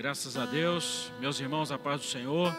Graças 0.00 0.34
a 0.38 0.46
Deus, 0.46 1.12
meus 1.20 1.38
irmãos, 1.40 1.70
a 1.70 1.78
paz 1.78 2.00
do 2.00 2.06
Senhor, 2.06 2.56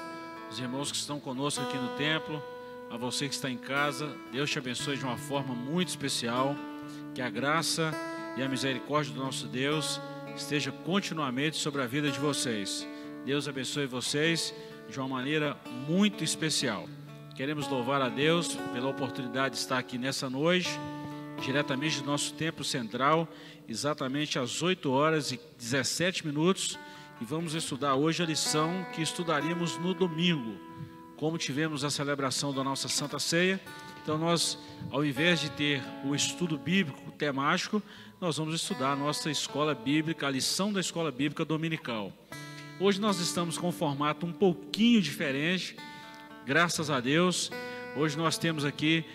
os 0.51 0.59
irmãos 0.59 0.91
que 0.91 0.97
estão 0.97 1.19
conosco 1.19 1.59
aqui 1.63 1.75
no 1.75 1.89
templo, 1.97 2.39
a 2.87 2.95
você 2.97 3.27
que 3.27 3.33
está 3.33 3.49
em 3.49 3.57
casa, 3.57 4.15
Deus 4.31 4.47
te 4.47 4.59
abençoe 4.59 4.95
de 4.95 5.03
uma 5.03 5.17
forma 5.17 5.55
muito 5.55 5.87
especial. 5.87 6.55
Que 7.15 7.19
a 7.19 7.31
graça 7.31 7.91
e 8.37 8.43
a 8.43 8.47
misericórdia 8.47 9.11
do 9.11 9.23
nosso 9.23 9.47
Deus 9.47 9.99
esteja 10.35 10.71
continuamente 10.71 11.57
sobre 11.57 11.81
a 11.81 11.87
vida 11.87 12.11
de 12.11 12.19
vocês. 12.19 12.87
Deus 13.25 13.47
abençoe 13.47 13.87
vocês 13.87 14.53
de 14.87 14.99
uma 14.99 15.07
maneira 15.07 15.57
muito 15.87 16.23
especial. 16.23 16.87
Queremos 17.35 17.67
louvar 17.67 18.03
a 18.03 18.09
Deus 18.09 18.55
pela 18.71 18.87
oportunidade 18.87 19.55
de 19.55 19.61
estar 19.61 19.79
aqui 19.79 19.97
nessa 19.97 20.29
noite, 20.29 20.69
diretamente 21.41 22.01
do 22.01 22.05
nosso 22.05 22.35
templo 22.35 22.63
central, 22.63 23.27
exatamente 23.67 24.37
às 24.37 24.61
8 24.61 24.91
horas 24.91 25.31
e 25.31 25.39
17 25.57 26.27
minutos, 26.27 26.77
e 27.21 27.25
vamos 27.25 27.53
estudar 27.53 27.93
hoje 27.93 28.23
a 28.23 28.25
lição 28.25 28.83
que 28.91 28.99
estudaríamos 28.99 29.77
no 29.77 29.93
domingo. 29.93 30.59
Como 31.15 31.37
tivemos 31.37 31.83
a 31.83 31.89
celebração 31.91 32.51
da 32.51 32.63
nossa 32.63 32.87
Santa 32.87 33.19
Ceia, 33.19 33.61
então 34.01 34.17
nós, 34.17 34.57
ao 34.89 35.05
invés 35.05 35.39
de 35.39 35.51
ter 35.51 35.83
o 36.03 36.15
estudo 36.15 36.57
bíblico 36.57 37.11
temático, 37.11 37.79
nós 38.19 38.37
vamos 38.37 38.55
estudar 38.55 38.93
a 38.93 38.95
nossa 38.95 39.29
escola 39.29 39.75
bíblica, 39.75 40.25
a 40.25 40.31
lição 40.31 40.73
da 40.73 40.79
escola 40.79 41.11
bíblica 41.11 41.45
dominical. 41.45 42.11
Hoje 42.79 42.99
nós 42.99 43.19
estamos 43.19 43.55
com 43.55 43.69
um 43.69 43.71
formato 43.71 44.25
um 44.25 44.33
pouquinho 44.33 44.99
diferente, 44.99 45.77
graças 46.43 46.89
a 46.89 46.99
Deus. 46.99 47.51
Hoje 47.95 48.17
nós 48.17 48.39
temos 48.39 48.65
aqui 48.65 49.05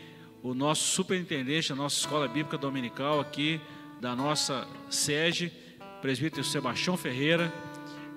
o 0.44 0.54
nosso 0.54 0.84
superintendente 0.84 1.70
da 1.70 1.74
nossa 1.74 1.96
escola 1.96 2.28
bíblica 2.28 2.56
dominical 2.56 3.18
aqui 3.18 3.60
da 4.00 4.14
nossa 4.14 4.64
sede, 4.88 5.52
presbítero 6.00 6.44
Sebastião 6.44 6.96
Ferreira, 6.96 7.52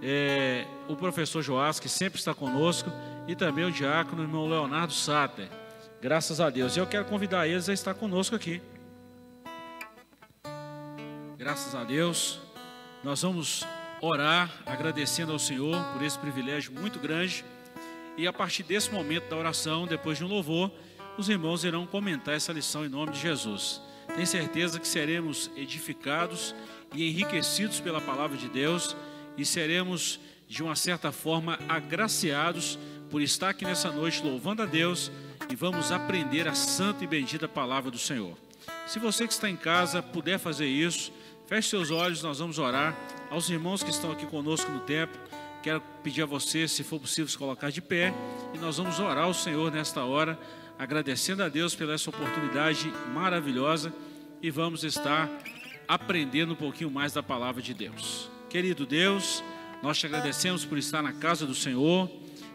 é, 0.01 0.65
o 0.87 0.95
professor 0.95 1.41
Joás, 1.41 1.79
que 1.79 1.89
sempre 1.89 2.19
está 2.19 2.33
conosco, 2.33 2.91
e 3.27 3.35
também 3.35 3.65
o 3.65 3.71
diácono 3.71 4.23
irmão 4.23 4.47
Leonardo 4.47 4.93
Sater. 4.93 5.49
Graças 6.01 6.39
a 6.39 6.49
Deus. 6.49 6.75
E 6.75 6.79
eu 6.79 6.87
quero 6.87 7.05
convidar 7.05 7.47
eles 7.47 7.67
a 7.67 7.73
estar 7.73 7.93
conosco 7.93 8.35
aqui. 8.35 8.61
Graças 11.37 11.75
a 11.75 11.83
Deus. 11.83 12.39
Nós 13.03 13.21
vamos 13.21 13.65
orar 14.01 14.49
agradecendo 14.65 15.31
ao 15.31 15.39
Senhor 15.39 15.75
por 15.93 16.01
esse 16.01 16.17
privilégio 16.17 16.71
muito 16.71 16.99
grande. 16.99 17.43
E 18.17 18.27
a 18.27 18.33
partir 18.33 18.63
desse 18.63 18.91
momento 18.91 19.29
da 19.29 19.37
oração, 19.37 19.85
depois 19.85 20.17
de 20.17 20.23
um 20.23 20.27
louvor, 20.27 20.71
os 21.17 21.29
irmãos 21.29 21.63
irão 21.63 21.85
comentar 21.85 22.35
essa 22.35 22.53
lição 22.53 22.85
em 22.85 22.89
nome 22.89 23.11
de 23.11 23.19
Jesus. 23.19 23.81
Tenho 24.15 24.27
certeza 24.27 24.79
que 24.79 24.87
seremos 24.87 25.51
edificados 25.55 26.55
e 26.93 27.09
enriquecidos 27.09 27.79
pela 27.79 28.01
palavra 28.01 28.37
de 28.37 28.49
Deus 28.49 28.95
e 29.39 29.45
seremos, 29.45 30.19
de 30.49 30.61
uma 30.61 30.75
certa 30.75 31.13
forma, 31.13 31.57
agraciados 31.69 32.77
por 33.09 33.21
estar 33.21 33.49
aqui 33.49 33.63
nessa 33.63 33.89
noite 33.89 34.21
louvando 34.21 34.61
a 34.61 34.65
Deus 34.65 35.09
e 35.49 35.55
vamos 35.55 35.93
aprender 35.93 36.45
a 36.45 36.53
santa 36.53 37.05
e 37.05 37.07
bendita 37.07 37.47
palavra 37.47 37.89
do 37.89 37.97
Senhor. 37.97 38.37
Se 38.85 38.99
você 38.99 39.25
que 39.25 39.31
está 39.31 39.49
em 39.49 39.55
casa 39.55 40.03
puder 40.03 40.37
fazer 40.37 40.67
isso, 40.67 41.13
feche 41.47 41.69
seus 41.69 41.89
olhos, 41.89 42.21
nós 42.21 42.39
vamos 42.39 42.59
orar. 42.59 42.93
Aos 43.29 43.49
irmãos 43.49 43.81
que 43.81 43.89
estão 43.89 44.11
aqui 44.11 44.25
conosco 44.25 44.69
no 44.69 44.81
templo, 44.81 45.17
quero 45.63 45.81
pedir 46.03 46.23
a 46.23 46.25
você, 46.25 46.67
se 46.67 46.83
for 46.83 46.99
possível, 46.99 47.29
se 47.29 47.37
colocar 47.37 47.71
de 47.71 47.81
pé 47.81 48.13
e 48.53 48.57
nós 48.57 48.77
vamos 48.77 48.99
orar 48.99 49.23
ao 49.23 49.33
Senhor 49.33 49.71
nesta 49.71 50.03
hora, 50.03 50.37
agradecendo 50.77 51.43
a 51.43 51.47
Deus 51.47 51.73
pela 51.73 51.93
essa 51.93 52.09
oportunidade 52.09 52.91
maravilhosa 53.13 53.93
e 54.41 54.51
vamos 54.51 54.83
estar 54.83 55.29
aprendendo 55.87 56.51
um 56.51 56.57
pouquinho 56.57 56.91
mais 56.91 57.13
da 57.13 57.23
palavra 57.23 57.61
de 57.61 57.73
Deus. 57.73 58.29
Querido 58.49 58.83
Deus, 58.83 59.43
nós 59.83 59.99
te 59.99 60.07
agradecemos 60.07 60.65
por 60.65 60.75
estar 60.79 61.03
na 61.03 61.13
casa 61.13 61.45
do 61.45 61.53
Senhor. 61.53 62.09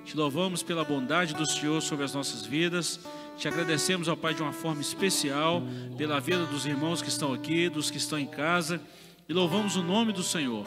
Te 0.05 0.17
louvamos 0.17 0.61
pela 0.61 0.85
bondade 0.85 1.35
do 1.35 1.47
Senhor 1.47 1.81
sobre 1.81 2.05
as 2.05 2.13
nossas 2.13 2.45
vidas. 2.45 2.99
Te 3.39 3.47
agradecemos, 3.47 4.09
ao 4.09 4.17
Pai, 4.17 4.35
de 4.35 4.43
uma 4.43 4.53
forma 4.53 4.81
especial 4.81 5.63
pela 5.97 6.19
vida 6.19 6.47
dos 6.47 6.67
irmãos 6.67 7.01
que 7.01 7.09
estão 7.09 7.33
aqui, 7.33 7.69
dos 7.69 7.93
que 7.93 7.97
estão 7.97 8.19
em 8.19 8.27
casa. 8.27 8.81
E 9.29 9.33
louvamos 9.33 9.77
o 9.77 9.85
nome 9.85 10.13
do 10.13 10.25
Senhor. 10.25 10.67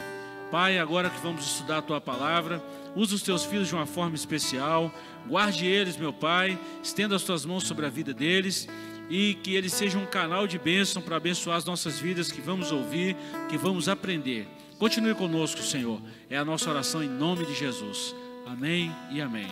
Pai, 0.50 0.78
agora 0.78 1.10
que 1.10 1.20
vamos 1.20 1.44
estudar 1.44 1.78
a 1.78 1.82
tua 1.82 2.00
palavra, 2.00 2.64
usa 2.96 3.14
os 3.14 3.20
teus 3.20 3.44
filhos 3.44 3.68
de 3.68 3.74
uma 3.74 3.84
forma 3.84 4.16
especial. 4.16 4.90
Guarde 5.28 5.66
eles, 5.66 5.98
meu 5.98 6.12
Pai. 6.12 6.58
Estenda 6.82 7.14
as 7.14 7.22
tuas 7.22 7.44
mãos 7.44 7.64
sobre 7.64 7.84
a 7.84 7.90
vida 7.90 8.14
deles 8.14 8.66
e 9.10 9.34
que 9.42 9.54
eles 9.54 9.74
sejam 9.74 10.04
um 10.04 10.06
canal 10.06 10.46
de 10.46 10.58
bênção 10.58 11.02
para 11.02 11.16
abençoar 11.16 11.58
as 11.58 11.66
nossas 11.66 11.98
vidas 11.98 12.32
que 12.32 12.40
vamos 12.40 12.72
ouvir, 12.72 13.14
que 13.50 13.58
vamos 13.58 13.90
aprender. 13.90 14.57
Continue 14.78 15.12
conosco, 15.12 15.60
Senhor. 15.60 16.00
É 16.30 16.36
a 16.36 16.44
nossa 16.44 16.70
oração 16.70 17.02
em 17.02 17.08
nome 17.08 17.44
de 17.44 17.52
Jesus. 17.52 18.14
Amém 18.46 18.92
e 19.10 19.20
amém. 19.20 19.48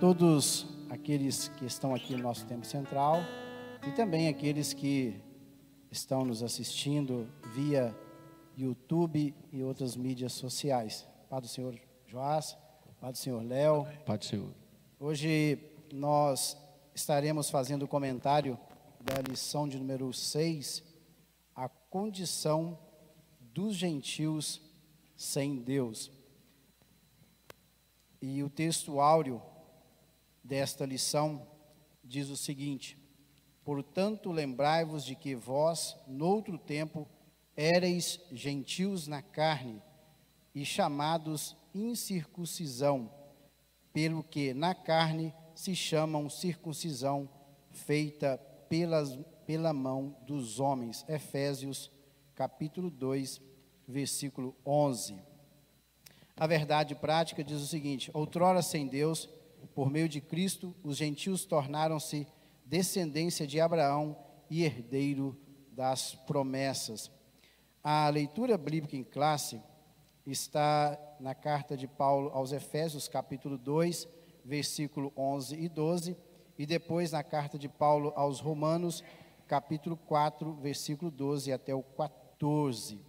Todos 0.00 0.66
aqueles 0.88 1.48
que 1.48 1.66
estão 1.66 1.94
aqui 1.94 2.16
no 2.16 2.22
nosso 2.22 2.46
tempo 2.46 2.64
central 2.64 3.18
e 3.86 3.90
também 3.92 4.28
aqueles 4.28 4.72
que 4.72 5.20
estão 5.90 6.24
nos 6.24 6.42
assistindo 6.42 7.28
via 7.52 7.94
YouTube 8.56 9.34
e 9.52 9.62
outras 9.62 9.96
mídias 9.96 10.32
sociais. 10.32 11.06
Pai 11.28 11.42
do 11.42 11.48
Senhor 11.48 11.78
Joás, 12.06 12.56
Pai 12.98 13.12
do 13.12 13.18
Senhor 13.18 13.44
Léo. 13.44 13.86
Pai 14.06 14.16
do 14.16 14.24
Senhor. 14.24 14.48
Hoje 14.98 15.58
nós 15.92 16.56
estaremos 16.94 17.50
fazendo 17.50 17.82
o 17.82 17.88
comentário 17.88 18.58
da 19.04 19.20
lição 19.20 19.68
de 19.68 19.78
número 19.78 20.10
6, 20.10 20.82
a 20.82 20.93
condição 21.94 22.76
dos 23.38 23.76
gentios 23.76 24.60
sem 25.16 25.62
Deus. 25.62 26.10
E 28.20 28.42
o 28.42 28.50
texto 28.50 28.98
áureo 28.98 29.40
desta 30.42 30.84
lição 30.84 31.46
diz 32.02 32.30
o 32.30 32.36
seguinte: 32.36 32.98
Portanto, 33.62 34.32
lembrai-vos 34.32 35.04
de 35.04 35.14
que 35.14 35.36
vós, 35.36 35.96
noutro 36.08 36.58
tempo, 36.58 37.08
éreis 37.56 38.18
gentios 38.32 39.06
na 39.06 39.22
carne 39.22 39.80
e 40.52 40.64
chamados 40.64 41.56
incircuncisão, 41.72 43.08
pelo 43.92 44.24
que 44.24 44.52
na 44.52 44.74
carne 44.74 45.32
se 45.54 45.76
chamam 45.76 46.28
circuncisão 46.28 47.30
feita 47.70 48.36
pelas, 48.68 49.16
pela 49.46 49.72
mão 49.72 50.16
dos 50.26 50.60
homens. 50.60 51.04
Efésios 51.08 51.90
capítulo 52.34 52.90
2, 52.90 53.40
versículo 53.86 54.56
11. 54.66 55.16
A 56.36 56.46
verdade 56.46 56.94
prática 56.94 57.44
diz 57.44 57.60
o 57.60 57.66
seguinte: 57.66 58.10
outrora 58.12 58.62
sem 58.62 58.86
Deus, 58.86 59.28
por 59.74 59.90
meio 59.90 60.08
de 60.08 60.20
Cristo, 60.20 60.74
os 60.82 60.96
gentios 60.96 61.44
tornaram-se 61.44 62.26
descendência 62.64 63.46
de 63.46 63.60
Abraão 63.60 64.16
e 64.50 64.64
herdeiro 64.64 65.36
das 65.70 66.14
promessas. 66.14 67.10
A 67.82 68.08
leitura 68.08 68.56
bíblica 68.56 68.96
em 68.96 69.04
classe 69.04 69.60
está 70.26 70.98
na 71.20 71.34
carta 71.34 71.76
de 71.76 71.86
Paulo 71.86 72.30
aos 72.30 72.52
Efésios, 72.52 73.08
capítulo 73.08 73.58
2, 73.58 74.08
versículo 74.44 75.12
11 75.16 75.56
e 75.56 75.68
12, 75.68 76.16
e 76.58 76.66
depois 76.66 77.12
na 77.12 77.22
carta 77.22 77.58
de 77.58 77.68
Paulo 77.68 78.12
aos 78.16 78.40
Romanos, 78.40 79.04
capítulo 79.46 79.96
4, 79.96 80.54
versículo 80.54 81.10
12 81.10 81.52
até 81.52 81.74
o 81.74 81.82
14. 81.82 83.00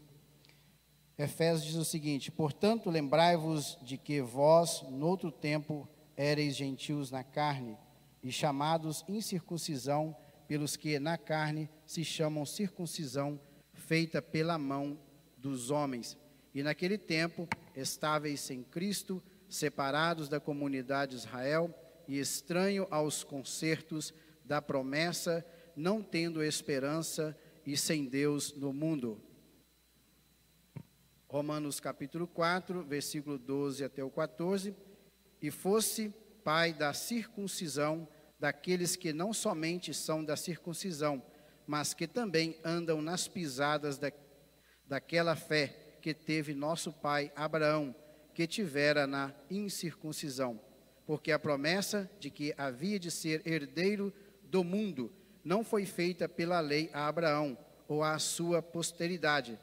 Efésios 1.18 1.66
diz 1.66 1.76
o 1.76 1.86
seguinte: 1.86 2.32
Portanto, 2.32 2.90
lembrai-vos 2.90 3.78
de 3.82 3.98
que 3.98 4.22
vós, 4.22 4.84
noutro 4.90 5.32
tempo, 5.32 5.88
éreis 6.18 6.56
gentios 6.56 7.10
na 7.10 7.24
carne, 7.24 7.78
e 8.22 8.32
chamados 8.32 9.04
incircuncisão 9.08 10.16
pelos 10.48 10.76
que 10.76 11.00
na 11.00 11.18
carne 11.18 11.70
se 11.86 12.04
chamam 12.04 12.46
circuncisão, 12.46 13.40
feita 13.74 14.22
pela 14.22 14.58
mão 14.58 14.98
dos 15.38 15.70
homens. 15.70 16.18
E 16.54 16.64
naquele 16.64 16.98
tempo, 16.98 17.48
estáveis 17.76 18.40
sem 18.40 18.64
Cristo, 18.64 19.22
separados 19.48 20.28
da 20.28 20.40
comunidade 20.40 21.12
de 21.12 21.18
Israel 21.18 21.74
e 22.08 22.20
estranho 22.20 22.88
aos 22.90 23.24
concertos 23.24 24.14
da 24.44 24.62
promessa, 24.62 25.46
não 25.76 26.02
tendo 26.02 26.44
esperança 26.44 27.38
e 27.66 27.76
sem 27.76 28.06
Deus 28.06 28.54
no 28.56 28.72
mundo. 28.72 29.22
Romanos 31.28 31.80
capítulo 31.80 32.28
4, 32.28 32.84
versículo 32.84 33.38
12 33.38 33.84
até 33.84 34.04
o 34.04 34.10
14. 34.10 34.74
E 35.42 35.52
fosse 35.52 36.14
pai 36.44 36.74
da 36.74 36.94
circuncisão 36.94 38.08
daqueles 38.40 38.96
que 38.96 39.12
não 39.12 39.34
somente 39.34 39.94
são 39.94 40.24
da 40.24 40.38
circuncisão, 40.38 41.22
mas 41.66 41.94
que 41.94 42.08
também 42.08 42.58
andam 42.64 43.02
nas 43.02 43.28
pisadas 43.28 43.98
da, 43.98 44.12
daquela 44.86 45.36
fé 45.36 45.98
que 46.02 46.14
teve 46.14 46.54
nosso 46.54 46.94
pai 46.94 47.32
Abraão, 47.36 47.96
que 48.34 48.46
tivera 48.46 49.08
na 49.08 49.34
incircuncisão. 49.50 50.62
Porque 51.06 51.32
a 51.32 51.40
promessa 51.40 52.10
de 52.20 52.30
que 52.30 52.54
havia 52.58 53.00
de 53.00 53.10
ser 53.10 53.46
herdeiro 53.46 54.14
do 54.44 54.64
mundo 54.64 55.12
não 55.46 55.64
foi 55.64 55.86
feita 55.86 56.28
pela 56.28 56.60
lei 56.60 56.90
a 56.92 57.08
Abraão 57.08 57.56
ou 57.88 58.04
à 58.04 58.18
sua 58.18 58.64
posteridade, 58.64 59.60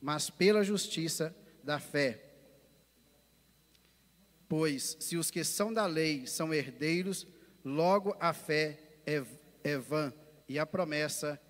mas 0.00 0.28
pela 0.28 0.64
justiça 0.64 1.34
da 1.62 1.78
fé. 1.78 2.20
Pois 4.48 4.96
se 4.98 5.16
os 5.16 5.30
que 5.30 5.44
são 5.44 5.72
da 5.72 5.86
lei 5.86 6.26
são 6.26 6.52
herdeiros, 6.52 7.24
logo 7.64 8.16
a 8.18 8.32
fé 8.32 8.80
é, 9.06 9.24
é 9.62 9.78
vã 9.78 10.12
e 10.48 10.58
a 10.58 10.66
promessa 10.66 11.40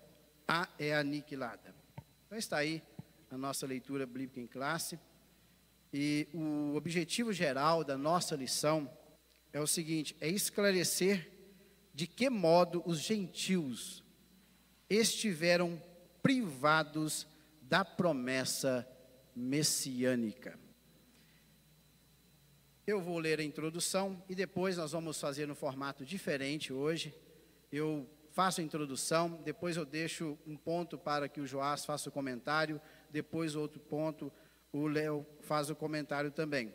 a 0.47 0.69
é 0.77 0.93
aniquilada. 0.93 1.73
Então 2.27 2.37
está 2.37 2.57
aí 2.57 2.81
a 3.31 3.37
nossa 3.37 3.65
leitura 3.65 4.05
bíblica 4.05 4.39
em 4.39 4.45
classe. 4.45 4.99
E 5.91 6.27
o 6.33 6.75
objetivo 6.75 7.33
geral 7.33 7.83
da 7.83 7.97
nossa 7.97 8.35
lição 8.35 8.89
é 9.51 9.59
o 9.59 9.67
seguinte: 9.67 10.15
é 10.21 10.29
esclarecer 10.29 11.32
de 11.93 12.07
que 12.07 12.29
modo 12.29 12.81
os 12.85 12.99
gentios 12.99 14.03
estiveram 14.89 15.81
privados 16.21 17.27
da 17.61 17.85
promessa 17.85 18.87
messiânica. 19.35 20.57
Eu 22.85 23.01
vou 23.01 23.17
ler 23.17 23.39
a 23.39 23.43
introdução 23.43 24.21
e 24.27 24.35
depois 24.35 24.77
nós 24.77 24.91
vamos 24.91 25.19
fazer 25.19 25.47
no 25.47 25.55
formato 25.55 26.05
diferente 26.05 26.73
hoje. 26.73 27.15
Eu 27.71 28.09
faço 28.31 28.59
a 28.59 28.63
introdução, 28.63 29.41
depois 29.43 29.77
eu 29.77 29.85
deixo 29.85 30.37
um 30.45 30.57
ponto 30.57 30.97
para 30.97 31.29
que 31.29 31.39
o 31.39 31.47
Joás 31.47 31.85
faça 31.85 32.09
o 32.09 32.11
comentário, 32.11 32.81
depois 33.09 33.55
outro 33.55 33.79
ponto, 33.79 34.31
o 34.71 34.87
Léo 34.87 35.25
faz 35.41 35.69
o 35.69 35.75
comentário 35.75 36.31
também. 36.31 36.73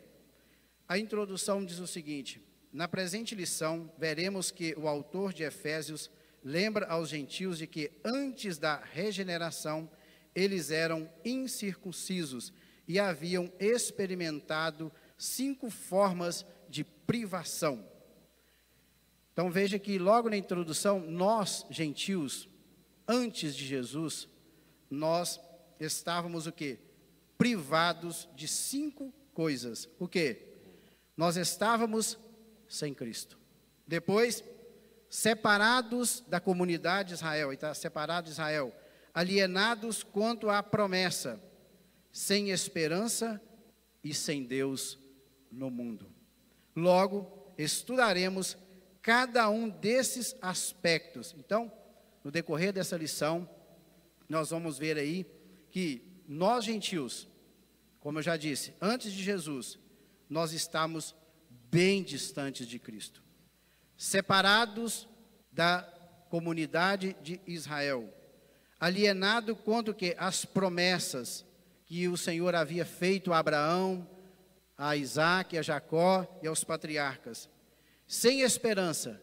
A 0.87 0.97
introdução 0.97 1.63
diz 1.63 1.77
o 1.79 1.85
seguinte: 1.85 2.41
na 2.71 2.87
presente 2.87 3.33
lição, 3.33 3.91
veremos 3.97 4.51
que 4.51 4.75
o 4.77 4.87
autor 4.87 5.33
de 5.33 5.43
Efésios 5.43 6.09
lembra 6.43 6.85
aos 6.87 7.09
gentios 7.09 7.57
de 7.57 7.67
que 7.67 7.91
antes 8.03 8.57
da 8.57 8.77
regeneração 8.77 9.89
eles 10.35 10.69
eram 10.69 11.09
incircuncisos 11.25 12.53
e 12.87 12.99
haviam 12.99 13.51
experimentado 13.59 14.91
cinco 15.17 15.69
formas 15.69 16.45
de 16.69 16.83
privação. 16.83 17.85
Então 19.33 19.49
veja 19.49 19.79
que 19.79 19.97
logo 19.97 20.29
na 20.29 20.37
introdução, 20.37 20.99
nós 20.99 21.65
gentios, 21.69 22.47
antes 23.07 23.55
de 23.55 23.65
Jesus, 23.65 24.27
nós 24.89 25.39
estávamos 25.79 26.45
o 26.45 26.51
que? 26.51 26.79
Privados 27.37 28.29
de 28.35 28.47
cinco 28.47 29.13
coisas. 29.33 29.89
O 29.97 30.07
que? 30.07 30.47
Nós 31.15 31.37
estávamos 31.37 32.17
sem 32.69 32.93
Cristo. 32.93 33.37
Depois, 33.85 34.43
separados 35.09 36.23
da 36.27 36.39
comunidade 36.39 37.09
de 37.09 37.15
Israel, 37.15 37.51
está 37.51 37.73
separado 37.73 38.25
de 38.25 38.31
Israel, 38.31 38.73
alienados 39.13 40.03
quanto 40.03 40.49
à 40.49 40.61
promessa, 40.61 41.43
sem 42.11 42.51
esperança 42.51 43.41
e 44.03 44.13
sem 44.13 44.43
Deus 44.43 44.99
no 45.51 45.71
mundo. 45.71 46.09
Logo, 46.75 47.53
estudaremos 47.57 48.55
cada 49.01 49.49
um 49.49 49.67
desses 49.67 50.35
aspectos. 50.41 51.35
Então, 51.37 51.71
no 52.23 52.31
decorrer 52.31 52.71
dessa 52.71 52.95
lição, 52.95 53.49
nós 54.27 54.51
vamos 54.51 54.77
ver 54.77 54.97
aí 54.97 55.25
que 55.71 56.23
nós 56.27 56.65
gentios, 56.65 57.27
como 57.99 58.19
eu 58.19 58.23
já 58.23 58.37
disse, 58.37 58.75
antes 58.79 59.11
de 59.11 59.23
Jesus, 59.23 59.79
nós 60.29 60.53
estamos 60.53 61.15
bem 61.71 62.03
distantes 62.03 62.67
de 62.67 62.79
Cristo, 62.79 63.23
separados 63.97 65.07
da 65.51 65.81
comunidade 66.29 67.15
de 67.21 67.39
Israel, 67.45 68.13
alienado 68.79 69.55
quanto 69.55 69.93
que 69.93 70.15
as 70.17 70.45
promessas 70.45 71.45
que 71.85 72.07
o 72.07 72.17
Senhor 72.17 72.55
havia 72.55 72.85
feito 72.85 73.33
a 73.33 73.39
Abraão, 73.39 74.07
a 74.77 74.95
Isaac, 74.95 75.57
a 75.57 75.61
Jacó 75.61 76.39
e 76.41 76.47
aos 76.47 76.63
patriarcas, 76.63 77.49
sem 78.07 78.41
esperança, 78.41 79.21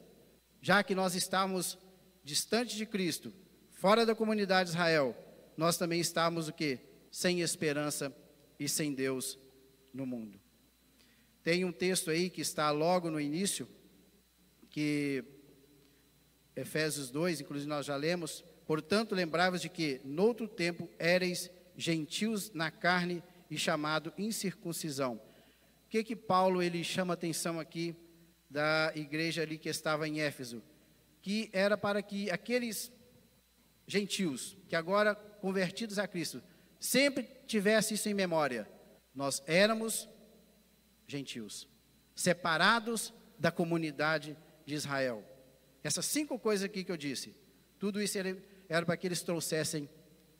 já 0.60 0.82
que 0.82 0.94
nós 0.94 1.14
estamos 1.14 1.78
distantes 2.22 2.76
de 2.76 2.84
Cristo, 2.84 3.32
fora 3.70 4.04
da 4.04 4.14
comunidade 4.14 4.70
de 4.70 4.76
Israel, 4.76 5.16
nós 5.56 5.76
também 5.76 6.00
estamos 6.00 6.48
o 6.48 6.52
que? 6.52 6.78
Sem 7.10 7.40
esperança 7.40 8.14
e 8.58 8.68
sem 8.68 8.92
Deus 8.92 9.38
no 9.94 10.04
mundo. 10.04 10.45
Tem 11.46 11.64
um 11.64 11.70
texto 11.70 12.10
aí 12.10 12.28
que 12.28 12.40
está 12.40 12.72
logo 12.72 13.08
no 13.08 13.20
início, 13.20 13.68
que 14.68 15.22
Efésios 16.56 17.08
2, 17.08 17.40
inclusive 17.40 17.68
nós 17.68 17.86
já 17.86 17.94
lemos, 17.94 18.44
portanto 18.66 19.14
lembravas 19.14 19.60
de 19.60 19.68
que 19.68 20.00
noutro 20.04 20.48
tempo 20.48 20.90
éreis 20.98 21.48
gentios 21.76 22.50
na 22.50 22.72
carne 22.72 23.22
e 23.48 23.56
chamado 23.56 24.12
incircuncisão. 24.18 25.22
O 25.84 25.88
que 25.88 26.02
que 26.02 26.16
Paulo 26.16 26.60
ele 26.60 26.82
chama 26.82 27.14
atenção 27.14 27.60
aqui 27.60 27.94
da 28.50 28.90
igreja 28.96 29.42
ali 29.42 29.56
que 29.56 29.68
estava 29.68 30.08
em 30.08 30.20
Éfeso? 30.20 30.60
Que 31.22 31.48
era 31.52 31.78
para 31.78 32.02
que 32.02 32.28
aqueles 32.28 32.90
gentios, 33.86 34.56
que 34.68 34.74
agora 34.74 35.14
convertidos 35.14 36.00
a 36.00 36.08
Cristo, 36.08 36.42
sempre 36.80 37.22
tivessem 37.46 37.94
isso 37.94 38.08
em 38.08 38.14
memória. 38.14 38.68
Nós 39.14 39.40
éramos 39.46 40.08
gentios, 41.06 41.68
separados 42.14 43.12
da 43.38 43.50
comunidade 43.50 44.36
de 44.64 44.74
Israel. 44.74 45.24
Essas 45.82 46.06
cinco 46.06 46.38
coisas 46.38 46.64
aqui 46.64 46.82
que 46.82 46.90
eu 46.90 46.96
disse, 46.96 47.34
tudo 47.78 48.02
isso 48.02 48.18
era, 48.18 48.36
era 48.68 48.86
para 48.86 48.96
que 48.96 49.06
eles 49.06 49.22
trouxessem 49.22 49.88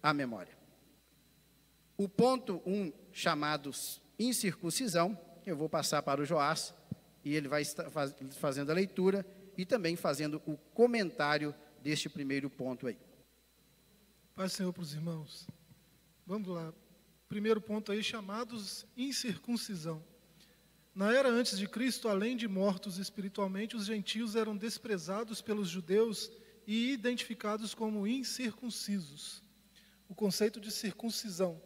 a 0.03 0.13
memória. 0.13 0.57
O 1.97 2.09
ponto 2.09 2.63
1, 2.67 2.73
um, 2.73 2.93
chamado 3.13 3.71
incircuncisão, 4.19 5.19
eu 5.47 5.57
vou 5.57 5.69
passar 5.69 6.03
para 6.03 6.21
o 6.21 6.25
Joás, 6.25 6.75
e 7.25 7.35
ele 7.35 7.49
vai 7.49 7.65
fazendo 8.33 8.71
a 8.71 8.75
leitura 8.75 9.27
e 9.57 9.65
também 9.65 9.97
fazendo 9.97 10.41
o 10.47 10.57
comentário 10.57 11.55
deste 11.83 12.09
primeiro 12.09 12.49
ponto 12.51 12.87
aí. 12.87 12.99
Paz 14.35 14.53
Senhor 14.53 14.73
para 14.73 14.83
os 14.83 14.93
irmãos. 14.93 15.47
Vamos 16.27 16.49
lá. 16.49 16.73
Primeiro 17.29 17.61
ponto 17.61 17.91
aí, 17.91 18.03
chamados 18.03 18.87
incircuncisão. 18.97 20.05
Na 20.97 21.15
era 21.15 21.29
antes 21.29 21.59
de 21.59 21.69
Cristo, 21.69 22.09
além 22.09 22.39
de 22.39 22.49
mortos 22.49 22.97
espiritualmente, 22.97 23.77
os 23.77 23.85
gentios 23.85 24.35
eram 24.35 24.57
desprezados 24.57 25.43
pelos 25.43 25.69
judeus 25.69 26.33
e 26.67 26.91
identificados 26.91 27.75
como 27.75 28.07
incircuncisos. 28.07 29.43
O 30.09 30.15
conceito 30.15 30.59
de 30.59 30.71
circuncisão. 30.71 31.61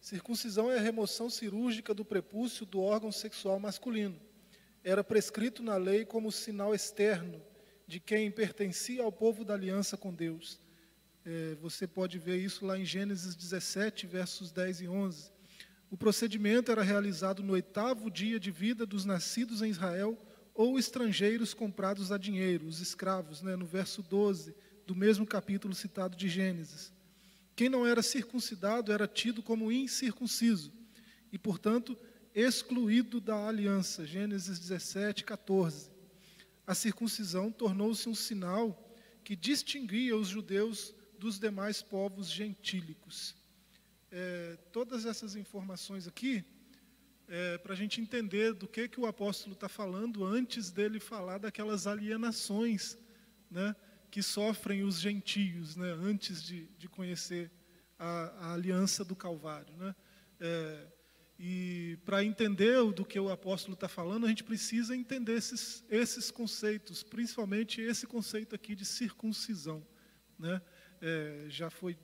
Circuncisão 0.00 0.68
é 0.68 0.78
a 0.78 0.82
remoção 0.82 1.30
cirúrgica 1.30 1.94
do 1.94 2.04
prepúcio 2.04 2.66
do 2.66 2.80
órgão 2.80 3.12
sexual 3.12 3.60
masculino. 3.60 4.20
Era 4.82 5.04
prescrito 5.04 5.62
na 5.62 5.76
lei 5.76 6.04
como 6.04 6.32
sinal 6.32 6.74
externo 6.74 7.40
de 7.86 8.00
quem 8.00 8.32
pertencia 8.32 9.04
ao 9.04 9.12
povo 9.12 9.44
da 9.44 9.54
aliança 9.54 9.96
com 9.96 10.12
Deus. 10.12 10.58
É, 11.24 11.54
você 11.60 11.86
pode 11.86 12.18
ver 12.18 12.38
isso 12.38 12.66
lá 12.66 12.76
em 12.76 12.84
Gênesis 12.84 13.36
17, 13.36 14.08
versos 14.08 14.50
10 14.50 14.80
e 14.80 14.88
11. 14.88 15.31
O 15.92 15.96
procedimento 15.98 16.72
era 16.72 16.82
realizado 16.82 17.42
no 17.42 17.52
oitavo 17.52 18.10
dia 18.10 18.40
de 18.40 18.50
vida 18.50 18.86
dos 18.86 19.04
nascidos 19.04 19.60
em 19.60 19.68
Israel 19.68 20.18
ou 20.54 20.78
estrangeiros 20.78 21.52
comprados 21.52 22.10
a 22.10 22.16
dinheiro, 22.16 22.66
os 22.66 22.80
escravos, 22.80 23.42
né, 23.42 23.56
no 23.56 23.66
verso 23.66 24.02
12 24.02 24.54
do 24.86 24.96
mesmo 24.96 25.26
capítulo 25.26 25.74
citado 25.74 26.16
de 26.16 26.30
Gênesis. 26.30 26.90
Quem 27.54 27.68
não 27.68 27.86
era 27.86 28.02
circuncidado 28.02 28.90
era 28.90 29.06
tido 29.06 29.42
como 29.42 29.70
incircunciso 29.70 30.72
e, 31.30 31.36
portanto, 31.36 31.94
excluído 32.34 33.20
da 33.20 33.46
aliança. 33.46 34.06
Gênesis 34.06 34.58
17, 34.58 35.24
14. 35.24 35.90
A 36.66 36.74
circuncisão 36.74 37.52
tornou-se 37.52 38.08
um 38.08 38.14
sinal 38.14 38.96
que 39.22 39.36
distinguia 39.36 40.16
os 40.16 40.28
judeus 40.28 40.94
dos 41.18 41.38
demais 41.38 41.82
povos 41.82 42.30
gentílicos 42.30 43.41
é, 44.12 44.58
todas 44.70 45.06
essas 45.06 45.34
informações 45.34 46.06
aqui 46.06 46.44
é, 47.26 47.56
para 47.56 47.72
a 47.72 47.76
gente 47.76 47.98
entender 47.98 48.52
do 48.52 48.68
que, 48.68 48.86
que 48.86 49.00
o 49.00 49.06
apóstolo 49.06 49.54
está 49.54 49.68
falando 49.68 50.22
antes 50.22 50.70
dele 50.70 51.00
falar 51.00 51.38
daquelas 51.38 51.86
alienações 51.86 52.98
né, 53.50 53.74
que 54.10 54.22
sofrem 54.22 54.82
os 54.82 55.00
gentios 55.00 55.74
né, 55.76 55.90
antes 55.92 56.42
de, 56.42 56.66
de 56.76 56.88
conhecer 56.90 57.50
a, 57.98 58.48
a, 58.48 58.52
aliança 58.52 59.02
do 59.02 59.16
Calvário. 59.16 59.74
Né? 59.78 59.94
É, 60.38 60.86
e 61.38 61.98
para 62.04 62.22
entender 62.22 62.84
do 62.92 63.04
que 63.04 63.18
o 63.18 63.30
apóstolo 63.30 63.72
está 63.72 63.88
falando, 63.88 64.26
a 64.26 64.28
gente 64.28 64.44
precisa 64.44 64.94
entender 64.94 65.38
esses, 65.38 65.82
esses 65.88 66.30
conceitos, 66.30 67.02
principalmente 67.02 67.80
esse 67.80 68.06
conceito 68.06 68.54
aqui 68.54 68.74
de 68.74 68.84
circuncisão. 68.84 69.82
Né? 70.38 70.60
É, 71.00 71.46
já 71.48 71.70
foi 71.70 71.96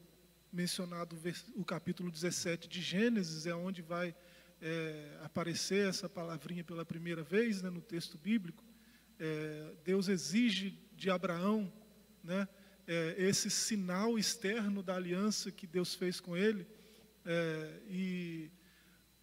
mencionado 0.52 1.16
o 1.54 1.64
capítulo 1.64 2.10
17 2.10 2.68
de 2.68 2.80
Gênesis, 2.80 3.46
é 3.46 3.54
onde 3.54 3.82
vai 3.82 4.14
é, 4.60 5.18
aparecer 5.22 5.88
essa 5.88 6.08
palavrinha 6.08 6.64
pela 6.64 6.84
primeira 6.84 7.22
vez 7.22 7.62
né, 7.62 7.70
no 7.70 7.80
texto 7.80 8.18
bíblico. 8.18 8.64
É, 9.18 9.74
Deus 9.84 10.08
exige 10.08 10.78
de 10.92 11.10
Abraão 11.10 11.72
né, 12.22 12.48
é, 12.86 13.14
esse 13.18 13.50
sinal 13.50 14.18
externo 14.18 14.82
da 14.82 14.96
aliança 14.96 15.50
que 15.50 15.66
Deus 15.66 15.94
fez 15.94 16.20
com 16.20 16.36
ele, 16.36 16.66
É, 17.30 17.80
e 17.90 18.50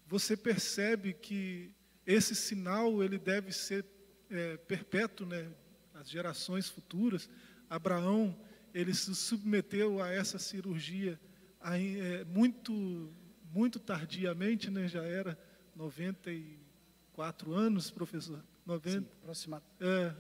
você 0.05 0.38
percebe 0.38 1.12
que 1.13 1.74
esse 2.05 2.36
sinal 2.36 3.01
ele 3.01 3.17
deve 3.17 3.51
ser 3.51 3.84
é, 4.29 4.58
perpétuo, 4.58 5.25
né? 5.25 5.51
As 5.94 6.08
gerações 6.10 6.70
futuras. 6.70 7.27
Abraão 7.67 8.38
ele 8.75 8.94
se 8.94 9.15
submeteu 9.15 10.03
a 10.03 10.12
essa 10.12 10.38
cirurgia 10.38 11.17
é, 11.63 12.25
muito 12.25 13.10
muito 13.53 13.79
tardiamente, 13.79 14.70
né? 14.70 14.86
Já 14.86 15.01
era 15.01 15.39
94 15.74 17.53
anos, 17.53 17.89
professor. 17.89 18.44
90. 18.65 19.00
Sim, 19.00 19.08
aproximadamente. 19.22 19.77
É. 19.82 20.13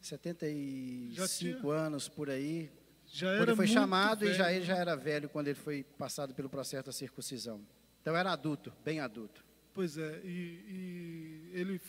75 0.00 1.28
tinha, 1.28 1.72
anos 1.72 2.08
por 2.08 2.28
aí. 2.28 2.72
Já 3.06 3.30
era 3.30 3.42
ele 3.42 3.54
foi 3.54 3.68
chamado 3.68 4.20
velho. 4.20 4.32
e 4.32 4.34
já 4.34 4.52
ele 4.52 4.64
já 4.64 4.74
era 4.74 4.96
velho 4.96 5.28
quando 5.28 5.46
ele 5.46 5.54
foi 5.54 5.84
passado 5.84 6.34
pelo 6.34 6.48
processo 6.48 6.86
da 6.86 6.92
circuncisão. 6.92 7.64
Então 8.00 8.16
era 8.16 8.32
adulto, 8.32 8.72
bem 8.84 8.98
adulto. 8.98 9.44
Pois 9.72 9.96
é, 9.96 10.20
e, 10.24 11.48
e 11.48 11.50
ele 11.52 11.80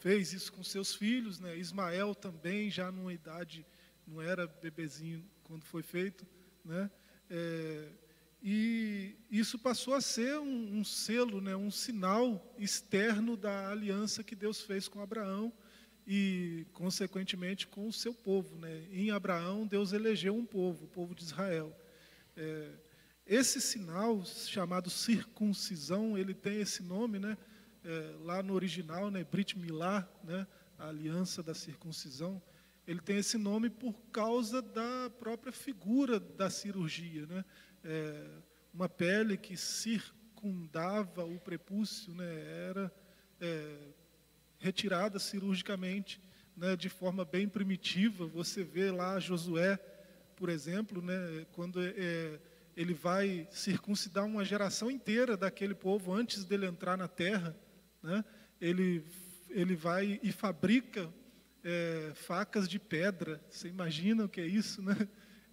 fez 0.00 0.32
isso 0.32 0.52
com 0.52 0.64
seus 0.64 0.96
filhos, 0.96 1.38
né? 1.38 1.56
Ismael 1.56 2.12
também 2.12 2.68
já 2.68 2.90
numa 2.90 3.12
idade 3.12 3.64
não 4.04 4.20
era 4.20 4.48
bebezinho 4.48 5.24
quando 5.50 5.64
foi 5.64 5.82
feito, 5.82 6.24
né? 6.64 6.88
É, 7.28 7.88
e 8.40 9.16
isso 9.28 9.58
passou 9.58 9.94
a 9.94 10.00
ser 10.00 10.38
um, 10.38 10.78
um, 10.78 10.84
selo, 10.84 11.40
né, 11.40 11.56
um 11.56 11.72
sinal 11.72 12.54
externo 12.56 13.36
da 13.36 13.68
aliança 13.68 14.22
que 14.22 14.36
Deus 14.36 14.60
fez 14.60 14.86
com 14.86 15.02
Abraão 15.02 15.52
e, 16.06 16.68
consequentemente, 16.72 17.66
com 17.66 17.88
o 17.88 17.92
seu 17.92 18.14
povo. 18.14 18.56
Né? 18.58 18.86
Em 18.92 19.10
Abraão, 19.10 19.66
Deus 19.66 19.92
elegeu 19.92 20.36
um 20.36 20.46
povo, 20.46 20.84
o 20.84 20.88
povo 20.88 21.16
de 21.16 21.24
Israel. 21.24 21.76
É, 22.36 22.70
esse 23.26 23.60
sinal, 23.60 24.24
chamado 24.24 24.88
circuncisão, 24.88 26.16
ele 26.16 26.32
tem 26.32 26.60
esse 26.60 26.80
nome, 26.80 27.18
né? 27.18 27.36
É, 27.84 28.14
lá 28.22 28.40
no 28.40 28.54
original, 28.54 29.10
né, 29.10 29.24
Brit 29.24 29.58
Milá, 29.58 30.08
né, 30.22 30.46
a 30.78 30.88
aliança 30.88 31.42
da 31.42 31.54
circuncisão, 31.54 32.40
ele 32.86 33.00
tem 33.00 33.18
esse 33.18 33.38
nome 33.38 33.70
por 33.70 33.94
causa 34.12 34.60
da 34.60 35.10
própria 35.18 35.52
figura 35.52 36.18
da 36.18 36.50
cirurgia. 36.50 37.26
Né? 37.26 37.44
é, 37.84 38.26
uma 38.72 38.88
pele 38.88 39.36
que 39.36 39.56
circundava 39.56 41.24
o 41.24 41.38
prepúcio, 41.38 42.14
né, 42.14 42.68
era 42.68 42.92
é, 43.40 43.76
retirada 44.58 45.18
cirurgicamente, 45.18 46.20
né, 46.56 46.76
de 46.76 46.88
forma 46.88 47.24
bem 47.24 47.48
primitiva. 47.48 48.26
Você 48.26 48.62
vê 48.62 48.90
lá 48.90 49.18
Josué, 49.18 49.78
por 50.36 50.48
exemplo, 50.48 51.02
né, 51.02 51.46
quando 51.52 51.80
é, 51.82 52.40
ele 52.76 52.94
vai 52.94 53.46
circuncidar 53.50 54.24
uma 54.24 54.44
geração 54.44 54.90
inteira 54.90 55.36
daquele 55.36 55.74
povo 55.74 56.12
antes 56.12 56.44
dele 56.44 56.66
entrar 56.66 56.96
na 56.96 57.08
terra, 57.08 57.56
né, 58.02 58.24
ele 58.60 59.04
ele 59.52 59.74
vai 59.74 60.20
e 60.22 60.30
fabrica 60.30 61.12
é, 61.64 62.12
facas 62.14 62.68
de 62.68 62.78
pedra. 62.78 63.42
Você 63.50 63.68
imagina 63.68 64.24
o 64.24 64.28
que 64.28 64.40
é 64.40 64.46
isso, 64.46 64.82
né? 64.82 64.96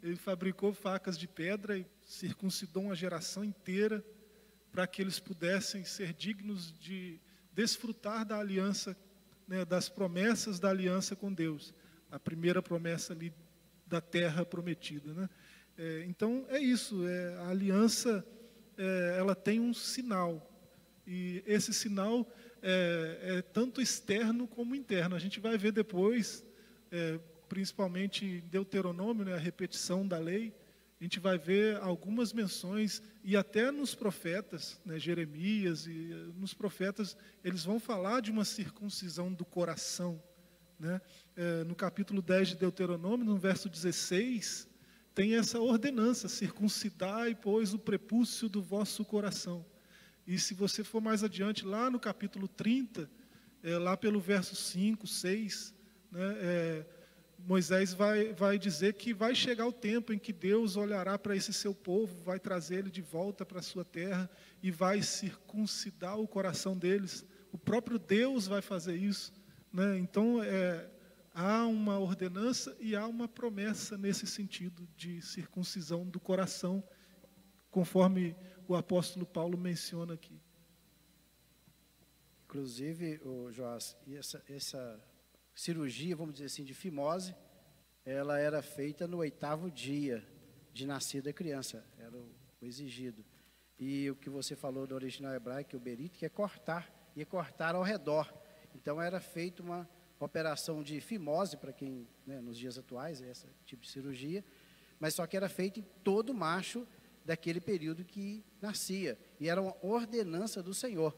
Ele 0.02 0.16
fabricou 0.16 0.74
facas 0.74 1.18
de 1.18 1.28
pedra 1.28 1.78
e 1.78 1.86
circuncidou 2.06 2.84
uma 2.84 2.96
geração 2.96 3.44
inteira 3.44 4.04
para 4.72 4.86
que 4.86 5.02
eles 5.02 5.20
pudessem 5.20 5.84
ser 5.84 6.14
dignos 6.14 6.72
de 6.80 7.20
desfrutar 7.52 8.24
da 8.24 8.38
aliança, 8.38 8.96
né, 9.48 9.66
das 9.66 9.90
promessas 9.90 10.60
da 10.60 10.70
aliança 10.70 11.16
com 11.16 11.34
Deus. 11.34 11.74
A 12.12 12.20
primeira 12.20 12.62
promessa 12.62 13.14
ali 13.14 13.34
da 13.88 14.00
terra 14.00 14.46
prometida. 14.46 15.14
Né? 15.14 15.30
É, 15.78 16.06
então 16.08 16.46
é 16.50 16.60
isso. 16.60 17.08
É, 17.08 17.36
a 17.38 17.50
aliança 17.50 18.26
é, 18.78 19.16
ela 19.18 19.34
tem 19.34 19.60
um 19.60 19.74
sinal 19.74 20.48
e 21.08 21.42
esse 21.46 21.74
sinal 21.74 22.30
é, 22.62 23.38
é, 23.38 23.42
tanto 23.42 23.82
externo 23.82 24.48
como 24.48 24.76
interno. 24.76 25.16
A 25.16 25.20
gente 25.20 25.40
vai 25.40 25.58
ver 25.58 25.72
depois, 25.72 26.46
é, 26.92 27.20
principalmente 27.48 28.26
em 28.26 28.40
Deuteronômio, 28.50 29.26
né, 29.26 29.34
a 29.34 29.40
repetição 29.40 30.08
da 30.08 30.18
lei 30.18 30.54
a 31.00 31.04
gente 31.04 31.20
vai 31.20 31.38
ver 31.38 31.78
algumas 31.78 32.34
menções, 32.34 33.04
e 33.24 33.38
até 33.38 33.70
nos 33.72 33.94
profetas, 33.94 34.80
né, 34.84 34.98
Jeremias, 34.98 35.86
e 35.86 36.12
eh, 36.12 36.16
nos 36.36 36.56
profetas, 36.56 37.16
eles 37.44 37.64
vão 37.64 37.80
falar 37.80 38.20
de 38.20 38.32
uma 38.32 38.44
circuncisão 38.44 39.32
do 39.32 39.46
coração. 39.46 40.22
Né? 40.80 41.00
É, 41.36 41.64
no 41.66 41.76
capítulo 41.76 42.20
10 42.20 42.50
de 42.50 42.56
Deuteronômio, 42.56 43.26
no 43.26 43.38
verso 43.38 43.70
16, 43.70 44.68
tem 45.14 45.36
essa 45.36 45.60
ordenança: 45.60 46.28
circuncidai, 46.28 47.36
pois, 47.36 47.76
o 47.76 47.80
prepúcio 47.80 48.50
do 48.50 48.62
vosso 48.62 49.06
coração. 49.06 49.64
E 50.28 50.38
se 50.38 50.54
você 50.54 50.84
for 50.84 51.02
mais 51.02 51.24
adiante, 51.24 51.66
lá 51.66 51.90
no 51.90 51.98
capítulo 51.98 52.50
30, 52.50 53.10
é, 53.64 53.78
lá 53.78 53.96
pelo 53.96 54.20
verso 54.20 54.58
5, 54.58 55.08
6, 55.08 55.74
né, 56.12 56.36
é, 56.40 56.86
Moisés 57.40 57.94
vai, 57.94 58.34
vai 58.34 58.60
dizer 58.60 58.96
que 58.96 59.14
vai 59.14 59.34
chegar 59.34 59.66
o 59.66 59.72
tempo 59.72 60.12
em 60.12 60.20
que 60.20 60.34
Deus 60.34 60.76
olhará 60.76 61.18
para 61.18 61.34
esse 61.34 61.54
seu 61.54 61.74
povo, 61.74 62.14
vai 62.24 62.40
trazer 62.40 62.80
ele 62.80 62.92
de 62.92 63.02
volta 63.02 63.46
para 63.46 63.60
a 63.60 63.64
sua 63.64 63.86
terra 63.86 64.30
e 64.62 64.70
vai 64.70 65.02
circuncidar 65.02 66.20
o 66.20 66.28
coração 66.28 66.78
deles. 66.78 67.26
O 67.52 67.58
próprio 67.58 67.98
Deus 67.98 68.48
vai 68.48 68.62
fazer 68.62 68.98
isso. 68.98 69.32
Né? 69.72 69.98
Então, 69.98 70.44
é, 70.44 70.90
há 71.34 71.66
uma 71.68 72.00
ordenança 72.00 72.76
e 72.82 72.98
há 72.98 73.08
uma 73.08 73.30
promessa 73.30 73.98
nesse 73.98 74.28
sentido 74.28 74.86
de 74.98 75.22
circuncisão 75.22 76.06
do 76.06 76.20
coração, 76.20 76.84
conforme 77.72 78.36
o 78.68 78.76
apóstolo 78.76 79.26
Paulo 79.26 79.58
menciona 79.58 80.14
aqui. 80.14 80.40
Inclusive, 82.46 83.20
o 83.24 83.52
Joás, 83.52 83.98
essa, 84.08 84.44
essa 84.48 85.04
cirurgia, 85.54 86.16
vamos 86.16 86.34
dizer 86.34 86.46
assim, 86.46 86.64
de 86.64 86.74
fimose, 86.74 87.36
ela 88.06 88.40
era 88.40 88.62
feita 88.62 89.08
no 89.08 89.18
oitavo 89.18 89.70
dia 89.70 90.26
de 90.74 90.86
nascida 90.86 91.30
a 91.30 91.34
criança, 91.34 91.86
era 91.98 92.16
o, 92.16 92.32
o 92.62 92.66
exigido. 92.66 93.26
E 93.80 94.10
o 94.10 94.16
que 94.16 94.30
você 94.30 94.56
falou 94.56 94.88
do 94.88 94.96
original 94.96 95.34
hebraico, 95.34 95.76
o 95.76 95.80
berito, 95.80 96.18
que 96.18 96.26
é 96.26 96.30
cortar, 96.30 96.92
e 97.16 97.26
cortar 97.26 97.76
ao 97.76 97.84
redor. 97.84 98.32
Então 98.76 99.02
era 99.02 99.20
feita 99.20 99.64
uma 99.64 99.90
operação 100.20 100.84
de 100.84 101.02
fimose, 101.02 101.58
para 101.58 101.74
quem, 101.74 102.08
né, 102.26 102.40
nos 102.40 102.58
dias 102.58 102.78
atuais, 102.78 103.22
é 103.22 103.32
esse 103.32 103.48
tipo 103.66 103.82
de 103.84 103.90
cirurgia, 103.90 104.44
mas 105.00 105.14
só 105.14 105.26
que 105.28 105.36
era 105.36 105.50
feita 105.50 105.80
em 105.80 105.86
todo 106.04 106.34
macho 106.34 106.88
daquele 107.28 107.60
período 107.60 108.06
que 108.06 108.42
nascia, 108.62 109.20
e 109.38 109.50
era 109.50 109.62
uma 109.62 109.76
ordenança 109.82 110.64
do 110.64 110.74
Senhor. 110.74 111.14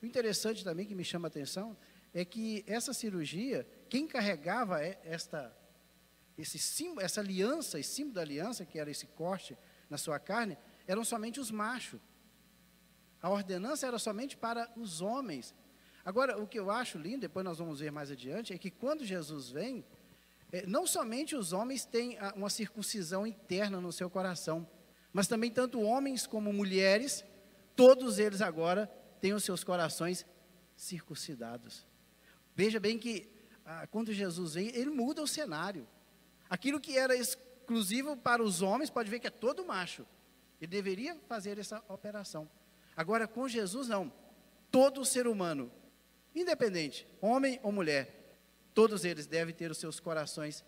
O 0.00 0.06
interessante 0.06 0.62
também 0.62 0.86
que 0.86 0.94
me 0.94 1.04
chama 1.04 1.26
a 1.26 1.28
atenção 1.28 1.76
é 2.14 2.24
que 2.24 2.64
essa 2.68 2.94
cirurgia, 2.94 3.66
quem 3.88 4.06
carregava 4.06 4.80
esta, 4.80 5.52
esse 6.38 6.56
símbolo, 6.56 7.00
essa 7.00 7.20
aliança, 7.20 7.80
esse 7.80 7.94
símbolo 7.94 8.14
da 8.14 8.20
aliança, 8.20 8.64
que 8.64 8.78
era 8.78 8.92
esse 8.92 9.08
corte 9.08 9.58
na 9.90 9.98
sua 9.98 10.20
carne, 10.20 10.56
eram 10.86 11.04
somente 11.04 11.40
os 11.40 11.50
machos. 11.50 12.00
A 13.20 13.28
ordenança 13.28 13.88
era 13.88 13.98
somente 13.98 14.36
para 14.36 14.70
os 14.76 15.00
homens. 15.00 15.52
Agora, 16.04 16.40
o 16.40 16.46
que 16.46 16.60
eu 16.60 16.70
acho 16.70 16.96
lindo, 16.96 17.22
depois 17.22 17.44
nós 17.44 17.58
vamos 17.58 17.80
ver 17.80 17.90
mais 17.90 18.08
adiante, 18.08 18.52
é 18.52 18.58
que 18.58 18.70
quando 18.70 19.04
Jesus 19.04 19.50
vem, 19.50 19.84
é, 20.52 20.64
não 20.64 20.86
somente 20.86 21.34
os 21.34 21.52
homens 21.52 21.84
têm 21.84 22.16
uma 22.36 22.48
circuncisão 22.48 23.26
interna 23.26 23.80
no 23.80 23.92
seu 23.92 24.08
coração, 24.08 24.66
mas 25.12 25.26
também 25.26 25.50
tanto 25.50 25.80
homens 25.80 26.26
como 26.26 26.52
mulheres, 26.52 27.24
todos 27.74 28.18
eles 28.18 28.40
agora 28.40 28.86
têm 29.20 29.32
os 29.32 29.44
seus 29.44 29.64
corações 29.64 30.24
circuncidados. 30.76 31.86
Veja 32.54 32.78
bem 32.80 32.98
que 32.98 33.28
ah, 33.64 33.86
quando 33.86 34.12
Jesus 34.12 34.54
vem, 34.54 34.68
ele 34.74 34.90
muda 34.90 35.22
o 35.22 35.28
cenário. 35.28 35.86
Aquilo 36.48 36.80
que 36.80 36.96
era 36.96 37.14
exclusivo 37.14 38.16
para 38.16 38.42
os 38.42 38.62
homens, 38.62 38.90
pode 38.90 39.10
ver 39.10 39.20
que 39.20 39.26
é 39.26 39.30
todo 39.30 39.64
macho. 39.64 40.06
Ele 40.60 40.70
deveria 40.70 41.16
fazer 41.28 41.58
essa 41.58 41.82
operação. 41.88 42.50
Agora, 42.96 43.26
com 43.26 43.48
Jesus, 43.48 43.88
não. 43.88 44.12
Todo 44.70 45.04
ser 45.04 45.26
humano, 45.26 45.70
independente, 46.34 47.06
homem 47.20 47.58
ou 47.62 47.72
mulher, 47.72 48.36
todos 48.74 49.04
eles 49.04 49.26
devem 49.26 49.54
ter 49.54 49.70
os 49.70 49.78
seus 49.78 49.98
corações 49.98 50.64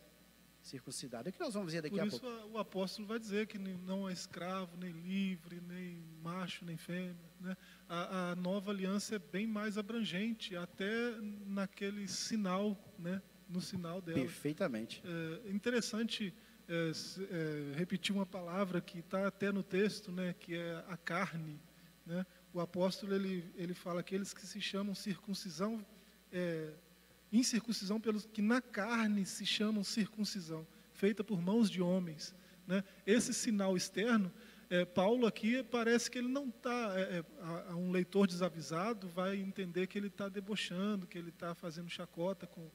circuncidado. 0.63 1.29
É 1.29 1.31
o 1.31 1.33
que 1.33 1.41
nós 1.41 1.55
vamos 1.55 1.73
ver 1.73 1.83
daqui 1.83 1.97
Por 1.97 2.07
a 2.07 2.11
pouco. 2.11 2.27
Isso 2.27 2.49
o 2.53 2.59
apóstolo 2.59 3.07
vai 3.07 3.19
dizer 3.19 3.47
que 3.47 3.59
não 3.59 4.09
é 4.09 4.13
escravo, 4.13 4.77
nem 4.77 4.93
livre, 4.93 5.61
nem 5.61 6.03
macho, 6.23 6.65
nem 6.65 6.77
fêmea. 6.77 7.17
Né? 7.41 7.57
A, 7.89 8.31
a, 8.31 8.37
nova 8.37 8.71
aliança 8.71 9.17
é 9.17 9.19
bem 9.19 9.47
mais 9.47 9.77
abrangente, 9.77 10.57
até 10.57 11.17
naquele 11.47 12.07
sinal, 12.09 12.79
né? 12.99 13.21
no 13.49 13.61
sinal 13.61 14.01
dela. 14.01 14.19
Perfeitamente. 14.19 15.03
É 15.45 15.51
interessante 15.51 16.33
é, 16.69 16.93
é, 16.93 17.77
repetir 17.77 18.15
uma 18.15 18.25
palavra 18.25 18.81
que 18.81 19.01
está 19.01 19.27
até 19.27 19.51
no 19.51 19.63
texto, 19.63 20.13
né? 20.13 20.35
que 20.39 20.55
é 20.55 20.85
a 20.89 20.97
carne. 20.97 21.61
Né? 22.07 22.25
O 22.55 22.61
apóstolo 22.61 23.15
ele, 23.15 23.53
ele 23.57 23.75
fala 23.75 24.01
aqueles 24.01 24.33
que 24.33 24.47
se 24.47 24.61
chamam 24.61 24.95
circuncisão 24.95 25.85
é, 26.31 26.73
incircuncisão 27.33 28.01
pelos 28.01 28.27
que 28.27 28.43
na 28.43 28.61
carne 28.61 29.25
se 29.25 29.47
chamam 29.47 29.83
circuncisão, 29.83 30.67
feita 30.93 31.25
por 31.25 31.41
mãos 31.41 31.71
de 31.71 31.81
homens. 31.81 32.35
Né? 32.67 32.85
Esse 33.07 33.33
sinal 33.33 33.77
externo 33.77 34.31
É, 34.71 34.87
Paulo 34.87 35.27
aqui 35.27 35.63
parece 35.63 36.11
que 36.11 36.17
ele 36.17 36.29
não 36.29 36.49
está. 36.49 36.95
É, 36.97 37.19
é, 37.19 37.75
um 37.75 37.91
leitor 37.91 38.27
desavisado 38.27 39.07
vai 39.07 39.37
entender 39.37 39.87
que 39.87 39.99
ele 39.99 40.07
está 40.07 40.31
debochando, 40.31 41.07
que 41.07 41.19
ele 41.19 41.29
está 41.29 41.55
fazendo 41.55 41.91
chacota 41.91 42.47
com. 42.47 42.71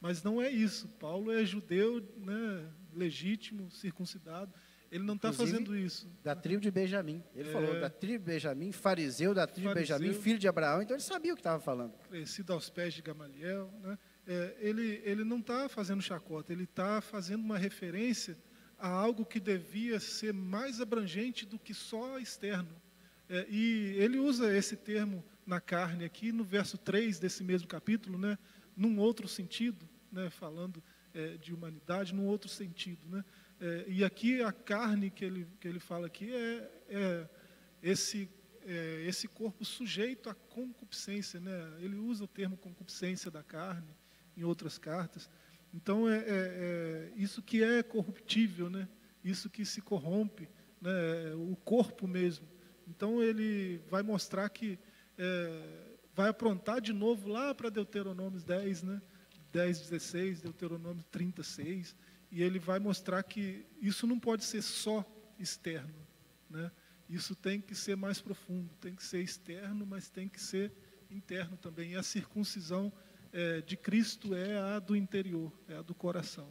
Mas 0.00 0.22
não 0.22 0.40
é 0.40 0.50
isso. 0.50 0.88
Paulo 0.98 1.30
é 1.30 1.44
judeu, 1.44 2.00
né, 2.16 2.66
legítimo, 2.94 3.70
circuncidado. 3.70 4.50
Ele 4.92 5.04
não 5.04 5.14
está 5.14 5.32
fazendo 5.32 5.74
isso. 5.74 6.06
Da 6.22 6.36
tribo 6.36 6.60
de 6.60 6.70
Benjamim. 6.70 7.24
Ele 7.34 7.48
é. 7.48 7.52
falou 7.52 7.80
da 7.80 7.88
tribo 7.88 8.26
de 8.26 8.32
Benjamim, 8.32 8.70
fariseu 8.72 9.32
da 9.32 9.46
tribo 9.46 9.70
de 9.70 9.74
Benjamim, 9.74 10.12
filho 10.12 10.38
de 10.38 10.46
Abraão. 10.46 10.82
Então 10.82 10.94
ele 10.94 11.02
sabia 11.02 11.32
o 11.32 11.34
que 11.34 11.40
estava 11.40 11.58
falando. 11.58 11.94
Crescido 12.10 12.52
aos 12.52 12.68
pés 12.68 12.92
de 12.92 13.00
Gamaliel. 13.00 13.72
Né? 13.82 13.98
É, 14.26 14.56
ele, 14.60 15.00
ele 15.02 15.24
não 15.24 15.38
está 15.38 15.66
fazendo 15.66 16.02
chacota, 16.02 16.52
ele 16.52 16.64
está 16.64 17.00
fazendo 17.00 17.42
uma 17.42 17.56
referência 17.56 18.36
a 18.78 18.86
algo 18.86 19.24
que 19.24 19.40
devia 19.40 19.98
ser 19.98 20.34
mais 20.34 20.78
abrangente 20.78 21.46
do 21.46 21.58
que 21.58 21.72
só 21.72 22.18
externo. 22.18 22.68
É, 23.30 23.46
e 23.48 23.94
ele 23.96 24.18
usa 24.18 24.54
esse 24.54 24.76
termo 24.76 25.24
na 25.46 25.58
carne 25.58 26.04
aqui, 26.04 26.32
no 26.32 26.44
verso 26.44 26.76
3 26.76 27.18
desse 27.18 27.42
mesmo 27.42 27.66
capítulo, 27.66 28.18
né, 28.18 28.36
num 28.76 28.98
outro 28.98 29.26
sentido, 29.26 29.88
né, 30.10 30.28
falando 30.28 30.82
é, 31.14 31.38
de 31.38 31.54
humanidade, 31.54 32.14
num 32.14 32.26
outro 32.26 32.50
sentido. 32.50 33.00
Né. 33.08 33.24
É, 33.64 33.84
e 33.86 34.02
aqui 34.02 34.42
a 34.42 34.50
carne 34.50 35.08
que 35.08 35.24
ele, 35.24 35.46
que 35.60 35.68
ele 35.68 35.78
fala 35.78 36.08
aqui 36.08 36.34
é, 36.34 36.70
é 36.88 37.28
esse, 37.80 38.28
é, 38.66 39.04
esse 39.06 39.28
corpo 39.28 39.64
sujeito 39.64 40.28
à 40.28 40.34
concupiscência. 40.34 41.38
Né. 41.38 41.52
Ele 41.78 41.94
usa 41.94 42.24
o 42.24 42.26
termo 42.26 42.56
concupiscência 42.56 43.30
da 43.30 43.40
carne 43.40 43.86
em 44.36 44.42
outras 44.42 44.78
cartas. 44.78 45.30
Então, 45.72 46.08
é, 46.08 46.16
é, 46.16 46.24
é, 46.26 47.12
isso 47.14 47.40
que 47.40 47.62
é 47.62 47.84
corruptível, 47.84 48.68
né? 48.68 48.88
isso 49.22 49.48
que 49.48 49.64
se 49.64 49.80
corrompe, 49.80 50.48
né? 50.80 50.90
o 51.36 51.54
corpo 51.54 52.08
mesmo. 52.08 52.48
Então, 52.88 53.22
ele 53.22 53.80
vai 53.88 54.02
mostrar 54.02 54.48
que 54.48 54.76
é, 55.16 55.92
vai 56.16 56.30
aprontar 56.30 56.80
de 56.80 56.92
novo 56.92 57.28
lá 57.28 57.54
para 57.54 57.70
Deuteronômio 57.70 58.40
10, 58.40 58.82
né? 58.82 59.00
10, 59.52 59.82
16, 59.82 60.40
Deuteronômio 60.40 61.04
36, 61.12 61.94
e 62.32 62.42
ele 62.42 62.58
vai 62.58 62.78
mostrar 62.78 63.22
que 63.22 63.66
isso 63.78 64.06
não 64.06 64.18
pode 64.18 64.42
ser 64.42 64.62
só 64.62 65.04
externo. 65.38 65.94
Né? 66.48 66.72
Isso 67.06 67.36
tem 67.36 67.60
que 67.60 67.74
ser 67.74 67.94
mais 67.94 68.22
profundo, 68.22 68.74
tem 68.80 68.96
que 68.96 69.04
ser 69.04 69.22
externo, 69.22 69.84
mas 69.84 70.08
tem 70.08 70.30
que 70.30 70.40
ser 70.40 70.72
interno 71.10 71.58
também. 71.58 71.92
E 71.92 71.96
a 71.96 72.02
circuncisão 72.02 72.90
é, 73.34 73.60
de 73.60 73.76
Cristo 73.76 74.34
é 74.34 74.58
a 74.58 74.78
do 74.78 74.96
interior, 74.96 75.52
é 75.68 75.76
a 75.76 75.82
do 75.82 75.94
coração. 75.94 76.48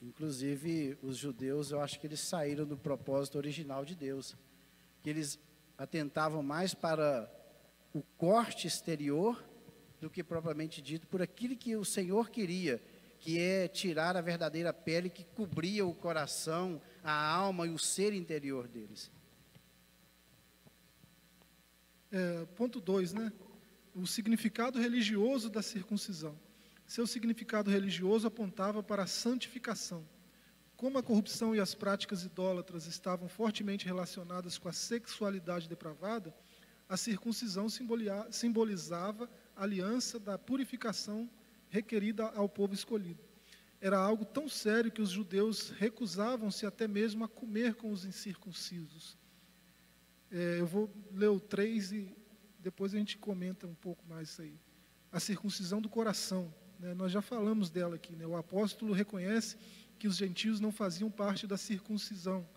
Inclusive, 0.00 0.96
os 1.02 1.18
judeus, 1.18 1.70
eu 1.70 1.82
acho 1.82 2.00
que 2.00 2.06
eles 2.06 2.20
saíram 2.20 2.64
do 2.64 2.78
propósito 2.78 3.36
original 3.36 3.84
de 3.84 3.94
Deus, 3.94 4.34
que 5.02 5.10
eles 5.10 5.38
atentavam 5.76 6.42
mais 6.42 6.72
para 6.72 7.30
o 7.92 8.00
corte 8.16 8.66
exterior 8.66 9.44
do 10.00 10.08
que 10.08 10.24
propriamente 10.24 10.80
dito 10.80 11.06
por 11.06 11.20
aquilo 11.20 11.56
que 11.56 11.76
o 11.76 11.84
Senhor 11.84 12.30
queria, 12.30 12.82
que 13.18 13.38
é 13.38 13.68
tirar 13.68 14.16
a 14.16 14.20
verdadeira 14.20 14.72
pele 14.72 15.10
que 15.10 15.24
cobria 15.24 15.84
o 15.84 15.94
coração, 15.94 16.80
a 17.02 17.12
alma 17.12 17.66
e 17.66 17.70
o 17.70 17.78
ser 17.78 18.12
interior 18.12 18.68
deles. 18.68 19.10
É, 22.10 22.46
ponto 22.56 22.80
2, 22.80 23.12
né? 23.12 23.32
o 23.94 24.06
significado 24.06 24.78
religioso 24.78 25.50
da 25.50 25.62
circuncisão. 25.62 26.38
Seu 26.86 27.06
significado 27.06 27.70
religioso 27.70 28.26
apontava 28.26 28.82
para 28.82 29.02
a 29.02 29.06
santificação. 29.06 30.08
Como 30.76 30.96
a 30.96 31.02
corrupção 31.02 31.54
e 31.54 31.60
as 31.60 31.74
práticas 31.74 32.22
idólatras 32.22 32.86
estavam 32.86 33.28
fortemente 33.28 33.84
relacionadas 33.84 34.56
com 34.56 34.68
a 34.68 34.72
sexualidade 34.72 35.68
depravada, 35.68 36.32
a 36.88 36.96
circuncisão 36.96 37.66
simbolizava 38.30 39.28
a 39.56 39.64
aliança 39.64 40.18
da 40.18 40.38
purificação 40.38 41.28
requerida 41.70 42.24
ao 42.30 42.48
povo 42.48 42.74
escolhido. 42.74 43.20
Era 43.80 43.98
algo 43.98 44.24
tão 44.24 44.48
sério 44.48 44.90
que 44.90 45.00
os 45.00 45.10
judeus 45.10 45.70
recusavam-se 45.70 46.66
até 46.66 46.88
mesmo 46.88 47.24
a 47.24 47.28
comer 47.28 47.74
com 47.74 47.92
os 47.92 48.04
incircuncisos. 48.04 49.16
É, 50.30 50.60
eu 50.60 50.66
vou 50.66 50.90
ler 51.12 51.28
o 51.28 51.38
3 51.38 51.92
e 51.92 52.16
depois 52.58 52.92
a 52.94 52.98
gente 52.98 53.16
comenta 53.16 53.66
um 53.66 53.74
pouco 53.74 54.04
mais 54.06 54.30
isso 54.30 54.42
aí. 54.42 54.58
A 55.12 55.20
circuncisão 55.20 55.80
do 55.80 55.88
coração. 55.88 56.52
Né? 56.78 56.92
Nós 56.92 57.12
já 57.12 57.22
falamos 57.22 57.70
dela 57.70 57.94
aqui. 57.94 58.16
Né? 58.16 58.26
O 58.26 58.36
apóstolo 58.36 58.92
reconhece 58.92 59.56
que 59.98 60.08
os 60.08 60.16
gentios 60.16 60.60
não 60.60 60.72
faziam 60.72 61.10
parte 61.10 61.46
da 61.46 61.56
circuncisão, 61.56 62.48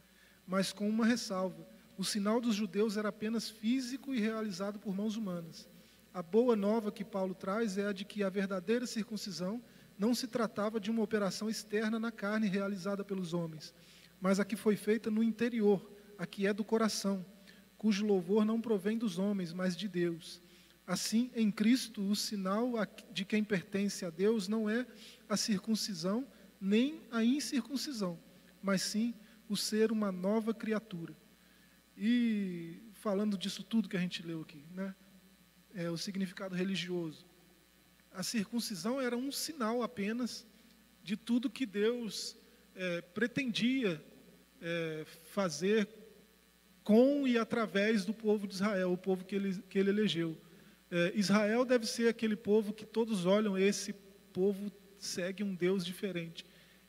mas 0.46 0.74
com 0.74 0.90
uma 0.90 1.06
ressalva. 1.06 1.68
O 1.98 2.04
sinal 2.04 2.42
dos 2.42 2.56
judeus 2.56 2.98
era 2.98 3.10
apenas 3.10 3.50
físico 3.50 4.14
e 4.14 4.20
realizado 4.20 4.80
por 4.80 4.96
mãos 4.96 5.16
humanas. 5.16 5.70
A 6.14 6.22
boa 6.22 6.56
nova 6.56 6.92
que 6.92 7.04
Paulo 7.04 7.34
traz 7.34 7.78
é 7.78 7.88
a 7.88 7.94
de 7.94 8.04
que 8.06 8.24
a 8.24 8.30
verdadeira 8.30 8.86
circuncisão 8.86 9.64
não 9.98 10.14
se 10.14 10.28
tratava 10.28 10.80
de 10.80 10.92
uma 10.92 11.04
operação 11.04 11.50
externa 11.50 12.00
na 12.00 12.12
carne 12.12 12.48
realizada 12.48 13.04
pelos 13.04 13.34
homens, 13.34 13.74
mas 14.20 14.40
a 14.40 14.46
que 14.46 14.56
foi 14.56 14.76
feita 14.76 15.10
no 15.10 15.24
interior, 15.24 15.92
a 16.18 16.26
que 16.26 16.48
é 16.48 16.54
do 16.54 16.64
coração 16.64 17.26
cujo 17.82 18.06
louvor 18.06 18.46
não 18.46 18.62
provém 18.62 18.96
dos 18.96 19.18
homens, 19.18 19.52
mas 19.52 19.76
de 19.76 19.88
Deus. 19.88 20.40
Assim, 20.86 21.32
em 21.34 21.50
Cristo, 21.50 22.08
o 22.08 22.16
sinal 22.16 22.74
de 23.12 23.26
quem 23.26 23.44
pertence 23.44 24.06
a 24.06 24.12
Deus 24.12 24.48
não 24.48 24.70
é 24.70 24.86
a 25.28 25.36
circuncisão 25.36 26.28
nem 26.60 27.02
a 27.10 27.24
incircuncisão, 27.24 28.20
mas 28.62 28.84
sim 28.84 29.16
o 29.50 29.58
ser 29.58 29.92
uma 29.92 30.12
nova 30.12 30.54
criatura. 30.54 31.18
E 31.98 32.84
falando 32.94 33.36
disso 33.36 33.64
tudo 33.64 33.90
que 33.90 33.98
a 33.98 34.00
gente 34.00 34.22
leu 34.22 34.42
aqui, 34.42 34.64
né? 34.76 34.94
É, 35.74 35.90
o 35.90 35.98
significado 35.98 36.56
religioso. 36.56 37.26
A 38.12 38.24
circuncisão 38.24 39.00
era 39.00 39.16
um 39.16 39.32
sinal 39.32 39.82
apenas 39.82 40.46
de 41.04 41.16
tudo 41.16 41.50
que 41.50 41.66
Deus 41.66 42.36
é, 42.76 43.02
pretendia 43.02 44.04
é, 44.62 45.06
fazer 45.24 45.88
com 46.84 47.28
e 47.28 47.38
através 47.38 48.06
do 48.06 48.14
povo 48.14 48.48
de 48.48 48.56
Israel, 48.56 48.92
o 48.92 48.98
povo 48.98 49.24
que 49.24 49.36
ele, 49.36 49.62
que 49.70 49.80
ele 49.80 49.90
elegeu. 49.90 50.38
É, 50.90 51.14
Israel 51.16 51.64
deve 51.64 51.86
ser 51.86 52.10
aquele 52.10 52.36
povo 52.36 52.74
que 52.74 52.86
todos 52.86 53.26
olham, 53.26 53.58
esse 53.58 53.94
povo 54.34 54.72
segue 55.00 55.44
um 55.44 55.56
Deus 55.56 55.86
diferente. 55.86 56.46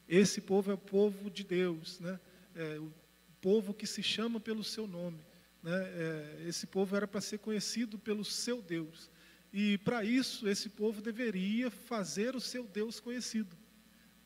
Esse 0.08 0.40
povo 0.40 0.70
é 0.70 0.74
o 0.74 0.78
povo 0.78 1.30
de 1.30 1.44
Deus, 1.44 2.00
né? 2.00 2.18
É, 2.54 2.78
o 2.78 2.92
povo 3.40 3.72
que 3.72 3.86
se 3.86 4.02
chama 4.02 4.40
pelo 4.40 4.64
seu 4.64 4.86
nome. 4.86 5.18
Né? 5.62 5.72
É, 5.72 6.44
esse 6.48 6.66
povo 6.66 6.96
era 6.96 7.06
para 7.06 7.20
ser 7.20 7.38
conhecido 7.38 7.98
pelo 7.98 8.24
seu 8.24 8.60
Deus. 8.60 9.10
E 9.52 9.78
para 9.78 10.04
isso, 10.04 10.48
esse 10.48 10.68
povo 10.70 11.00
deveria 11.02 11.70
fazer 11.70 12.34
o 12.34 12.40
seu 12.40 12.66
Deus 12.66 12.98
conhecido. 12.98 13.56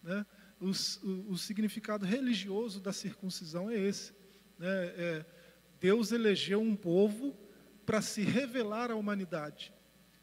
Né? 0.03 0.25
O, 0.61 0.71
o, 0.71 1.33
o 1.33 1.39
significado 1.39 2.07
religioso 2.07 2.81
da 2.81 2.93
circuncisão 2.93 3.69
é 3.69 3.77
esse. 3.77 4.13
Né? 4.59 4.69
É, 4.69 5.27
Deus 5.81 6.13
elegeu 6.13 6.61
um 6.61 6.77
povo 6.77 7.37
para 7.85 8.01
se 8.01 8.23
revelar 8.23 8.91
à 8.91 8.95
humanidade. 8.95 9.73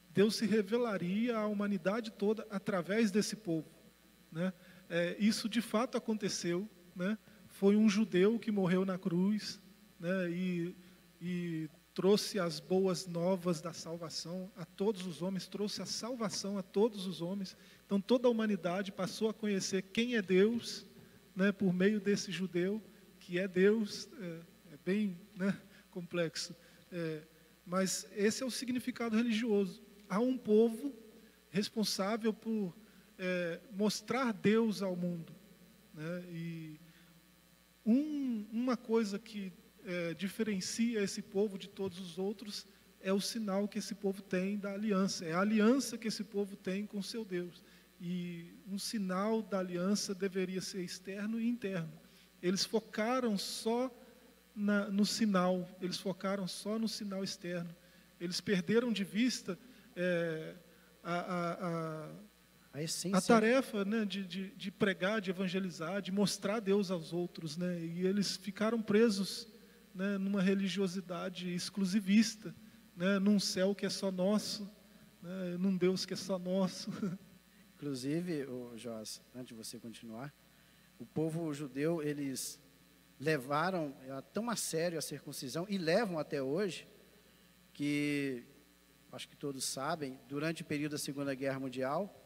Deus 0.10 0.36
se 0.36 0.46
revelaria 0.46 1.38
à 1.38 1.48
humanidade 1.48 2.12
toda 2.12 2.46
através 2.50 3.12
desse 3.12 3.36
povo. 3.36 3.68
Né? 4.32 4.54
É, 4.90 5.16
isso 5.20 5.50
de 5.50 5.62
fato 5.62 5.98
aconteceu. 5.98 6.70
Né? 6.96 7.18
Foi 7.48 7.76
um 7.76 7.90
judeu 7.90 8.40
que 8.40 8.52
morreu 8.52 8.86
na 8.86 8.98
cruz 8.98 9.60
né? 10.00 10.30
e, 10.30 10.76
e 11.24 11.70
trouxe 11.94 12.38
as 12.38 12.60
boas 12.60 13.08
novas 13.08 13.62
da 13.62 13.72
salvação 13.72 14.52
a 14.58 14.66
todos 14.66 15.06
os 15.06 15.22
homens, 15.22 15.48
trouxe 15.48 15.82
a 15.82 15.86
salvação 15.86 16.58
a 16.58 16.64
todos 16.64 17.08
os 17.08 17.22
homens. 17.22 17.56
Então 17.86 18.02
toda 18.02 18.28
a 18.28 18.32
humanidade 18.32 18.92
passou 18.92 19.30
a 19.30 19.34
conhecer 19.34 19.84
quem 19.84 20.16
é 20.16 20.22
Deus 20.22 20.86
né? 21.34 21.52
por 21.52 21.74
meio 21.74 22.02
desse 22.02 22.32
judeu, 22.32 22.84
que 23.20 23.40
é 23.40 23.48
Deus. 23.48 24.10
É, 24.20 24.54
bem 24.86 25.18
né, 25.36 25.58
complexo. 25.90 26.56
É, 26.92 27.24
mas 27.66 28.06
esse 28.16 28.44
é 28.44 28.46
o 28.46 28.52
significado 28.52 29.16
religioso. 29.16 29.82
Há 30.10 30.20
um 30.20 30.38
povo 30.38 30.94
responsável 31.50 32.34
por 32.34 32.76
é, 33.18 33.60
mostrar 33.72 34.34
Deus 34.34 34.82
ao 34.82 34.96
mundo. 34.96 35.34
Né? 35.94 36.26
E 36.30 36.80
um, 37.86 38.46
uma 38.52 38.76
coisa 38.76 39.18
que 39.18 39.54
é, 39.86 40.14
diferencia 40.14 41.02
esse 41.02 41.22
povo 41.22 41.58
de 41.58 41.68
todos 41.68 42.00
os 42.00 42.18
outros 42.18 42.66
é 43.04 43.12
o 43.12 43.20
sinal 43.20 43.68
que 43.68 43.80
esse 43.80 43.94
povo 43.94 44.22
tem 44.22 44.58
da 44.58 44.74
aliança. 44.74 45.26
É 45.26 45.34
a 45.34 45.42
aliança 45.42 45.98
que 45.98 46.08
esse 46.08 46.24
povo 46.24 46.56
tem 46.56 46.86
com 46.86 47.02
seu 47.02 47.26
Deus. 47.26 47.62
E 48.00 48.54
um 48.68 48.80
sinal 48.80 49.42
da 49.42 49.60
aliança 49.60 50.16
deveria 50.16 50.62
ser 50.62 50.82
externo 50.82 51.40
e 51.40 51.48
interno. 51.48 51.92
Eles 52.42 52.64
focaram 52.66 53.38
só 53.38 53.92
na, 54.56 54.90
no 54.90 55.06
sinal, 55.06 55.68
eles 55.82 55.98
focaram 55.98 56.48
só 56.48 56.80
no 56.80 56.88
sinal 56.88 57.24
externo. 57.24 57.76
Eles 58.20 58.40
perderam 58.40 58.92
de 58.92 59.04
vista 59.04 59.60
é, 59.96 60.56
a, 61.04 61.14
a, 61.14 61.54
a, 61.54 62.10
a, 62.74 63.18
a 63.18 63.22
tarefa 63.22 63.84
né, 63.84 64.06
de, 64.06 64.26
de, 64.26 64.50
de, 64.52 64.72
pregar, 64.72 65.20
de 65.20 65.30
evangelizar, 65.30 66.02
de 66.02 66.12
mostrar 66.12 66.62
Deus 66.62 66.90
aos 66.90 67.12
outros. 67.12 67.58
Né, 67.58 67.80
e 67.82 68.06
eles 68.06 68.38
ficaram 68.38 68.82
presos 68.82 69.53
né, 69.94 70.18
numa 70.18 70.42
religiosidade 70.42 71.54
exclusivista, 71.54 72.54
né, 72.96 73.20
num 73.20 73.40
céu 73.40 73.76
que 73.76 73.86
é 73.86 73.90
só 73.90 74.12
nosso, 74.12 74.70
né, 75.22 75.58
num 75.60 75.76
Deus 75.78 76.06
que 76.06 76.14
é 76.14 76.18
só 76.18 76.40
nosso. 76.40 76.92
Inclusive, 77.76 78.46
o 78.46 78.78
Joás, 78.78 79.22
antes 79.36 79.48
de 79.48 79.54
você 79.54 79.80
continuar, 79.80 80.34
o 80.98 81.06
povo 81.06 81.54
judeu, 81.54 82.02
eles 82.02 82.60
levaram 83.20 83.96
tão 84.34 84.50
a 84.50 84.56
sério 84.56 84.98
a 84.98 85.02
circuncisão 85.02 85.66
e 85.70 85.78
levam 85.78 86.18
até 86.18 86.42
hoje, 86.42 86.88
que 87.74 88.46
acho 89.12 89.28
que 89.28 89.36
todos 89.36 89.64
sabem, 89.64 90.20
durante 90.28 90.62
o 90.62 90.66
período 90.66 90.94
da 90.94 90.98
Segunda 90.98 91.36
Guerra 91.36 91.60
Mundial, 91.60 92.20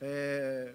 é, 0.00 0.74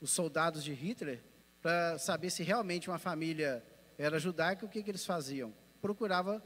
os 0.00 0.10
soldados 0.10 0.64
de 0.64 0.72
Hitler, 0.72 1.22
para 1.60 1.98
saber 1.98 2.30
se 2.30 2.42
realmente 2.42 2.88
uma 2.88 2.98
família 2.98 3.64
era 4.00 4.18
judaica, 4.18 4.64
o 4.64 4.68
que, 4.68 4.82
que 4.82 4.90
eles 4.90 5.04
faziam? 5.04 5.52
Procurava 5.82 6.42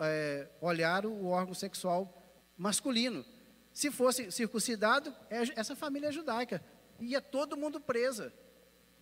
é, 0.00 0.48
olhar 0.58 1.04
o 1.04 1.26
órgão 1.26 1.52
sexual 1.52 2.10
masculino. 2.56 3.24
Se 3.74 3.90
fosse 3.90 4.32
circuncidado, 4.32 5.14
é, 5.28 5.42
essa 5.54 5.76
família 5.76 6.08
é 6.08 6.12
judaica. 6.12 6.64
Ia 6.98 7.20
todo 7.20 7.58
mundo 7.58 7.78
presa. 7.78 8.32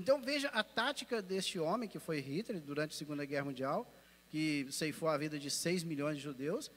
Então 0.01 0.21
veja 0.21 0.49
a 0.49 0.65
tática 0.65 1.23
deste 1.23 1.61
homem, 1.61 1.89
que 1.89 2.01
foi 2.01 2.19
Hitler, 2.19 2.61
durante 2.61 2.93
a 2.93 2.99
Segunda 2.99 3.25
Guerra 3.25 3.45
Mundial, 3.45 3.95
que 4.29 4.67
ceifou 4.73 5.09
a 5.09 5.17
vida 5.17 5.39
de 5.39 5.49
6 5.49 5.85
milhões 5.85 6.17
de 6.17 6.25
judeus. 6.25 6.73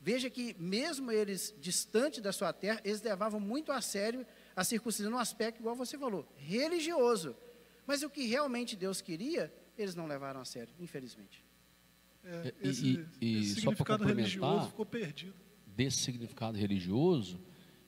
Veja 0.00 0.30
que, 0.30 0.54
mesmo 0.56 1.10
eles 1.10 1.52
distantes 1.58 2.20
da 2.20 2.32
sua 2.32 2.52
terra, 2.52 2.80
eles 2.84 3.02
levavam 3.02 3.40
muito 3.40 3.72
a 3.72 3.80
sério 3.80 4.24
a 4.54 4.62
circuncisão 4.62 5.10
no 5.10 5.18
aspecto, 5.18 5.58
igual 5.58 5.74
você 5.74 5.98
falou, 5.98 6.30
religioso. 6.36 7.36
Mas 7.84 8.04
o 8.04 8.10
que 8.10 8.26
realmente 8.26 8.76
Deus 8.76 9.00
queria, 9.00 9.52
eles 9.78 9.94
não 9.94 10.06
levaram 10.06 10.40
a 10.40 10.44
sério, 10.44 10.74
infelizmente. 10.78 11.44
É, 12.24 12.54
esse, 12.60 13.06
e, 13.20 13.26
e, 13.26 13.40
esse 13.40 13.60
só 13.60 13.72
para 13.72 13.98
complementar, 13.98 14.66
ficou 14.66 14.84
perdido. 14.84 15.34
Desse 15.66 15.98
significado 15.98 16.58
religioso, 16.58 17.40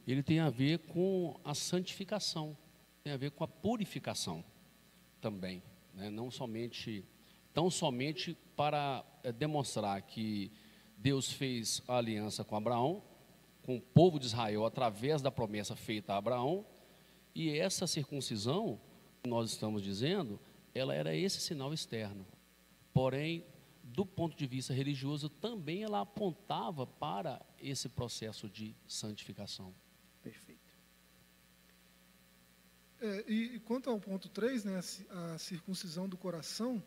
ele 0.06 0.22
tem 0.22 0.38
a 0.38 0.48
ver 0.48 0.78
com 0.78 1.38
a 1.44 1.54
santificação, 1.54 2.56
tem 3.02 3.12
a 3.12 3.16
ver 3.16 3.32
com 3.32 3.44
a 3.44 3.48
purificação 3.48 4.44
também, 5.20 5.62
né? 5.92 6.08
não 6.08 6.30
somente, 6.30 7.04
tão 7.52 7.68
somente 7.68 8.36
para 8.56 9.04
é, 9.22 9.32
demonstrar 9.32 10.00
que 10.02 10.50
Deus 10.96 11.32
fez 11.32 11.82
a 11.88 11.96
aliança 11.96 12.44
com 12.44 12.56
Abraão, 12.56 13.02
com 13.62 13.76
o 13.76 13.80
povo 13.80 14.18
de 14.18 14.26
Israel 14.26 14.64
através 14.64 15.20
da 15.20 15.30
promessa 15.30 15.74
feita 15.76 16.14
a 16.14 16.16
Abraão, 16.16 16.64
e 17.34 17.50
essa 17.50 17.86
circuncisão, 17.86 18.80
nós 19.26 19.50
estamos 19.50 19.82
dizendo, 19.82 20.40
ela 20.74 20.94
era 20.94 21.14
esse 21.14 21.40
sinal 21.40 21.72
externo. 21.72 22.26
Porém, 22.92 23.44
do 23.82 24.06
ponto 24.06 24.36
de 24.36 24.46
vista 24.46 24.72
religioso, 24.72 25.28
também 25.28 25.82
ela 25.82 26.00
apontava 26.00 26.86
para 26.86 27.44
esse 27.58 27.88
processo 27.88 28.48
de 28.48 28.74
santificação. 28.86 29.74
Perfeito. 30.22 30.60
É, 33.00 33.24
e, 33.26 33.58
quanto 33.60 33.88
ao 33.88 33.98
ponto 33.98 34.28
3, 34.28 34.64
né, 34.64 34.80
a 35.10 35.38
circuncisão 35.38 36.08
do 36.08 36.18
coração, 36.18 36.82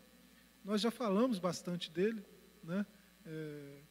nós 0.64 0.80
já 0.80 0.92
falamos 0.92 1.40
bastante 1.40 1.90
dele, 1.90 2.24
né, 2.64 2.86
é, 3.26 3.82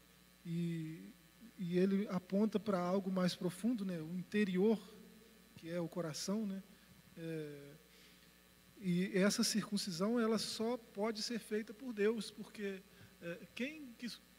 e, 0.44 1.12
e 1.58 1.76
ele 1.78 2.06
aponta 2.08 2.60
para 2.60 2.78
algo 2.78 3.10
mais 3.10 3.34
profundo, 3.34 3.84
né, 3.84 4.00
o 4.00 4.16
interior, 4.16 4.80
que 5.56 5.68
é 5.68 5.80
o 5.80 5.88
coração, 5.88 6.46
né, 6.46 6.62
é, 7.16 7.71
e 8.82 9.16
essa 9.16 9.44
circuncisão 9.44 10.18
ela 10.18 10.38
só 10.38 10.76
pode 10.76 11.22
ser 11.22 11.38
feita 11.38 11.72
por 11.72 11.92
Deus, 11.92 12.30
porque 12.30 12.82
é, 13.20 13.46
quem 13.54 13.94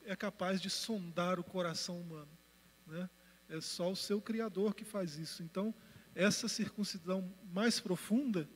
é 0.05 0.15
capaz 0.15 0.59
de 0.59 0.69
sondar 0.69 1.39
o 1.39 1.43
coração 1.43 2.01
humano? 2.01 2.31
Né? 2.85 3.09
É 3.47 3.61
só 3.61 3.89
o 3.89 3.95
seu 3.95 4.21
Criador 4.21 4.75
que 4.75 4.83
faz 4.83 5.17
isso. 5.17 5.41
Então, 5.43 5.73
essa 6.13 6.47
circuncisão 6.47 7.33
mais 7.53 7.79
profunda, 7.79 8.49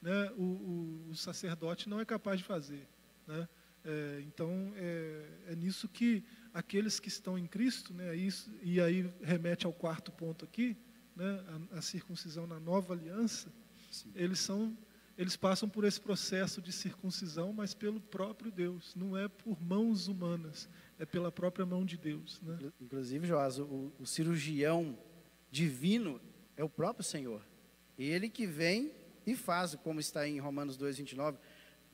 né, 0.00 0.30
o, 0.36 0.42
o, 0.42 1.08
o 1.10 1.14
sacerdote 1.14 1.88
não 1.88 2.00
é 2.00 2.04
capaz 2.04 2.38
de 2.38 2.44
fazer. 2.44 2.88
Né? 3.26 3.48
É, 3.84 4.22
então, 4.26 4.72
é, 4.76 5.26
é, 5.48 5.56
nisso 5.56 5.88
que 5.88 6.24
aqueles 6.54 6.98
que 6.98 7.08
estão 7.08 7.38
em 7.38 7.46
Cristo, 7.46 7.92
né, 7.92 8.16
isso, 8.16 8.50
e 8.62 8.80
aí 8.80 9.12
remete 9.22 9.66
ao 9.66 9.72
quarto 9.72 10.10
ponto 10.10 10.44
aqui, 10.44 10.76
né, 11.14 11.44
a, 11.72 11.78
a 11.78 11.82
circuncisão 11.82 12.46
na 12.46 12.58
nova 12.58 12.94
aliança, 12.94 13.52
Sim. 13.90 14.10
eles 14.14 14.40
são 14.40 14.76
eles 15.18 15.36
passam 15.36 15.68
por 15.68 15.84
esse 15.84 16.00
processo 16.00 16.62
de 16.62 16.70
circuncisão, 16.70 17.52
mas 17.52 17.74
pelo 17.74 18.00
próprio 18.00 18.52
Deus, 18.52 18.94
não 18.94 19.16
é 19.16 19.26
por 19.26 19.60
mãos 19.60 20.06
humanas, 20.06 20.68
é 20.96 21.04
pela 21.04 21.32
própria 21.32 21.66
mão 21.66 21.84
de 21.84 21.96
Deus. 21.96 22.40
Né? 22.40 22.72
Inclusive, 22.80 23.26
Joás, 23.26 23.58
o, 23.58 23.92
o 23.98 24.06
cirurgião 24.06 24.96
divino 25.50 26.20
é 26.56 26.62
o 26.62 26.68
próprio 26.68 27.04
Senhor. 27.04 27.42
Ele 27.98 28.28
que 28.28 28.46
vem 28.46 28.92
e 29.26 29.34
faz, 29.34 29.74
como 29.74 29.98
está 29.98 30.26
em 30.26 30.38
Romanos 30.38 30.76
2, 30.76 30.98
29, 30.98 31.36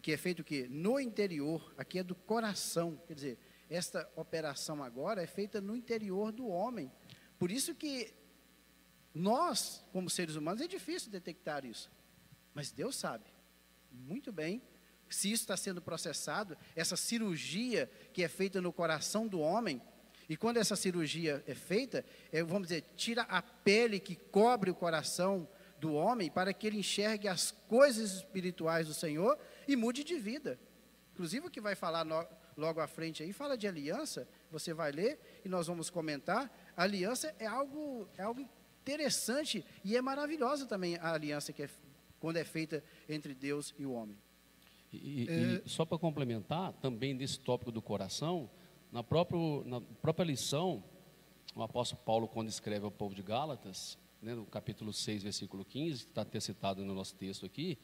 que 0.03 0.13
é 0.13 0.19
feito 0.19 0.41
o 0.41 0.45
quê? 0.45 0.69
No 0.71 1.01
interior, 1.01 1.73
aqui 1.79 2.01
é 2.01 2.03
do 2.03 2.15
coração. 2.15 3.01
Quer 3.07 3.15
dizer, 3.15 3.39
esta 3.71 4.07
operação 4.17 4.85
agora 4.85 5.23
é 5.23 5.27
feita 5.27 5.63
no 5.63 5.75
interior 5.75 6.31
do 6.31 6.47
homem. 6.47 6.93
Por 7.39 7.51
isso 7.51 7.75
que 7.75 8.13
nós, 9.15 9.83
como 9.93 10.11
seres 10.11 10.37
humanos, 10.37 10.61
é 10.61 10.69
difícil 10.69 11.11
detectar 11.11 11.65
isso. 11.65 11.91
Mas 12.55 12.71
Deus 12.71 12.97
sabe 12.97 13.35
muito 13.91 14.33
bem 14.33 14.63
se 15.09 15.31
isso 15.31 15.43
está 15.43 15.57
sendo 15.57 15.81
processado, 15.81 16.57
essa 16.75 16.97
cirurgia 16.97 17.91
que 18.13 18.23
é 18.23 18.29
feita 18.29 18.61
no 18.61 18.73
coração 18.73 19.29
do 19.29 19.39
homem, 19.39 19.81
e 20.29 20.37
quando 20.37 20.57
essa 20.57 20.75
cirurgia 20.75 21.45
é 21.47 21.55
feita, 21.55 22.05
é, 22.33 22.43
vamos 22.43 22.69
dizer, 22.69 22.85
tira 22.97 23.23
a 23.23 23.43
pele 23.43 24.01
que 24.01 24.17
cobre 24.17 24.71
o 24.71 24.75
coração 24.75 25.47
do 25.79 25.93
homem 25.93 26.31
para 26.31 26.53
que 26.53 26.67
ele 26.67 26.79
enxergue 26.79 27.29
as 27.29 27.51
coisas 27.69 28.13
espirituais 28.13 28.87
do 28.87 28.95
Senhor 28.95 29.39
e 29.69 29.77
mude 29.77 30.03
de 30.03 30.19
vida. 30.19 30.59
Inclusive 31.13 31.47
o 31.47 31.51
que 31.51 31.61
vai 31.61 31.75
falar 31.75 32.05
no, 32.05 32.27
logo 32.57 32.81
à 32.81 32.87
frente 32.87 33.23
aí, 33.23 33.33
fala 33.33 33.57
de 33.57 33.69
aliança, 33.69 34.27
você 34.51 34.73
vai 34.73 34.91
ler 34.91 35.43
e 35.45 35.49
nós 35.49 35.67
vamos 35.67 35.91
comentar. 35.91 36.51
A 36.75 36.85
aliança 36.85 37.35
é 37.39 37.47
algo, 37.47 38.09
é 38.17 38.23
algo 38.23 38.49
interessante 38.81 39.65
e 39.85 39.95
é 39.95 40.01
maravilhosa 40.01 40.65
também 40.65 40.97
a 40.97 41.13
aliança 41.13 41.53
que 41.53 41.63
é 41.63 41.69
quando 42.25 42.39
é 42.39 42.45
feita 42.45 42.83
entre 43.07 43.35
Deus 43.35 43.75
e 43.79 43.85
o 43.85 43.93
homem. 43.93 44.17
E, 44.91 45.27
é... 45.29 45.63
e 45.63 45.69
só 45.69 45.85
para 45.85 45.99
complementar, 45.99 46.73
também 46.81 47.15
desse 47.15 47.39
tópico 47.39 47.71
do 47.71 47.83
coração, 47.83 48.49
na, 48.91 49.03
próprio, 49.03 49.63
na 49.67 49.79
própria 50.01 50.25
lição, 50.25 50.83
o 51.55 51.63
apóstolo 51.63 52.01
Paulo, 52.03 52.27
quando 52.27 52.49
escreve 52.49 52.87
ao 52.87 52.91
povo 52.91 53.15
de 53.15 53.23
Gálatas, 53.23 53.99
né, 54.23 54.35
no 54.35 54.47
capítulo 54.47 54.91
6, 54.91 55.23
versículo 55.23 55.67
15, 55.67 56.05
que 56.05 56.11
está 56.13 56.23
até 56.23 56.41
citado 56.41 56.83
no 56.83 56.95
nosso 56.95 57.15
texto 57.15 57.45
aqui, 57.45 57.77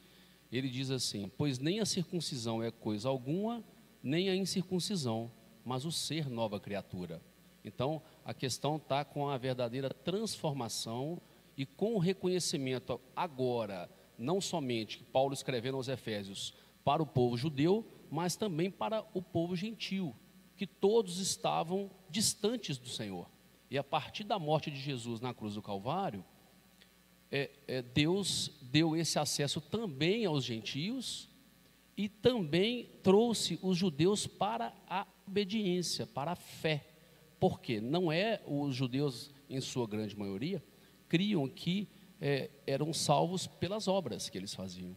ele 0.51 0.69
diz 0.69 0.89
assim: 0.89 1.31
Pois 1.37 1.59
nem 1.59 1.79
a 1.79 1.85
circuncisão 1.85 2.63
é 2.63 2.71
coisa 2.71 3.09
alguma, 3.09 3.63
nem 4.01 4.27
a 4.27 4.35
incircuncisão, 4.35 5.31
mas 5.63 5.85
o 5.85 5.91
ser 5.91 6.27
nova 6.27 6.59
criatura. 6.59 7.21
Então, 7.63 8.01
a 8.25 8.33
questão 8.33 8.77
está 8.77 9.05
com 9.05 9.29
a 9.29 9.37
verdadeira 9.37 9.91
transformação 9.91 11.21
e 11.55 11.63
com 11.63 11.93
o 11.93 11.99
reconhecimento 11.99 12.99
agora 13.15 13.87
não 14.21 14.39
somente 14.39 14.99
Paulo 15.11 15.33
escrevendo 15.33 15.75
aos 15.75 15.87
Efésios 15.87 16.53
para 16.83 17.01
o 17.01 17.05
povo 17.05 17.35
judeu, 17.37 17.85
mas 18.09 18.35
também 18.35 18.69
para 18.69 19.05
o 19.13 19.21
povo 19.21 19.55
gentil, 19.55 20.15
que 20.55 20.67
todos 20.67 21.17
estavam 21.19 21.89
distantes 22.09 22.77
do 22.77 22.87
Senhor. 22.87 23.27
E 23.69 23.77
a 23.77 23.83
partir 23.83 24.23
da 24.23 24.37
morte 24.37 24.69
de 24.69 24.79
Jesus 24.79 25.21
na 25.21 25.33
cruz 25.33 25.55
do 25.55 25.61
Calvário, 25.61 26.23
é, 27.31 27.49
é, 27.67 27.81
Deus 27.81 28.51
deu 28.61 28.95
esse 28.95 29.17
acesso 29.17 29.61
também 29.61 30.25
aos 30.25 30.43
gentios 30.43 31.29
e 31.95 32.09
também 32.09 32.89
trouxe 33.01 33.57
os 33.61 33.77
judeus 33.77 34.27
para 34.27 34.73
a 34.87 35.07
obediência, 35.25 36.05
para 36.05 36.33
a 36.33 36.35
fé. 36.35 36.85
Porque 37.39 37.79
não 37.79 38.11
é 38.11 38.41
os 38.45 38.75
judeus, 38.75 39.31
em 39.49 39.61
sua 39.61 39.87
grande 39.87 40.17
maioria, 40.17 40.61
criam 41.07 41.47
que 41.47 41.87
é, 42.21 42.51
eram 42.67 42.93
salvos 42.93 43.47
pelas 43.47 43.87
obras 43.87 44.29
que 44.29 44.37
eles 44.37 44.53
faziam. 44.53 44.95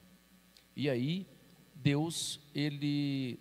E 0.76 0.90
aí, 0.90 1.26
Deus, 1.74 2.38
ele, 2.54 3.40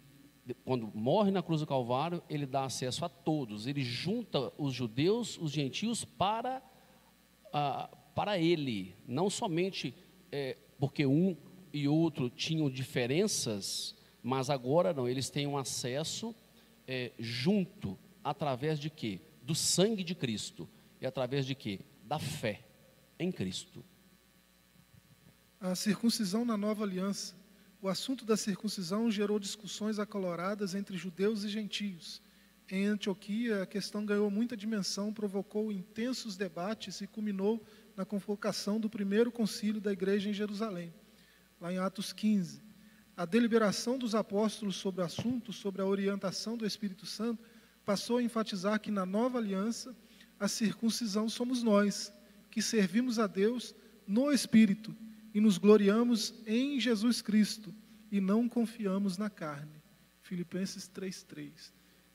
quando 0.63 0.89
morre 0.95 1.31
na 1.31 1.43
cruz 1.43 1.59
do 1.59 1.67
Calvário, 1.67 2.23
ele 2.29 2.45
dá 2.45 2.63
acesso 2.63 3.03
a 3.03 3.09
todos, 3.09 3.67
ele 3.67 3.83
junta 3.83 4.53
os 4.57 4.73
judeus, 4.73 5.37
os 5.37 5.51
gentios, 5.51 6.05
para, 6.05 6.61
para 8.15 8.39
ele, 8.39 8.95
não 9.05 9.29
somente 9.29 9.93
é, 10.31 10.57
porque 10.79 11.05
um 11.05 11.35
e 11.73 11.87
outro 11.87 12.29
tinham 12.29 12.69
diferenças, 12.69 13.95
mas 14.21 14.49
agora 14.49 14.93
não, 14.93 15.09
eles 15.09 15.29
têm 15.29 15.45
um 15.45 15.57
acesso 15.57 16.33
é, 16.87 17.11
junto, 17.19 17.97
através 18.23 18.79
de 18.79 18.89
quê? 18.89 19.19
Do 19.41 19.53
sangue 19.53 20.03
de 20.03 20.15
Cristo, 20.15 20.69
e 21.01 21.05
através 21.05 21.45
de 21.45 21.55
quê? 21.55 21.81
Da 22.05 22.19
fé 22.19 22.63
em 23.19 23.31
Cristo. 23.31 23.83
A 25.59 25.75
circuncisão 25.75 26.43
na 26.43 26.57
nova 26.57 26.83
aliança 26.83 27.35
o 27.83 27.89
assunto 27.89 28.23
da 28.23 28.37
circuncisão 28.37 29.11
gerou 29.11 29.37
discussões 29.37 29.99
acaloradas 29.99 30.73
entre 30.73 30.95
judeus 30.95 31.43
e 31.43 31.49
gentios. 31.49 32.21
Em 32.71 32.85
Antioquia, 32.85 33.63
a 33.63 33.65
questão 33.65 34.05
ganhou 34.05 34.31
muita 34.31 34.55
dimensão, 34.55 35.11
provocou 35.11 35.69
intensos 35.69 36.37
debates 36.37 37.01
e 37.01 37.07
culminou 37.07 37.61
na 37.93 38.05
convocação 38.05 38.79
do 38.79 38.89
primeiro 38.89 39.29
concílio 39.29 39.81
da 39.81 39.91
igreja 39.91 40.29
em 40.29 40.33
Jerusalém, 40.33 40.93
lá 41.59 41.73
em 41.73 41.77
Atos 41.77 42.13
15. 42.13 42.63
A 43.17 43.25
deliberação 43.25 43.97
dos 43.97 44.15
apóstolos 44.15 44.77
sobre 44.77 45.01
o 45.01 45.03
assunto, 45.03 45.51
sobre 45.51 45.81
a 45.81 45.85
orientação 45.85 46.55
do 46.55 46.65
Espírito 46.65 47.05
Santo, 47.05 47.43
passou 47.83 48.15
a 48.15 48.23
enfatizar 48.23 48.79
que 48.79 48.91
na 48.91 49.05
nova 49.05 49.39
aliança, 49.39 49.93
a 50.39 50.47
circuncisão 50.47 51.27
somos 51.27 51.61
nós, 51.61 52.13
que 52.53 52.61
servimos 52.61 53.17
a 53.17 53.25
Deus 53.25 53.73
no 54.05 54.31
Espírito 54.31 54.95
e 55.33 55.41
nos 55.41 55.57
gloriamos 55.57 56.35
em 56.45 56.79
Jesus 56.79 57.19
Cristo 57.19 57.73
e 58.11 58.21
não 58.21 58.47
confiamos 58.47 59.17
na 59.17 59.27
carne. 59.27 59.81
Filipenses 60.21 60.87
3,3. 60.87 61.73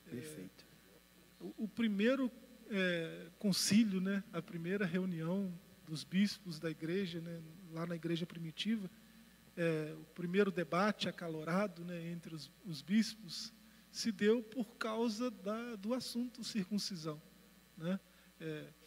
Perfeito. 0.09 0.65
É, 1.41 1.45
o, 1.45 1.65
o, 1.65 1.69
primeiro 1.69 2.31
é, 2.71 3.27
concílio, 3.37 4.01
né, 4.01 4.23
a 4.33 4.41
primeira 4.41 4.87
reunião 4.87 5.53
dos 5.85 6.05
bispos 6.05 6.61
da 6.61 6.71
igreja, 6.71 7.21
né, 7.21 7.43
lá 7.73 7.85
na 7.85 7.97
igreja 7.97 8.25
primitiva, 8.25 8.89
é, 9.57 9.93
o 10.01 10.05
primeiro 10.15 10.53
debate 10.53 11.09
acalorado 11.09 11.85
né, 11.85 12.13
entre 12.13 12.33
os, 12.33 12.49
os, 12.65 12.81
bispos 12.81 13.53
se 13.91 14.13
deu 14.13 14.41
por 14.41 14.77
causa 14.77 15.33
da, 15.33 15.75
do 15.75 15.95
assunto 15.95 16.45
circuncisão. 16.45 17.21
Né? 17.77 17.99
É, 18.39 18.45
é 18.47 18.78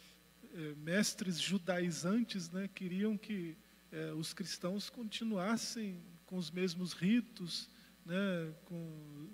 mestres 0.76 1.40
judaizantes 1.40 2.50
né, 2.50 2.68
queriam 2.74 3.16
que 3.16 3.56
é, 3.90 4.12
os 4.12 4.32
cristãos 4.32 4.88
continuassem 4.88 6.02
com 6.26 6.36
os 6.36 6.50
mesmos 6.50 6.92
ritos, 6.92 7.68
né, 8.04 8.54
com, 8.64 9.28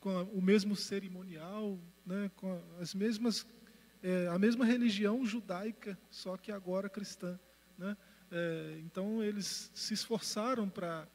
com 0.00 0.10
a, 0.10 0.22
o 0.24 0.40
mesmo 0.40 0.74
cerimonial, 0.74 1.78
né, 2.04 2.30
com 2.36 2.62
as 2.80 2.94
mesmas, 2.94 3.46
é, 4.02 4.28
a 4.28 4.38
mesma 4.38 4.64
religião 4.64 5.24
judaica, 5.24 5.98
só 6.10 6.36
que 6.36 6.50
agora 6.50 6.88
cristã. 6.88 7.38
Né? 7.76 7.96
Então 8.80 9.22
eles 9.22 9.70
se 9.72 9.94
esforçaram 9.94 10.68
para 10.68 11.08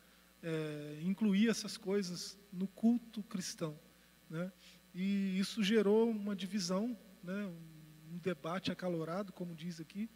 incluir 1.04 1.48
essas 1.48 1.78
coisas 1.78 2.40
no 2.52 2.68
culto 2.68 3.22
cristão. 3.22 3.78
Né? 4.30 4.52
E 4.96 5.38
isso 5.38 5.62
gerou 5.62 6.10
uma 6.10 6.36
divisão, 6.36 6.98
né, 7.24 7.52
um 8.14 8.18
debate 8.20 8.72
acalorado, 8.72 9.34
como 9.34 9.56
diz 9.56 9.80
aqui, 9.80 10.10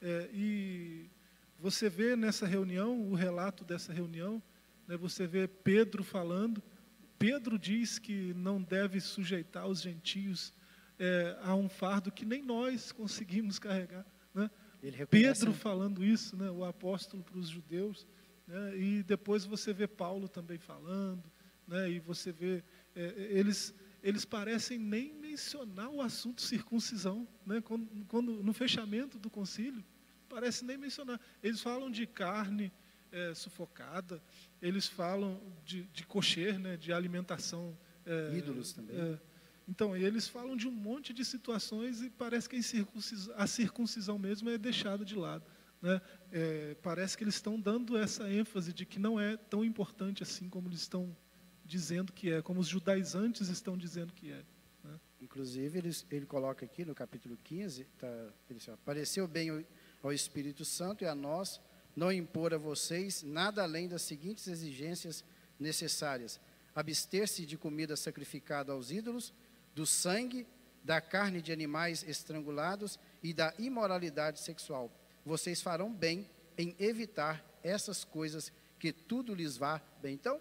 é, 0.00 0.30
e 0.32 1.10
você 1.58 1.90
vê 1.90 2.14
nessa 2.14 2.46
reunião, 2.46 3.10
o 3.10 3.14
relato 3.14 3.64
dessa 3.64 3.92
reunião, 3.92 4.42
né, 4.86 4.96
você 4.96 5.26
vê 5.26 5.46
Pedro 5.46 6.04
falando. 6.04 6.62
Pedro 7.18 7.58
diz 7.58 7.98
que 7.98 8.32
não 8.34 8.62
deve 8.62 9.00
sujeitar 9.00 9.66
os 9.66 9.82
gentios 9.82 10.54
é, 10.98 11.36
a 11.42 11.54
um 11.54 11.68
fardo 11.68 12.10
que 12.10 12.24
nem 12.24 12.42
nós 12.42 12.92
conseguimos 12.92 13.58
carregar. 13.58 14.06
Né? 14.32 14.48
Pedro 15.10 15.52
falando 15.52 16.04
isso, 16.04 16.36
né, 16.36 16.50
o 16.50 16.64
apóstolo 16.64 17.22
para 17.22 17.38
os 17.38 17.48
judeus. 17.48 18.06
Né, 18.46 18.78
e 18.78 19.02
depois 19.02 19.44
você 19.44 19.72
vê 19.72 19.86
Paulo 19.86 20.28
também 20.28 20.58
falando. 20.58 21.30
Né, 21.66 21.90
e 21.90 22.00
você 22.00 22.32
vê, 22.32 22.64
é, 22.94 23.28
eles, 23.30 23.74
eles 24.02 24.24
parecem 24.24 24.78
nem 24.78 25.12
mencionar 25.14 25.88
o 25.90 26.00
assunto 26.00 26.40
circuncisão. 26.40 27.26
Né, 27.46 27.60
quando, 27.60 27.88
quando, 28.06 28.42
no 28.42 28.52
fechamento 28.52 29.18
do 29.18 29.30
concílio, 29.30 29.84
parece 30.28 30.64
nem 30.64 30.78
mencionar. 30.78 31.20
Eles 31.42 31.60
falam 31.60 31.90
de 31.90 32.06
carne 32.06 32.72
é, 33.12 33.34
sufocada, 33.34 34.22
eles 34.62 34.86
falam 34.86 35.40
de, 35.64 35.84
de 35.84 36.06
cocher, 36.06 36.58
né, 36.58 36.76
de 36.76 36.92
alimentação. 36.92 37.76
É, 38.06 38.36
Ídolos 38.36 38.72
também. 38.72 38.96
É, 38.96 39.18
então, 39.68 39.96
eles 39.96 40.26
falam 40.26 40.56
de 40.56 40.66
um 40.66 40.72
monte 40.72 41.12
de 41.12 41.24
situações 41.24 42.02
e 42.02 42.10
parece 42.10 42.48
que 42.48 42.56
a 42.56 42.62
circuncisão, 42.62 43.34
a 43.36 43.46
circuncisão 43.46 44.18
mesmo 44.18 44.50
é 44.50 44.58
deixada 44.58 45.04
de 45.04 45.14
lado. 45.14 45.44
Né? 45.80 46.00
É, 46.32 46.76
parece 46.82 47.16
que 47.16 47.24
eles 47.24 47.36
estão 47.36 47.58
dando 47.58 47.96
essa 47.96 48.30
ênfase 48.30 48.72
de 48.72 48.84
que 48.84 48.98
não 48.98 49.18
é 49.18 49.36
tão 49.36 49.64
importante 49.64 50.22
assim 50.22 50.48
como 50.48 50.68
eles 50.68 50.80
estão 50.80 51.16
dizendo 51.70 52.12
que 52.12 52.32
é, 52.32 52.42
como 52.42 52.58
os 52.58 52.66
judaizantes 52.66 53.48
estão 53.48 53.78
dizendo 53.78 54.12
que 54.12 54.32
é. 54.32 54.44
Né? 54.82 55.00
Inclusive, 55.20 55.78
ele, 55.78 55.90
ele 56.10 56.26
coloca 56.26 56.66
aqui 56.66 56.84
no 56.84 56.96
capítulo 56.96 57.38
15, 57.44 57.84
tá, 57.96 58.08
ele 58.48 58.58
diz, 58.58 58.68
pareceu 58.84 59.28
bem 59.28 59.64
ao 60.02 60.12
Espírito 60.12 60.64
Santo 60.64 61.04
e 61.04 61.06
a 61.06 61.14
nós 61.14 61.60
não 61.94 62.10
impor 62.10 62.52
a 62.52 62.58
vocês 62.58 63.22
nada 63.22 63.62
além 63.62 63.88
das 63.88 64.02
seguintes 64.02 64.48
exigências 64.48 65.24
necessárias: 65.60 66.40
abster-se 66.74 67.46
de 67.46 67.56
comida 67.56 67.94
sacrificada 67.94 68.72
aos 68.72 68.90
ídolos, 68.90 69.32
do 69.72 69.86
sangue, 69.86 70.48
da 70.82 71.00
carne 71.00 71.40
de 71.40 71.52
animais 71.52 72.02
estrangulados 72.02 72.98
e 73.22 73.32
da 73.32 73.54
imoralidade 73.60 74.40
sexual. 74.40 74.90
Vocês 75.24 75.62
farão 75.62 75.92
bem 75.94 76.28
em 76.58 76.74
evitar 76.80 77.44
essas 77.62 78.02
coisas 78.02 78.52
que 78.76 78.92
tudo 78.92 79.34
lhes 79.34 79.56
vá 79.56 79.80
bem. 80.02 80.14
Então, 80.14 80.40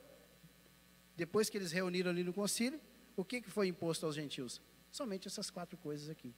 depois 1.19 1.49
que 1.49 1.57
eles 1.57 1.73
reuniram 1.73 2.09
ali 2.09 2.23
no 2.23 2.33
concílio, 2.33 2.79
o 3.17 3.25
que 3.25 3.41
foi 3.41 3.67
imposto 3.67 4.05
aos 4.05 4.15
gentios? 4.15 4.61
Somente 4.89 5.27
essas 5.27 5.49
quatro 5.51 5.77
coisas 5.77 6.09
aqui. 6.09 6.33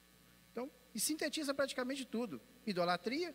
Então, 0.50 0.68
e 0.92 0.98
sintetiza 0.98 1.54
praticamente 1.54 2.04
tudo: 2.04 2.40
idolatria, 2.66 3.32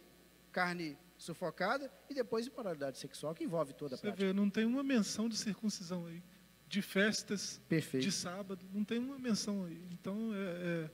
carne 0.52 0.98
sufocada 1.18 1.90
e 2.10 2.14
depois 2.14 2.46
imoralidade 2.46 2.98
sexual, 2.98 3.34
que 3.34 3.46
envolve 3.46 3.74
toda 3.74 3.96
a 3.96 3.98
Você 3.98 4.08
prática. 4.08 4.26
Vê, 4.28 4.34
não 4.34 4.50
tem 4.50 4.66
uma 4.66 4.84
menção 4.84 5.30
de 5.30 5.38
circuncisão 5.38 6.06
aí. 6.06 6.22
De 6.68 6.82
festas 6.82 7.62
Perfeito. 7.70 8.04
de 8.04 8.12
sábado, 8.12 8.66
não 8.74 8.84
tem 8.84 9.00
uma 9.00 9.18
menção 9.18 9.64
aí. 9.64 9.88
Então, 9.94 10.34
é, 10.36 10.38
é, 10.38 10.92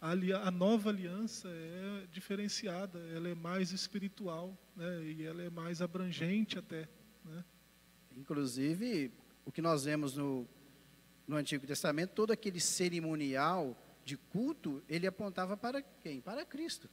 a, 0.00 0.48
a, 0.48 0.50
nova 0.50 0.90
aliança 0.90 1.48
é 1.48 2.08
diferenciada, 2.10 2.98
ela 3.14 3.28
é 3.28 3.34
mais 3.36 3.70
espiritual 3.70 4.58
né, 4.74 5.04
e 5.04 5.24
ela 5.24 5.42
é 5.44 5.48
mais 5.48 5.80
abrangente 5.80 6.58
até. 6.58 6.88
Né? 7.24 7.44
Inclusive, 8.16 9.12
o 9.44 9.52
que 9.52 9.62
nós 9.62 9.84
vemos 9.84 10.16
no, 10.16 10.46
no 11.26 11.36
Antigo 11.36 11.66
Testamento, 11.66 12.10
todo 12.10 12.32
aquele 12.32 12.60
cerimonial 12.60 13.76
de 14.04 14.16
culto, 14.16 14.82
ele 14.88 15.06
apontava 15.06 15.56
para 15.56 15.82
quem? 15.82 16.20
Para 16.20 16.44
Cristo. 16.44 16.88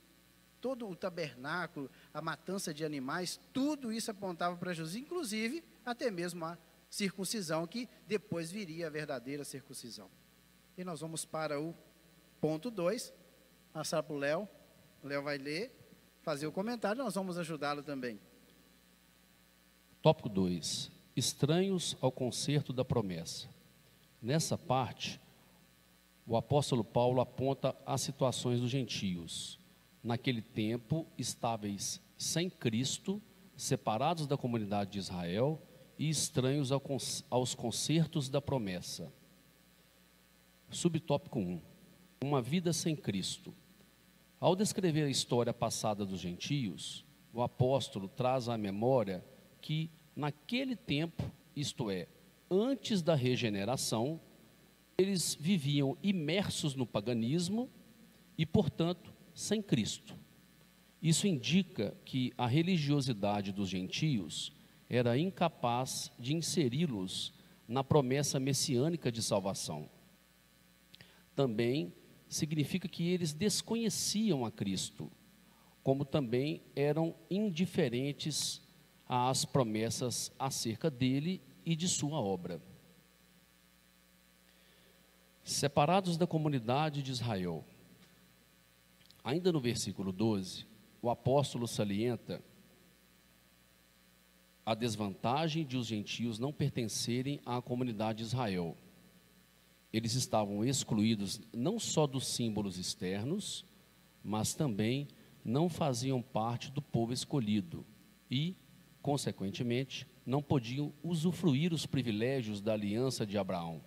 Todo 0.60 0.88
o 0.88 0.96
tabernáculo, 0.96 1.90
a 2.14 2.22
matança 2.22 2.74
de 2.74 2.84
animais, 2.84 3.40
tudo 3.54 3.92
isso 3.92 4.12
apontava 4.12 4.56
para 4.58 4.74
Jesus, 4.74 4.96
inclusive 4.96 5.64
até 5.86 6.10
mesmo 6.10 6.46
a 6.46 6.58
circuncisão, 6.90 7.68
que 7.68 7.88
depois 8.08 8.52
viria 8.52 8.88
a 8.88 8.90
verdadeira 8.90 9.44
circuncisão. 9.44 10.10
E 10.78 10.84
nós 10.84 11.02
vamos 11.02 11.26
para 11.26 11.60
o 11.60 11.76
ponto 12.40 12.70
2, 12.70 13.14
passar 13.74 14.04
para 14.04 14.16
o 14.16 14.18
Léo. 14.18 14.48
O 15.04 15.08
Léo 15.08 15.24
vai 15.24 15.38
ler, 15.38 15.72
fazer 16.22 16.48
o 16.48 16.52
comentário, 16.52 17.04
nós 17.04 17.16
vamos 17.16 17.38
ajudá-lo 17.38 17.84
também. 17.84 18.20
Tópico 20.02 20.30
2: 20.30 20.92
Estranhos 21.18 21.98
ao 22.00 22.12
concerto 22.12 22.72
da 22.72 22.86
promessa. 22.86 23.50
Nessa 24.22 24.56
parte, 24.56 25.20
o 26.28 26.38
apóstolo 26.38 26.84
Paulo 26.84 27.20
aponta 27.20 27.76
as 27.88 28.02
situações 28.02 28.62
dos 28.62 28.70
gentios. 28.70 29.60
Naquele 30.04 30.44
tempo, 30.44 31.08
estáveis 31.18 32.00
sem 32.16 32.52
Cristo, 32.52 33.20
separados 33.56 34.28
da 34.28 34.38
comunidade 34.38 34.92
de 34.92 35.00
Israel 35.00 35.60
e 35.98 36.08
estranhos 36.08 36.70
aos 37.32 37.56
concertos 37.56 38.30
da 38.30 38.40
promessa. 38.40 39.12
Subtópico 40.70 41.40
1. 41.40 41.60
Uma 42.24 42.44
vida 42.44 42.72
sem 42.72 42.96
Cristo. 42.96 43.56
Ao 44.40 44.56
descrever 44.56 45.06
a 45.06 45.10
história 45.10 45.52
passada 45.52 46.06
dos 46.06 46.20
gentios, 46.20 47.04
o 47.34 47.42
apóstolo 47.42 48.08
traz 48.08 48.48
à 48.48 48.56
memória 48.56 49.26
que, 49.60 49.90
naquele 50.18 50.76
tempo, 50.76 51.32
isto 51.56 51.92
é, 51.92 52.08
antes 52.50 53.04
da 53.04 53.14
regeneração, 53.14 54.20
eles 54.98 55.38
viviam 55.40 55.96
imersos 56.02 56.74
no 56.74 56.88
paganismo 56.88 57.70
e, 58.36 58.44
portanto, 58.44 59.14
sem 59.32 59.62
Cristo. 59.62 60.16
Isso 61.00 61.28
indica 61.28 61.96
que 62.04 62.34
a 62.36 62.48
religiosidade 62.48 63.52
dos 63.52 63.70
gentios 63.70 64.52
era 64.90 65.18
incapaz 65.20 66.12
de 66.18 66.34
inseri-los 66.34 67.32
na 67.68 67.84
promessa 67.84 68.40
messiânica 68.40 69.12
de 69.12 69.22
salvação. 69.22 69.88
Também 71.36 71.94
significa 72.28 72.88
que 72.88 73.08
eles 73.08 73.34
desconheciam 73.34 74.44
a 74.44 74.52
Cristo, 74.52 75.12
como 75.84 76.04
também 76.04 76.64
eram 76.76 77.14
indiferentes 77.30 78.67
às 79.08 79.46
promessas 79.46 80.32
acerca 80.38 80.90
dele 80.90 81.42
e 81.66 81.76
de 81.76 81.88
sua 81.88 82.20
obra 82.20 82.62
separados 85.48 86.18
da 86.18 86.28
comunidade 86.28 87.02
de 87.02 87.12
Israel. 87.12 87.66
Ainda 89.24 89.52
no 89.52 89.60
versículo 89.60 90.12
12, 90.12 90.68
o 91.02 91.10
apóstolo 91.10 91.68
salienta 91.68 92.44
a 94.66 94.76
desvantagem 94.76 95.66
de 95.66 95.78
os 95.78 95.88
gentios 95.88 96.38
não 96.38 96.52
pertencerem 96.52 97.40
à 97.46 97.62
comunidade 97.62 98.18
de 98.18 98.24
Israel. 98.26 98.76
Eles 99.94 100.14
estavam 100.16 100.66
excluídos 100.66 101.40
não 101.54 101.80
só 101.80 102.06
dos 102.06 102.28
símbolos 102.28 102.78
externos, 102.78 103.66
mas 104.22 104.54
também 104.54 105.08
não 105.46 105.70
faziam 105.70 106.22
parte 106.22 106.70
do 106.70 106.82
povo 106.82 107.14
escolhido 107.14 107.86
e, 108.30 108.54
consequentemente, 109.08 110.06
não 110.26 110.44
podiam 110.44 110.92
usufruir 111.02 111.72
os 111.72 111.86
privilégios 111.86 112.60
da 112.60 112.74
aliança 112.74 113.26
de 113.26 113.38
Abraão. 113.38 113.82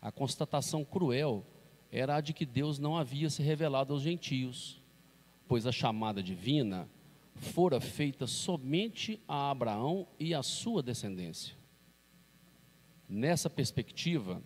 A 0.00 0.10
constatação 0.10 0.86
cruel 0.86 1.44
era 1.92 2.16
a 2.16 2.20
de 2.22 2.32
que 2.32 2.46
Deus 2.46 2.78
não 2.78 2.96
havia 2.96 3.28
se 3.28 3.42
revelado 3.42 3.92
aos 3.92 4.00
gentios, 4.00 4.82
pois 5.46 5.66
a 5.66 5.70
chamada 5.70 6.22
divina 6.22 6.88
fora 7.34 7.78
feita 7.78 8.26
somente 8.26 9.20
a 9.28 9.50
Abraão 9.50 10.08
e 10.18 10.32
a 10.32 10.42
sua 10.42 10.82
descendência. 10.82 11.54
Nessa 13.06 13.50
perspectiva, 13.50 14.42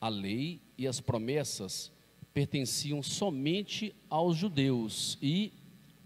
a 0.00 0.08
lei 0.08 0.62
e 0.78 0.86
as 0.86 1.02
promessas 1.02 1.92
pertenciam 2.32 3.02
somente 3.02 3.94
aos 4.08 4.38
judeus 4.38 5.18
e, 5.20 5.52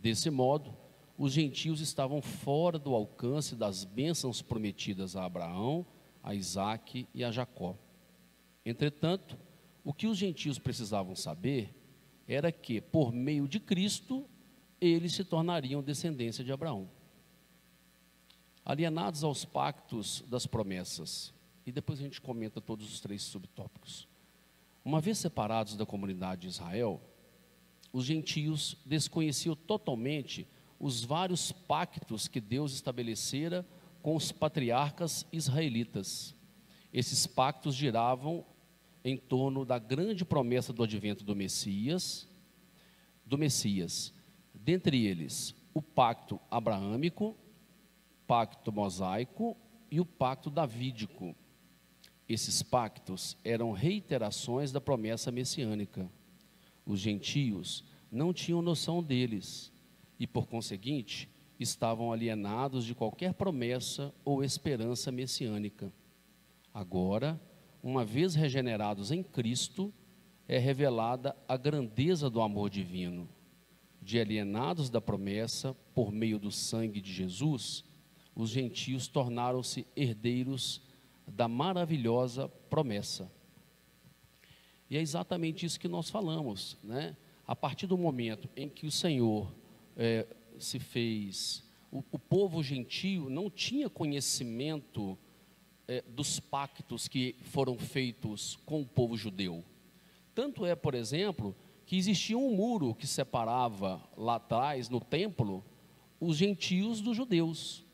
desse 0.01 0.29
modo, 0.29 0.83
os 1.17 1.33
gentios 1.33 1.81
estavam 1.81 2.21
fora 2.21 2.79
do 2.79 2.95
alcance 2.95 3.55
das 3.55 3.85
bênçãos 3.85 4.43
prometidas 4.43 5.15
a 5.15 5.25
Abraão, 5.25 5.87
a 6.23 6.35
Isaac 6.35 7.07
e 7.15 7.23
a 7.23 7.31
Jacó. 7.31 7.77
Entretanto, 8.65 9.39
o 9.85 9.93
que 9.93 10.07
os 10.07 10.17
gentios 10.19 10.59
precisavam 10.59 11.15
saber 11.15 11.75
era 12.27 12.51
que, 12.51 12.81
por 12.81 13.13
meio 13.13 13.47
de 13.47 13.61
Cristo, 13.61 14.27
eles 14.81 15.13
se 15.13 15.25
tornariam 15.25 15.83
descendência 15.83 16.43
de 16.43 16.51
Abraão. 16.51 16.91
Alienados 18.65 19.23
aos 19.23 19.45
pactos 19.45 20.25
das 20.27 20.47
promessas, 20.47 21.33
e 21.67 21.71
depois 21.71 22.01
a 22.01 22.03
gente 22.03 22.21
comenta 22.21 22.61
todos 22.61 22.93
os 22.93 23.01
três 23.01 23.23
subtópicos. 23.23 24.09
Uma 24.85 25.01
vez 25.01 25.19
separados 25.19 25.77
da 25.77 25.87
comunidade 25.87 26.43
de 26.43 26.49
Israel, 26.49 27.01
os 27.93 28.05
gentios 28.05 28.77
desconheciam 28.85 29.55
totalmente 29.55 30.49
os 30.85 31.03
vários 31.03 31.51
pactos 31.51 32.29
que 32.29 32.43
Deus 32.43 32.75
estabelecera 32.75 33.67
com 34.03 34.15
os 34.15 34.31
patriarcas 34.31 35.27
israelitas. 35.33 36.35
Esses 36.93 37.27
pactos 37.27 37.75
giravam 37.75 38.45
em 39.03 39.17
torno 39.17 39.65
da 39.65 39.79
grande 39.79 40.27
promessa 40.27 40.75
do 40.75 40.83
advento 40.83 41.25
do 41.25 41.35
Messias, 41.35 42.29
do 43.25 43.39
Messias. 43.39 44.13
Dentre 44.53 45.07
eles, 45.07 45.55
o 45.73 45.81
pacto 45.81 46.39
abraâmico, 46.51 47.35
pacto 48.27 48.71
mosaico 48.71 49.57
e 49.91 49.99
o 50.01 50.05
pacto 50.05 50.51
davídico. 50.51 51.35
Esses 52.29 52.63
pactos 52.63 53.39
eram 53.43 53.73
reiterações 53.73 54.71
da 54.71 54.83
promessa 54.83 55.33
messiânica. 55.33 56.07
Os 56.85 57.01
gentios 57.01 57.83
não 58.13 58.35
tinham 58.35 58.61
noção 58.61 59.03
deles 59.03 59.73
e, 60.19 60.27
por 60.27 60.47
conseguinte, 60.47 61.29
estavam 61.59 62.13
alienados 62.13 62.85
de 62.85 62.95
qualquer 62.95 63.35
promessa 63.35 64.15
ou 64.25 64.43
esperança 64.43 65.11
messiânica. 65.13 65.93
Agora, 66.73 67.41
uma 67.83 68.05
vez 68.05 68.35
regenerados 68.35 69.11
em 69.11 69.23
Cristo, 69.23 69.93
é 70.49 70.59
revelada 70.59 71.37
a 71.49 71.57
grandeza 71.57 72.29
do 72.29 72.41
amor 72.41 72.69
divino. 72.71 73.29
De 74.01 74.19
alienados 74.19 74.91
da 74.91 75.01
promessa 75.01 75.75
por 75.95 76.13
meio 76.13 76.39
do 76.39 76.51
sangue 76.51 77.01
de 77.01 77.13
Jesus, 77.13 77.85
os 78.35 78.51
gentios 78.51 79.07
tornaram-se 79.07 79.87
herdeiros 79.97 80.83
da 81.27 81.49
maravilhosa 81.49 82.49
promessa. 82.69 83.31
E 84.91 84.97
é 84.97 85.01
exatamente 85.01 85.65
isso 85.65 85.81
que 85.81 85.89
nós 85.89 86.11
falamos, 86.11 86.77
né? 86.83 87.17
A 87.47 87.57
partir 87.57 87.87
do 87.87 87.97
momento 87.97 88.49
em 88.57 88.69
que 88.69 88.87
o 88.87 88.91
Senhor 88.91 89.53
é, 89.97 90.27
se 90.59 90.79
fez, 90.79 91.65
o, 91.91 92.03
o, 92.11 92.19
povo 92.19 92.63
gentio 92.63 93.29
não 93.29 93.51
tinha 93.51 93.89
conhecimento 93.89 95.19
é, 95.87 96.03
dos 96.03 96.41
pactos 96.41 97.09
que 97.09 97.37
foram 97.43 97.79
feitos 97.79 98.57
com 98.65 98.81
o 98.81 98.87
povo 98.87 99.17
judeu. 99.17 99.65
Tanto 100.35 100.67
é, 100.67 100.75
por 100.75 100.95
exemplo, 100.95 101.55
que 101.87 101.97
existia 101.97 102.37
um 102.37 102.55
muro 102.55 102.95
que 102.95 103.07
separava 103.07 104.03
lá 104.17 104.37
atrás, 104.37 104.89
no 104.89 105.01
templo, 105.01 105.65
os 106.19 106.37
gentios 106.37 107.01
dos 107.01 107.17
judeus. 107.17 107.85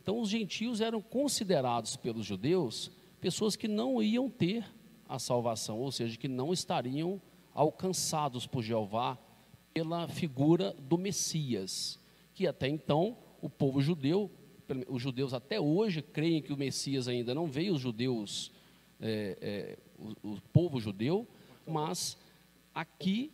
Então, 0.00 0.20
os 0.20 0.28
gentios 0.28 0.80
eram 0.80 1.02
considerados 1.02 1.96
pelos 1.96 2.24
judeus 2.24 2.90
pessoas 3.20 3.56
que 3.56 3.66
não 3.66 4.02
iam 4.02 4.30
ter 4.30 4.64
a 5.08 5.18
salvação, 5.18 5.78
ou 5.80 5.90
seja, 5.90 6.16
que 6.16 6.28
não 6.28 6.52
estariam 6.52 7.20
alcançados 7.52 8.46
por 8.46 8.62
Jeová 8.62 9.18
pela 9.78 10.08
figura 10.08 10.72
do 10.72 10.98
Messias, 10.98 12.00
que 12.34 12.48
até 12.48 12.66
então 12.66 13.16
o 13.40 13.48
povo 13.48 13.80
judeu, 13.80 14.28
os 14.88 15.00
judeus 15.00 15.32
até 15.32 15.60
hoje 15.60 16.02
creem 16.02 16.42
que 16.42 16.52
o 16.52 16.56
Messias 16.56 17.06
ainda 17.06 17.32
não 17.32 17.46
veio, 17.46 17.74
os 17.74 17.80
judeus, 17.80 18.50
é, 19.00 19.38
é, 19.40 19.78
o, 19.96 20.32
o, 20.32 20.40
povo 20.52 20.80
judeu, 20.80 21.28
mas 21.64 22.18
aqui 22.74 23.30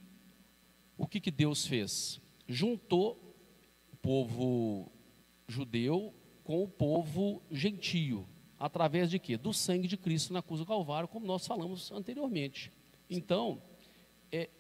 o 0.99 1.07
que, 1.07 1.19
que 1.19 1.31
Deus 1.31 1.67
fez? 1.67 2.21
Juntou 2.47 3.19
o 3.91 3.97
povo 3.97 4.93
judeu 5.49 6.13
com 6.43 6.63
o 6.63 6.69
povo 6.69 7.43
gentio. 7.51 8.29
Através 8.59 9.11
de 9.11 9.19
quê? 9.19 9.39
Do 9.39 9.55
sangue 9.55 9.89
de 9.89 9.97
Cristo 9.97 10.35
na 10.35 10.43
cruz 10.43 10.61
do 10.61 10.67
Calvário, 10.67 11.09
como 11.09 11.25
nós 11.25 11.47
falamos 11.47 11.91
anteriormente. 11.91 12.71
Então, 13.09 13.63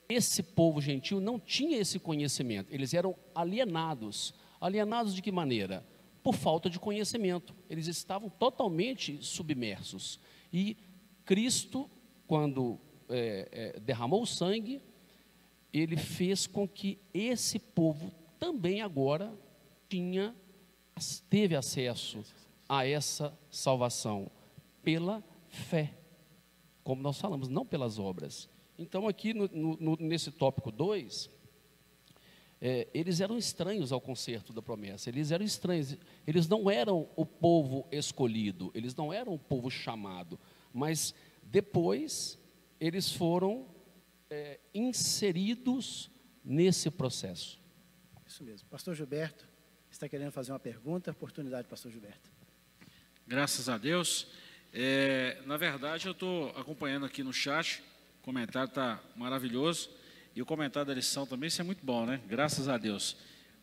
esse 0.08 0.42
povo 0.42 0.80
gentil 0.80 1.20
não 1.20 1.38
tinha 1.38 1.78
esse 1.78 1.98
conhecimento, 1.98 2.72
eles 2.72 2.94
eram 2.94 3.16
alienados. 3.34 4.34
Alienados 4.60 5.14
de 5.14 5.22
que 5.22 5.32
maneira? 5.32 5.84
Por 6.22 6.34
falta 6.34 6.70
de 6.70 6.78
conhecimento. 6.78 7.54
Eles 7.68 7.86
estavam 7.86 8.30
totalmente 8.30 9.18
submersos. 9.20 10.18
E 10.52 10.76
Cristo, 11.24 11.90
quando 12.26 12.78
é, 13.08 13.48
é, 13.76 13.80
derramou 13.80 14.22
o 14.22 14.26
sangue, 14.26 14.80
ele 15.72 15.96
fez 15.96 16.46
com 16.46 16.68
que 16.68 16.98
esse 17.12 17.58
povo 17.58 18.12
também 18.38 18.80
agora 18.80 19.32
tinha 19.88 20.34
teve 21.28 21.56
acesso 21.56 22.22
a 22.68 22.86
essa 22.86 23.36
salvação 23.50 24.30
pela 24.82 25.22
fé, 25.48 25.92
como 26.82 27.02
nós 27.02 27.18
falamos, 27.18 27.48
não 27.48 27.66
pelas 27.66 27.98
obras. 27.98 28.48
Então, 28.78 29.06
aqui 29.06 29.32
no, 29.32 29.48
no, 29.48 29.96
nesse 30.00 30.30
tópico 30.30 30.70
2, 30.70 31.30
é, 32.60 32.88
eles 32.94 33.20
eram 33.20 33.36
estranhos 33.36 33.92
ao 33.92 34.00
concerto 34.00 34.52
da 34.52 34.62
promessa, 34.62 35.10
eles 35.10 35.30
eram 35.30 35.44
estranhos, 35.44 35.96
eles 36.26 36.48
não 36.48 36.70
eram 36.70 37.08
o 37.14 37.26
povo 37.26 37.86
escolhido, 37.92 38.70
eles 38.74 38.94
não 38.94 39.12
eram 39.12 39.34
o 39.34 39.38
povo 39.38 39.70
chamado, 39.70 40.40
mas 40.72 41.14
depois 41.42 42.38
eles 42.80 43.12
foram 43.12 43.66
é, 44.30 44.58
inseridos 44.72 46.10
nesse 46.44 46.90
processo. 46.90 47.60
Isso 48.26 48.42
mesmo. 48.42 48.68
Pastor 48.68 48.94
Gilberto 48.94 49.48
está 49.90 50.08
querendo 50.08 50.32
fazer 50.32 50.52
uma 50.52 50.58
pergunta, 50.58 51.10
oportunidade, 51.10 51.68
pastor 51.68 51.92
Gilberto. 51.92 52.32
Graças 53.26 53.68
a 53.68 53.78
Deus. 53.78 54.26
É, 54.72 55.40
na 55.46 55.56
verdade, 55.56 56.06
eu 56.06 56.12
estou 56.12 56.48
acompanhando 56.50 57.06
aqui 57.06 57.22
no 57.22 57.32
chat, 57.32 57.82
o 58.24 58.32
comentário 58.32 58.70
está 58.70 58.98
maravilhoso, 59.14 59.90
e 60.34 60.40
o 60.40 60.46
comentário 60.46 60.86
da 60.86 60.94
lição 60.94 61.26
também, 61.26 61.48
isso 61.48 61.60
é 61.60 61.64
muito 61.64 61.84
bom, 61.84 62.06
né? 62.06 62.22
Graças 62.26 62.70
a 62.70 62.78
Deus. 62.78 63.18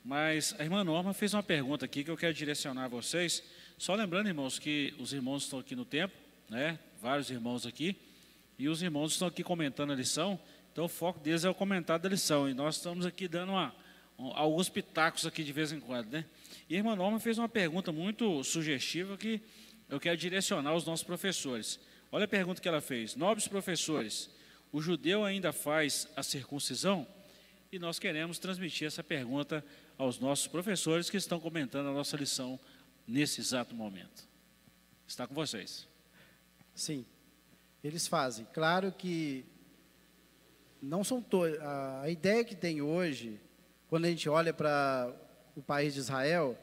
Mas 0.06 0.54
a 0.60 0.64
irmã 0.64 0.84
Norma 0.84 1.16
fez 1.16 1.34
uma 1.34 1.42
pergunta 1.42 1.86
aqui 1.86 2.04
que 2.04 2.12
eu 2.12 2.16
quero 2.16 2.32
direcionar 2.32 2.84
a 2.84 2.88
vocês. 2.88 3.42
Só 3.76 3.96
lembrando, 3.96 4.28
irmãos, 4.28 4.60
que 4.60 4.94
os 5.00 5.14
irmãos 5.14 5.46
estão 5.46 5.58
aqui 5.58 5.76
no 5.76 5.84
tempo, 5.84 6.14
né? 6.48 6.78
Vários 7.02 7.32
irmãos 7.32 7.66
aqui, 7.66 7.96
e 8.60 8.70
os 8.70 8.84
irmãos 8.84 9.14
estão 9.14 9.28
aqui 9.28 9.44
comentando 9.44 9.94
a 9.94 9.96
lição, 9.96 10.40
então 10.72 10.86
o 10.86 10.88
foco 10.88 11.20
deles 11.20 11.44
é 11.44 11.50
o 11.50 11.56
comentário 11.56 12.04
da 12.04 12.10
lição, 12.10 12.48
e 12.48 12.54
nós 12.54 12.76
estamos 12.76 13.04
aqui 13.04 13.28
dando 13.28 13.54
uma, 13.54 13.74
alguns 14.36 14.70
pitacos 14.70 15.26
aqui 15.26 15.44
de 15.44 15.52
vez 15.52 15.72
em 15.72 15.80
quando, 15.80 16.12
né? 16.12 16.24
E 16.70 16.76
a 16.76 16.78
irmã 16.78 16.96
Norma 16.96 17.20
fez 17.20 17.40
uma 17.40 17.50
pergunta 17.50 17.92
muito 17.92 18.44
sugestiva 18.44 19.18
que 19.18 19.42
eu 19.90 20.00
quero 20.00 20.18
direcionar 20.18 20.70
aos 20.70 20.86
nossos 20.86 21.04
professores. 21.04 21.80
Olha 22.12 22.26
a 22.26 22.28
pergunta 22.28 22.62
que 22.62 22.68
ela 22.68 22.80
fez: 22.80 23.16
Nobres 23.16 23.48
professores, 23.48 24.30
o 24.72 24.82
judeu 24.82 25.24
ainda 25.24 25.52
faz 25.52 26.08
a 26.16 26.24
circuncisão? 26.24 27.08
E 27.72 27.80
nós 27.80 28.00
queremos 28.00 28.40
transmitir 28.40 28.88
essa 28.88 29.04
pergunta 29.04 29.64
aos 29.98 30.20
nossos 30.20 30.48
professores 30.48 31.10
que 31.10 31.18
estão 31.18 31.40
comentando 31.40 31.88
a 31.90 31.94
nossa 31.94 32.18
lição 32.18 32.60
nesse 33.08 33.42
exato 33.42 33.76
momento. 33.76 34.28
Está 35.08 35.28
com 35.28 35.34
vocês. 35.34 35.88
Sim, 36.74 37.06
eles 37.84 38.08
fazem. 38.08 38.46
Claro 38.54 38.92
que 38.92 39.46
não 40.82 41.04
são 41.04 41.22
todos. 41.22 41.58
A 42.04 42.10
ideia 42.10 42.44
que 42.44 42.56
tem 42.56 42.82
hoje 42.82 43.40
quando 43.92 44.06
a 44.06 44.10
gente 44.10 44.30
olha 44.30 44.54
para 44.54 45.14
o 45.54 45.62
país 45.62 45.94
de 45.94 46.00
Israel, 46.00 46.58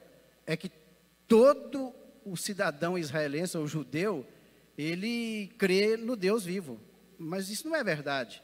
é 0.46 0.56
que 0.56 0.70
todo 1.26 1.94
o 2.24 2.38
cidadão 2.38 2.96
israelense 2.96 3.54
ou 3.58 3.66
judeu, 3.66 4.26
ele 4.78 5.48
crê 5.58 5.98
no 5.98 6.16
Deus 6.16 6.42
vivo. 6.42 6.80
Mas 7.18 7.50
isso 7.50 7.68
não 7.68 7.76
é 7.76 7.82
verdade. 7.82 8.42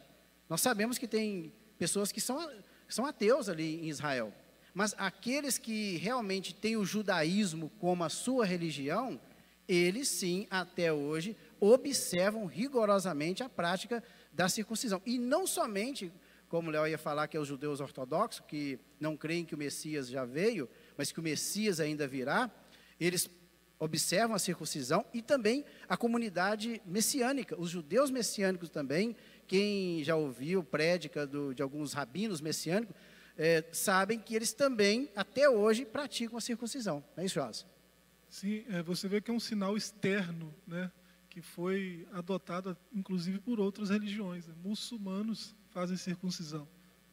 Nós 0.49 0.61
sabemos 0.61 0.99
que 0.99 1.07
tem 1.07 1.53
pessoas 1.79 2.11
que 2.11 2.21
são, 2.21 2.51
são 2.89 3.07
ateus 3.07 3.49
ali 3.49 3.81
em 3.81 3.89
Israel. 3.89 4.33
Mas 4.75 4.95
aqueles 4.99 5.57
que 5.57 5.97
realmente 5.99 6.53
têm 6.53 6.77
o 6.77 6.85
judaísmo 6.85 7.71
como 7.79 8.03
a 8.03 8.09
sua 8.09 8.45
religião, 8.45 9.21
eles 9.69 10.09
sim, 10.09 10.49
até 10.51 10.93
hoje, 10.93 11.37
observam 11.61 12.45
rigorosamente 12.45 13.43
a 13.43 13.49
prática 13.49 14.03
da 14.33 14.49
circuncisão. 14.49 15.01
E 15.07 15.17
não 15.17 15.47
somente, 15.47 16.13
como 16.49 16.71
Léo 16.71 16.89
ia 16.89 16.99
falar, 16.99 17.29
que 17.29 17.37
é 17.37 17.41
os 17.41 17.47
judeus 17.47 17.81
ortodoxos, 17.81 18.45
que 18.49 18.79
não 18.99 19.17
creem 19.17 19.45
que 19.45 19.55
o 19.55 19.59
Messias 19.59 20.09
já 20.09 20.25
veio, 20.25 20.69
mas 20.99 21.13
que 21.13 21.21
o 21.21 21.23
Messias 21.23 21.79
ainda 21.79 22.09
virá, 22.09 22.51
eles 22.99 23.31
observam 23.79 24.35
a 24.35 24.39
circuncisão 24.39 25.05
e 25.13 25.21
também 25.21 25.65
a 25.89 25.97
comunidade 25.97 26.81
messiânica, 26.87 27.59
os 27.61 27.71
judeus 27.71 28.11
messiânicos 28.11 28.71
também, 28.71 29.17
quem 29.47 30.03
já 30.03 30.17
ouviu 30.17 30.63
prédica 30.63 31.27
do, 31.27 31.55
de 31.55 31.63
alguns 31.63 31.93
rabinos 31.93 32.41
messiânicos, 32.41 32.95
é, 33.37 33.65
sabem 33.73 34.19
que 34.19 34.35
eles 34.35 34.53
também, 34.53 35.11
até 35.15 35.49
hoje, 35.49 35.85
praticam 35.85 36.39
a 36.39 36.41
circuncisão. 36.41 37.05
Não 37.17 37.23
é 37.23 37.27
isso, 37.27 37.35
Joás? 37.35 37.67
Sim, 38.29 38.65
é, 38.69 38.83
você 38.83 39.09
vê 39.09 39.21
que 39.21 39.31
é 39.31 39.35
um 39.35 39.41
sinal 39.41 39.77
externo, 39.77 40.55
né, 40.67 40.91
que 41.29 41.41
foi 41.43 42.07
adotado, 42.13 42.77
inclusive, 42.93 43.41
por 43.41 43.59
outras 43.59 43.91
religiões. 43.91 44.47
Né? 44.47 44.55
Muçulmanos 44.63 45.55
fazem 45.71 45.97
circuncisão, 45.97 46.69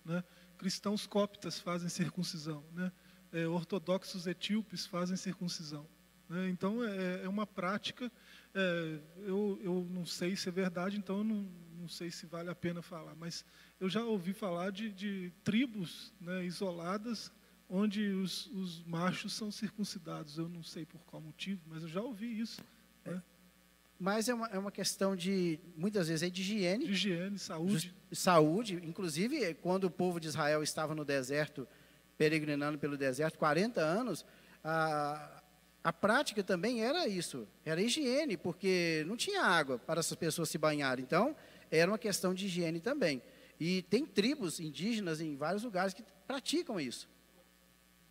né? 0.05 0.23
cristãos 0.61 1.07
coptas 1.07 1.59
fazem 1.59 1.89
circuncisão, 1.89 2.63
né? 2.71 2.91
É, 3.33 3.47
ortodoxos 3.47 4.27
etíopes 4.27 4.85
fazem 4.85 5.17
circuncisão. 5.17 5.87
Né? 6.31 6.47
Então, 6.49 6.81
é, 6.81 7.23
é, 7.25 7.29
uma 7.29 7.45
prática, 7.45 8.09
é, 8.55 8.99
eu, 9.17 9.59
eu 9.61 9.85
não 9.91 10.05
sei 10.05 10.33
se 10.33 10.47
é 10.47 10.51
verdade, 10.51 10.97
então 10.97 11.17
eu 11.17 11.23
não, 11.25 11.45
não 11.77 11.89
sei 11.89 12.09
se 12.09 12.25
vale 12.25 12.49
a 12.49 12.55
pena 12.55 12.81
falar, 12.81 13.13
mas 13.15 13.43
eu 13.81 13.89
já 13.89 14.01
ouvi 14.01 14.31
falar 14.31 14.71
de, 14.71 14.89
de 14.93 15.33
tribos 15.43 16.13
né, 16.21 16.45
isoladas 16.45 17.29
onde 17.69 18.07
os, 18.11 18.47
os, 18.47 18.81
machos 18.85 19.33
são 19.33 19.51
circuncidados. 19.51 20.37
Eu 20.37 20.47
não 20.47 20.63
sei 20.63 20.85
por 20.85 21.01
qual 21.01 21.21
motivo, 21.21 21.61
mas 21.67 21.83
eu 21.83 21.89
já 21.89 22.01
ouvi 22.01 22.39
isso. 22.39 22.61
Né? 23.03 23.21
Mas 23.99 24.29
é 24.29 24.33
uma, 24.33 24.47
é 24.47 24.57
uma 24.57 24.71
questão 24.71 25.15
de, 25.15 25.59
muitas 25.75 26.07
vezes, 26.07 26.23
é 26.23 26.29
de 26.29 26.41
higiene. 26.41 26.85
De 26.85 26.91
higiene, 26.91 27.37
saúde. 27.37 27.93
Saúde. 28.11 28.75
Inclusive, 28.83 29.53
quando 29.55 29.85
o 29.85 29.91
povo 29.91 30.17
de 30.17 30.27
Israel 30.27 30.63
estava 30.63 30.95
no 30.95 31.03
deserto, 31.03 31.67
peregrinando 32.17 32.77
pelo 32.77 32.97
deserto, 32.97 33.37
40 33.37 33.81
anos, 33.81 34.25
a, 34.63 35.40
a 35.83 35.91
prática 35.91 36.43
também 36.43 36.83
era 36.83 37.07
isso, 37.07 37.47
era 37.65 37.81
higiene, 37.81 38.37
porque 38.37 39.03
não 39.07 39.17
tinha 39.17 39.41
água 39.41 39.79
para 39.79 39.99
essas 39.99 40.15
pessoas 40.15 40.49
se 40.49 40.57
banharem. 40.57 41.03
Então, 41.03 41.35
era 41.71 41.89
uma 41.89 41.97
questão 41.97 42.33
de 42.33 42.45
higiene 42.45 42.79
também. 42.79 43.21
E 43.59 43.81
tem 43.83 44.05
tribos 44.05 44.59
indígenas 44.59 45.21
em 45.21 45.35
vários 45.35 45.63
lugares 45.63 45.93
que 45.93 46.03
praticam 46.27 46.79
isso. 46.79 47.09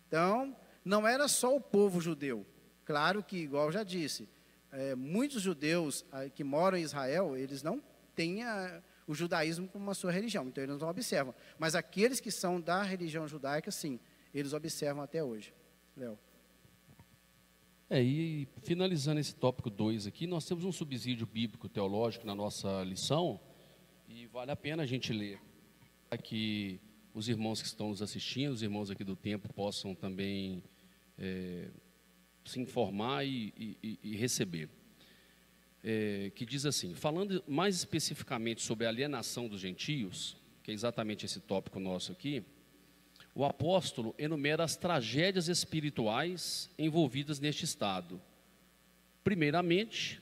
Então, 0.07 0.55
não 0.83 1.07
era 1.07 1.27
só 1.27 1.55
o 1.55 1.61
povo 1.61 2.01
judeu. 2.01 2.45
Claro 2.83 3.23
que, 3.23 3.37
igual 3.37 3.71
já 3.71 3.83
disse, 3.83 4.27
é, 4.71 4.95
muitos 4.95 5.41
judeus 5.41 6.05
ah, 6.11 6.27
que 6.29 6.43
moram 6.43 6.77
em 6.77 6.81
Israel, 6.81 7.37
eles 7.37 7.63
não 7.63 7.81
têm 8.15 8.43
a, 8.43 8.81
o 9.07 9.13
judaísmo 9.13 9.67
como 9.67 9.89
a 9.89 9.93
sua 9.93 10.11
religião, 10.11 10.45
então 10.47 10.63
eles 10.63 10.77
não 10.77 10.89
observam. 10.89 11.33
Mas 11.57 11.75
aqueles 11.75 12.19
que 12.19 12.31
são 12.31 12.59
da 12.59 12.81
religião 12.81 13.27
judaica, 13.27 13.71
sim, 13.71 13.99
eles 14.33 14.51
observam 14.51 15.03
até 15.03 15.23
hoje. 15.23 15.53
Léo. 15.95 16.17
É, 17.93 18.01
e 18.01 18.47
finalizando 18.61 19.19
esse 19.19 19.35
tópico 19.35 19.69
2 19.69 20.07
aqui, 20.07 20.25
nós 20.25 20.45
temos 20.45 20.63
um 20.63 20.71
subsídio 20.71 21.27
bíblico 21.27 21.67
teológico 21.67 22.25
na 22.25 22.33
nossa 22.33 22.85
lição, 22.85 23.37
e 24.07 24.27
vale 24.27 24.49
a 24.49 24.55
pena 24.55 24.83
a 24.83 24.85
gente 24.85 25.11
ler, 25.11 25.41
para 26.09 26.17
que 26.17 26.79
os 27.13 27.27
irmãos 27.27 27.61
que 27.61 27.67
estão 27.67 27.89
nos 27.89 28.01
assistindo, 28.01 28.53
os 28.53 28.63
irmãos 28.63 28.89
aqui 28.89 29.03
do 29.03 29.13
tempo, 29.13 29.51
possam 29.53 29.93
também 29.93 30.63
é, 31.19 31.67
se 32.45 32.61
informar 32.61 33.25
e, 33.25 33.53
e, 33.83 33.99
e 34.01 34.15
receber. 34.15 34.69
É, 35.83 36.31
que 36.33 36.45
diz 36.45 36.65
assim: 36.65 36.93
falando 36.95 37.43
mais 37.45 37.75
especificamente 37.75 38.61
sobre 38.61 38.85
a 38.85 38.89
alienação 38.89 39.49
dos 39.49 39.59
gentios, 39.59 40.37
que 40.63 40.71
é 40.71 40.73
exatamente 40.73 41.25
esse 41.25 41.41
tópico 41.41 41.77
nosso 41.77 42.13
aqui, 42.13 42.41
o 43.33 43.45
apóstolo 43.45 44.13
enumera 44.17 44.63
as 44.63 44.75
tragédias 44.75 45.47
espirituais 45.47 46.69
envolvidas 46.77 47.39
neste 47.39 47.63
estado. 47.63 48.21
Primeiramente, 49.23 50.21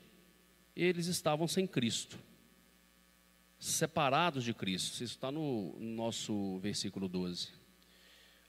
eles 0.75 1.07
estavam 1.07 1.47
sem 1.47 1.65
Cristo, 1.65 2.19
separados 3.57 4.43
de 4.43 4.53
Cristo. 4.53 4.93
Isso 4.93 5.15
está 5.15 5.31
no 5.31 5.75
nosso 5.79 6.59
versículo 6.59 7.07
12. 7.07 7.49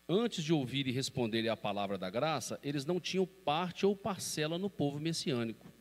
Antes 0.08 0.44
de 0.44 0.52
ouvir 0.52 0.86
e 0.86 0.92
responder 0.92 1.48
a 1.48 1.56
palavra 1.56 1.96
da 1.96 2.10
graça, 2.10 2.58
eles 2.62 2.84
não 2.84 3.00
tinham 3.00 3.26
parte 3.26 3.86
ou 3.86 3.96
parcela 3.96 4.58
no 4.58 4.68
povo 4.68 4.98
messiânico. 5.00 5.72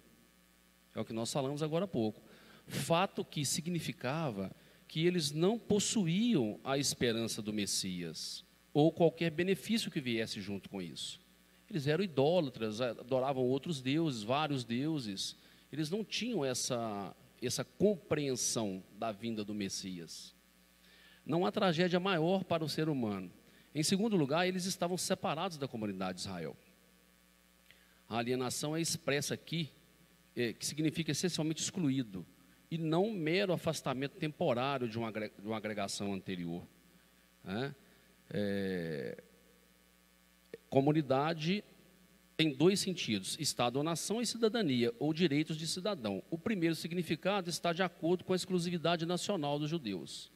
É 0.95 1.01
o 1.01 1.05
que 1.05 1.13
nós 1.13 1.34
falamos 1.34 1.61
agora 1.61 1.86
há 1.86 1.88
pouco. 1.88 2.21
Fato 2.67 3.25
que 3.25 3.43
significava 3.43 4.55
que 4.88 5.05
eles 5.05 5.32
não 5.32 5.57
possuíam 5.57 6.59
a 6.63 6.77
esperança 6.77 7.41
do 7.41 7.51
Messias 7.51 8.45
ou 8.74 8.91
qualquer 8.91 9.32
benefício 9.32 9.91
que 9.91 9.99
viesse 9.99 10.41
junto 10.41 10.70
com 10.70 10.82
isso. 10.82 11.20
Eles 11.70 11.88
eram 11.88 12.03
idólatras, 12.03 12.82
adoravam 12.82 13.43
outros 13.43 13.82
deuses, 13.82 14.24
vários 14.24 14.63
deuses. 14.63 15.36
Eles 15.72 15.89
não 15.89 16.03
tinham 16.03 16.43
essa, 16.43 17.15
essa 17.41 17.63
compreensão 17.63 18.84
da 18.97 19.11
vinda 19.11 19.43
do 19.43 19.53
Messias. 19.53 20.34
Não 21.26 21.45
há 21.45 21.51
tragédia 21.51 21.99
maior 21.99 22.43
para 22.43 22.63
o 22.63 22.70
ser 22.70 22.89
humano. 22.89 23.32
Em 23.74 23.84
segundo 23.84 24.17
lugar, 24.17 24.47
eles 24.47 24.65
estavam 24.65 24.97
separados 24.97 25.57
da 25.57 25.67
comunidade 25.67 26.15
de 26.15 26.22
Israel. 26.22 26.57
A 28.07 28.17
alienação 28.17 28.76
é 28.76 28.82
expressa 28.82 29.36
aqui, 29.36 29.70
é, 30.36 30.53
que 30.53 30.65
significa 30.65 31.11
essencialmente 31.11 31.61
excluído, 31.61 32.26
e 32.72 32.78
não 32.78 33.11
mero 33.11 33.53
afastamento 33.53 34.17
temporário 34.17 34.88
de 34.89 34.97
uma, 34.97 35.11
de 35.11 35.45
uma 35.45 35.57
agregação 35.57 36.13
anterior. 36.13 36.67
Né? 37.43 37.76
É, 38.30 39.23
comunidade 40.69 41.63
tem 42.38 42.53
dois 42.53 42.80
sentidos: 42.80 43.36
Estado 43.39 43.77
ou 43.77 43.84
nação 43.84 44.21
e 44.21 44.25
cidadania, 44.25 44.93
ou 44.99 45.13
direitos 45.13 45.57
de 45.57 45.67
cidadão. 45.67 46.23
O 46.30 46.38
primeiro 46.38 46.75
significado 46.75 47.49
está 47.49 47.73
de 47.73 47.84
acordo 47.84 48.23
com 48.23 48.34
a 48.34 48.36
exclusividade 48.36 49.05
nacional 49.05 49.59
dos 49.59 49.69
judeus. 49.69 50.32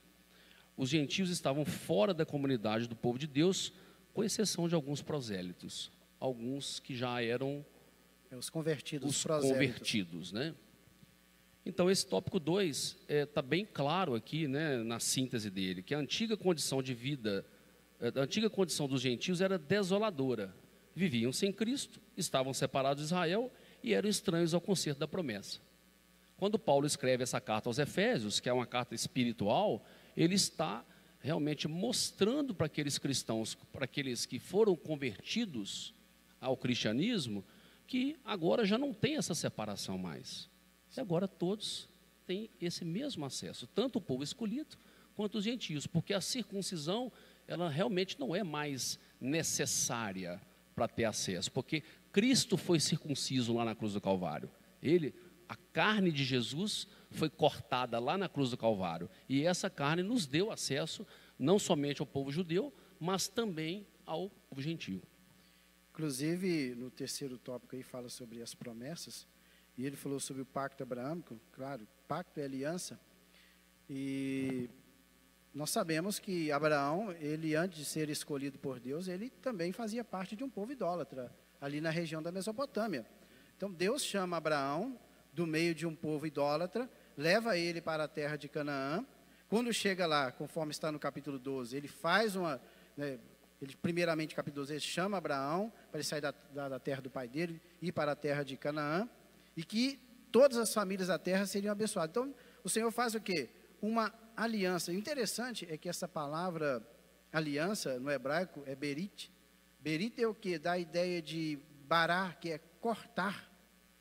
Os 0.76 0.90
gentios 0.90 1.30
estavam 1.30 1.64
fora 1.64 2.14
da 2.14 2.26
comunidade 2.26 2.88
do 2.88 2.96
povo 2.96 3.18
de 3.18 3.28
Deus, 3.28 3.72
com 4.14 4.24
exceção 4.24 4.68
de 4.68 4.76
alguns 4.76 5.02
prosélitos, 5.02 5.92
alguns 6.20 6.80
que 6.80 6.96
já 6.96 7.22
eram 7.22 7.66
é, 8.32 8.36
os 8.36 8.50
convertidos, 8.50 9.10
os 9.10 9.24
convertidos, 9.24 10.32
né? 10.32 10.56
Então, 11.66 11.90
esse 11.90 12.06
tópico 12.06 12.40
2 12.40 12.78
está 12.78 12.98
é, 13.08 13.26
tá 13.26 13.42
bem 13.42 13.66
claro 13.66 14.16
aqui, 14.16 14.48
né, 14.48 14.84
na 14.84 15.00
síntese 15.00 15.50
dele, 15.50 15.82
que 15.82 15.96
a 15.96 15.98
antiga 15.98 16.36
condição 16.36 16.84
de 16.84 16.94
vida 16.94 17.46
a 18.04 18.22
antiga 18.22 18.50
condição 18.50 18.88
dos 18.88 19.02
gentios 19.02 19.40
era 19.40 19.58
desoladora. 19.58 20.54
Viviam 20.96 21.32
sem 21.32 21.52
Cristo, 21.52 22.02
estavam 22.18 22.54
separados 22.54 23.02
de 23.02 23.06
Israel 23.06 23.52
e 23.82 23.94
eram 23.94 24.10
estranhos 24.10 24.54
ao 24.54 24.62
concerto 24.62 25.00
da 25.00 25.08
promessa. 25.08 25.60
Quando 26.36 26.60
Paulo 26.60 26.86
escreve 26.86 27.24
essa 27.24 27.40
carta 27.40 27.70
aos 27.70 27.80
Efésios, 27.80 28.40
que 28.40 28.50
é 28.50 28.54
uma 28.54 28.66
carta 28.66 28.94
espiritual, 28.94 29.86
ele 30.16 30.36
está 30.36 30.86
realmente 31.22 31.68
mostrando 31.68 32.54
para 32.54 32.66
aqueles 32.66 32.98
cristãos, 32.98 33.56
para 33.72 33.86
aqueles 33.86 34.26
que 34.26 34.40
foram 34.40 34.76
convertidos 34.76 35.94
ao 36.42 36.58
cristianismo, 36.58 37.46
que 37.88 38.18
agora 38.26 38.66
já 38.66 38.78
não 38.78 38.94
tem 38.94 39.16
essa 39.16 39.34
separação 39.34 39.98
mais. 39.98 40.50
E 40.96 41.00
agora 41.00 41.28
todos 41.28 41.88
têm 42.28 42.50
esse 42.60 42.84
mesmo 42.84 43.26
acesso, 43.26 43.66
tanto 43.68 44.00
o 44.00 44.02
povo 44.02 44.24
escolhido 44.24 44.76
quanto 45.16 45.38
os 45.38 45.46
gentios, 45.46 45.88
porque 45.88 46.14
a 46.14 46.22
circuncisão 46.22 47.12
ela 47.48 47.70
realmente 47.70 48.20
não 48.20 48.36
é 48.36 48.44
mais 48.44 49.00
necessária 49.20 50.42
para 50.76 50.88
ter 50.88 51.06
acesso, 51.06 51.52
porque 51.52 51.84
Cristo 52.12 52.58
foi 52.58 52.80
circunciso 52.80 53.54
lá 53.54 53.66
na 53.66 53.76
cruz 53.76 53.94
do 53.94 54.02
Calvário. 54.02 54.50
Ele, 54.82 55.14
a 55.48 55.56
carne 55.56 56.12
de 56.12 56.24
Jesus 56.24 56.88
foi 57.12 57.30
cortada 57.30 58.00
lá 58.00 58.18
na 58.18 58.28
cruz 58.28 58.50
do 58.50 58.58
Calvário, 58.58 59.10
e 59.30 59.46
essa 59.46 59.70
carne 59.70 60.04
nos 60.04 60.26
deu 60.26 60.52
acesso 60.52 61.06
não 61.38 61.58
somente 61.60 62.02
ao 62.02 62.08
povo 62.08 62.32
judeu, 62.32 62.74
mas 63.00 63.28
também 63.28 63.86
ao 64.06 64.30
povo 64.30 64.62
gentio. 64.62 65.02
Inclusive, 65.92 66.74
no 66.76 66.90
terceiro 66.90 67.38
tópico 67.38 67.76
aí 67.76 67.84
fala 67.84 68.10
sobre 68.10 68.42
as 68.42 68.56
promessas, 68.56 69.28
e 69.78 69.86
ele 69.86 69.96
falou 69.96 70.20
sobre 70.20 70.42
o 70.42 70.46
pacto 70.46 70.84
abraâmico, 70.84 71.40
claro, 71.52 71.88
pacto 72.08 72.40
é 72.40 72.44
aliança, 72.44 73.00
e 73.90 74.70
nós 75.54 75.70
sabemos 75.70 76.18
que 76.18 76.52
Abraão, 76.52 77.12
ele 77.20 77.56
antes 77.56 77.78
de 77.78 77.86
ser 77.86 78.10
escolhido 78.10 78.58
por 78.58 78.80
Deus, 78.80 79.08
ele 79.08 79.30
também 79.30 79.72
fazia 79.72 80.04
parte 80.04 80.36
de 80.36 80.44
um 80.44 80.50
povo 80.50 80.72
idólatra. 80.72 81.32
ali 81.62 81.80
na 81.80 81.90
região 81.90 82.22
da 82.22 82.32
Mesopotâmia. 82.32 83.06
Então 83.56 83.72
Deus 83.72 84.04
chama 84.04 84.36
Abraão 84.36 85.00
do 85.32 85.48
meio 85.48 85.74
de 85.74 85.88
um 85.88 85.96
povo 85.96 86.28
idólatra, 86.28 86.90
leva 87.16 87.58
ele 87.58 87.80
para 87.80 88.04
a 88.04 88.08
terra 88.08 88.36
de 88.36 88.50
Canaã. 88.50 89.06
Quando 89.48 89.72
chega 89.72 90.06
lá, 90.06 90.32
conforme 90.32 90.72
está 90.72 90.92
no 90.92 91.00
capítulo 91.00 91.40
12, 91.40 91.78
ele 91.78 91.88
faz 91.88 92.36
uma. 92.36 92.60
Né, 92.98 93.20
ele, 93.62 93.78
primeiramente, 93.78 94.36
capítulo 94.36 94.64
12, 94.64 94.74
ele 94.74 94.82
chama 94.82 95.18
Abraão 95.18 95.72
para 95.90 96.00
ele 96.00 96.08
sair 96.08 96.20
da, 96.20 96.34
da, 96.54 96.70
da 96.70 96.80
terra 96.80 97.02
do 97.02 97.10
pai 97.10 97.30
dele 97.30 97.62
e 97.82 97.88
ir 97.88 97.92
para 97.92 98.12
a 98.12 98.16
terra 98.16 98.44
de 98.44 98.58
Canaã. 98.58 99.08
E 99.56 99.64
que 99.64 100.00
todas 100.32 100.58
as 100.58 100.74
famílias 100.74 101.08
da 101.08 101.18
terra 101.18 101.46
seriam 101.46 101.72
abençoadas. 101.72 102.10
Então, 102.10 102.36
o 102.64 102.70
Senhor 102.70 102.92
faz 102.92 103.16
o 103.16 103.22
quê? 103.22 103.50
Uma 103.82 104.14
aliança. 104.36 104.94
Interessante 104.94 105.68
é 105.70 105.78
que 105.78 105.90
essa 105.90 106.08
palavra 106.08 106.86
aliança 107.32 108.00
no 108.00 108.12
hebraico 108.12 108.64
é 108.66 108.76
berit. 108.76 109.32
Berit 109.80 110.22
é 110.22 110.28
o 110.28 110.34
que? 110.34 110.58
Dá 110.58 110.74
a 110.74 110.80
ideia 110.80 111.22
de 111.22 111.60
barar, 111.88 112.40
que 112.40 112.52
é 112.52 112.58
cortar. 112.80 113.52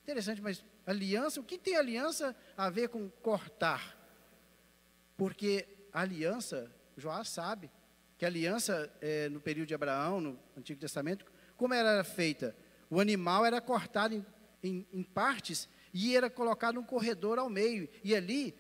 Interessante, 0.03 0.41
mas 0.41 0.65
aliança, 0.87 1.41
o 1.41 1.45
que 1.45 1.59
tem 1.59 1.77
aliança 1.77 2.37
a 2.57 2.69
ver 2.71 2.89
com 2.89 3.09
cortar? 3.09 3.99
Porque 5.17 5.67
aliança, 5.93 6.71
Joás 6.97 7.29
sabe, 7.29 7.71
que 8.19 8.27
aliança 8.27 8.93
é, 9.01 9.29
no 9.29 9.41
período 9.41 9.69
de 9.69 9.75
Abraão, 9.75 10.21
no 10.21 10.39
Antigo 10.57 10.81
Testamento, 10.81 11.27
como 11.57 11.75
era 11.75 12.03
feita? 12.05 12.57
O 12.89 13.01
animal 13.01 13.45
era 13.45 13.61
cortado 13.61 14.15
em, 14.15 14.25
em, 14.63 14.87
em 14.93 15.03
partes 15.03 15.69
e 15.93 16.17
era 16.17 16.31
colocado 16.31 16.79
um 16.79 16.85
corredor 16.85 17.39
ao 17.39 17.51
meio. 17.51 17.89
E 18.03 18.15
ali 18.15 18.55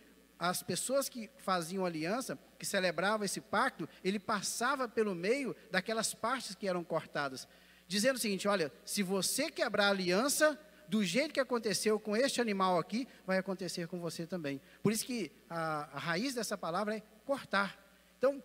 as 0.48 0.60
pessoas 0.60 1.08
que 1.08 1.30
faziam 1.38 1.86
aliança, 1.86 2.36
que 2.58 2.66
celebravam 2.66 3.24
esse 3.24 3.40
pacto, 3.40 3.88
ele 4.02 4.18
passava 4.18 4.88
pelo 4.88 5.14
meio 5.14 5.54
daquelas 5.70 6.14
partes 6.14 6.56
que 6.56 6.66
eram 6.66 6.82
cortadas, 6.82 7.46
dizendo 7.86 8.16
o 8.16 8.18
seguinte: 8.18 8.48
olha, 8.48 8.72
se 8.84 9.04
você 9.04 9.50
quebrar 9.52 9.86
a 9.86 9.90
aliança, 9.90 10.58
do 10.88 11.04
jeito 11.04 11.32
que 11.32 11.38
aconteceu 11.38 11.98
com 12.00 12.16
este 12.16 12.40
animal 12.40 12.76
aqui, 12.76 13.06
vai 13.24 13.38
acontecer 13.38 13.86
com 13.86 14.00
você 14.00 14.26
também. 14.26 14.60
Por 14.82 14.92
isso 14.92 15.06
que 15.06 15.30
a, 15.48 15.88
a 15.94 15.98
raiz 15.98 16.34
dessa 16.34 16.58
palavra 16.58 16.96
é 16.96 17.02
cortar. 17.24 17.78
Então, 18.18 18.42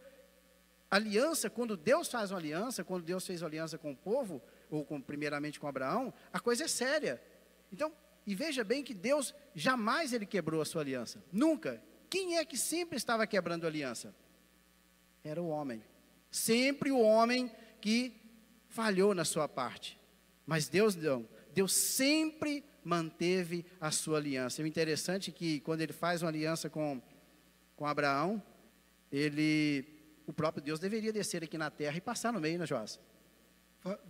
aliança, 0.89 1.49
quando 1.49 1.75
Deus 1.75 2.09
faz 2.09 2.29
uma 2.29 2.37
aliança, 2.37 2.83
quando 2.83 3.03
Deus 3.03 3.25
fez 3.25 3.41
uma 3.41 3.47
aliança 3.47 3.75
com 3.75 3.91
o 3.91 3.97
povo, 3.97 4.39
ou 4.69 4.85
com, 4.85 5.01
primeiramente 5.01 5.59
com 5.59 5.67
Abraão, 5.67 6.13
a 6.31 6.39
coisa 6.39 6.65
é 6.65 6.67
séria. 6.67 7.19
Então, 7.71 7.91
e 8.28 8.36
veja 8.36 8.61
bem 8.61 8.84
que 8.84 8.93
Deus 8.93 9.34
jamais 9.55 10.11
ele 10.11 10.25
quebrou 10.25 10.61
a 10.61 10.65
sua 10.65 10.82
aliança. 10.82 11.23
Nunca. 11.32 11.82
Quem 12.09 12.38
é 12.38 12.43
que 12.43 12.57
sempre 12.57 12.97
estava 12.97 13.25
quebrando 13.25 13.63
a 13.63 13.67
aliança? 13.67 14.13
Era 15.23 15.41
o 15.41 15.47
homem. 15.47 15.82
Sempre 16.30 16.91
o 16.91 16.99
homem 16.99 17.49
que 17.80 18.13
falhou 18.67 19.15
na 19.15 19.23
sua 19.23 19.47
parte. 19.47 19.97
Mas 20.45 20.67
Deus 20.67 20.93
não. 20.93 21.28
Deus 21.53 21.71
sempre 21.73 22.65
manteve 22.84 23.65
a 23.80 23.91
sua 23.91 24.17
aliança. 24.17 24.61
O 24.61 24.67
interessante 24.67 25.30
é 25.30 25.34
que 25.34 25.61
quando 25.61 25.80
ele 25.80 25.93
faz 25.93 26.21
uma 26.21 26.30
aliança 26.30 26.69
com, 26.69 27.01
com 27.78 27.86
Abraão, 27.86 28.43
ele, 29.09 29.86
o 30.25 30.34
próprio 30.34 30.61
Deus 30.61 30.82
deveria 30.82 31.13
descer 31.13 31.45
aqui 31.45 31.57
na 31.57 31.71
terra 31.71 31.95
e 31.95 32.01
passar 32.01 32.34
no 32.34 32.41
meio, 32.41 32.59
né, 32.59 32.65
Joás? 32.65 32.99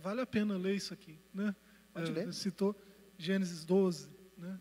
Vale 0.02 0.22
a 0.22 0.26
pena 0.26 0.56
ler 0.56 0.74
isso 0.74 0.92
aqui, 0.92 1.20
né? 1.32 1.54
Pode 1.92 2.10
é, 2.10 2.14
ler. 2.14 2.32
Citou 2.32 2.74
Gênesis 3.18 3.64
12. 3.64 4.08
Né? 4.38 4.58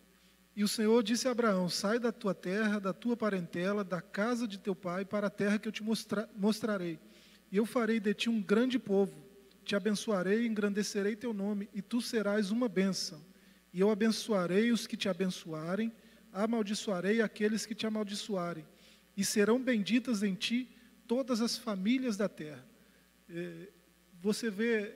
E 0.56 0.64
o 0.64 0.68
Senhor 0.68 1.04
disse 1.04 1.28
a 1.28 1.32
Abraão: 1.32 1.70
Sai 1.70 2.00
da 2.00 2.12
tua 2.12 2.34
terra, 2.34 2.80
da 2.80 2.92
tua 2.92 3.16
parentela, 3.16 3.84
da 3.84 4.02
casa 4.02 4.48
de 4.48 4.58
teu 4.58 4.76
pai, 4.76 5.06
para 5.06 5.28
a 5.28 5.30
terra 5.30 5.60
que 5.60 5.68
eu 5.68 5.72
te 5.72 5.84
mostra 5.84 6.28
mostrarei. 6.36 7.00
E 7.52 7.58
eu 7.58 7.66
farei 7.66 8.00
de 8.00 8.14
ti 8.16 8.30
um 8.30 8.42
grande 8.42 8.80
povo. 8.80 9.26
Te 9.64 9.76
abençoarei, 9.76 10.48
engrandecerei 10.48 11.16
teu 11.16 11.34
nome, 11.34 11.70
e 11.74 11.82
tu 11.82 12.02
serás 12.02 12.52
uma 12.52 12.68
bênção. 12.68 13.24
E 13.72 13.80
eu 13.80 13.92
abençoarei 13.92 14.72
os 14.72 14.88
que 14.88 14.98
te 14.98 15.08
abençoarem, 15.08 15.94
amaldiçoarei 16.34 17.22
aqueles 17.22 17.66
que 17.66 17.76
te 17.76 17.86
amaldiçoarem. 17.86 18.66
E 19.16 19.24
serão 19.24 19.62
benditas 19.62 20.24
em 20.24 20.34
ti 20.34 20.70
todas 21.06 21.42
as 21.42 21.58
famílias 21.58 22.18
da 22.18 22.28
terra. 22.28 22.66
É, 23.30 23.70
você 24.20 24.50
vê 24.50 24.96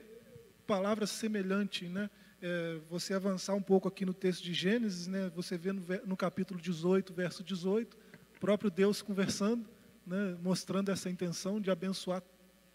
palavras 0.66 1.10
semelhantes, 1.10 1.88
né? 1.90 2.10
É, 2.42 2.80
você 2.90 3.14
avançar 3.14 3.54
um 3.54 3.62
pouco 3.62 3.86
aqui 3.86 4.04
no 4.04 4.12
texto 4.12 4.42
de 4.42 4.52
Gênesis, 4.52 5.06
né, 5.06 5.30
você 5.34 5.56
vê 5.56 5.72
no, 5.72 5.80
no 6.04 6.16
capítulo 6.16 6.60
18, 6.60 7.14
verso 7.14 7.44
18, 7.44 7.96
o 8.36 8.40
próprio 8.40 8.68
Deus 8.68 9.00
conversando, 9.00 9.64
né, 10.04 10.36
mostrando 10.42 10.90
essa 10.90 11.08
intenção 11.08 11.60
de 11.60 11.70
abençoar 11.70 12.20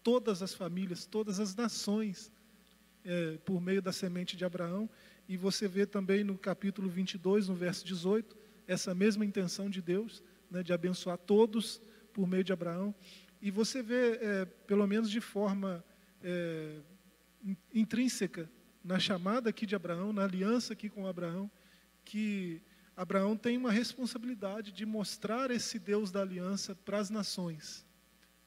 todas 0.02 0.42
as 0.42 0.54
famílias, 0.54 1.04
todas 1.04 1.38
as 1.38 1.54
nações, 1.54 2.32
é, 3.04 3.36
por 3.44 3.60
meio 3.60 3.82
da 3.82 3.92
semente 3.92 4.38
de 4.38 4.44
Abraão. 4.44 4.88
E 5.28 5.36
você 5.36 5.68
vê 5.68 5.84
também 5.84 6.24
no 6.24 6.38
capítulo 6.38 6.88
22, 6.88 7.48
no 7.48 7.54
verso 7.54 7.84
18, 7.84 8.34
essa 8.66 8.94
mesma 8.94 9.24
intenção 9.24 9.68
de 9.68 9.82
Deus, 9.82 10.22
né, 10.50 10.62
de 10.62 10.72
abençoar 10.72 11.18
todos 11.18 11.78
por 12.14 12.26
meio 12.26 12.42
de 12.42 12.54
Abraão. 12.54 12.94
E 13.42 13.50
você 13.50 13.82
vê, 13.82 14.18
é, 14.22 14.44
pelo 14.66 14.86
menos 14.86 15.10
de 15.10 15.20
forma 15.20 15.84
é, 16.22 16.78
intrínseca, 17.74 18.48
na 18.82 18.98
chamada 18.98 19.50
aqui 19.50 19.66
de 19.66 19.74
Abraão, 19.74 20.12
na 20.12 20.24
aliança 20.24 20.72
aqui 20.72 20.88
com 20.88 21.06
Abraão, 21.06 21.50
que 22.04 22.62
Abraão 22.96 23.36
tem 23.36 23.56
uma 23.56 23.70
responsabilidade 23.70 24.72
de 24.72 24.84
mostrar 24.84 25.50
esse 25.50 25.78
Deus 25.78 26.10
da 26.10 26.20
aliança 26.20 26.74
para 26.74 26.98
as 26.98 27.10
nações. 27.10 27.86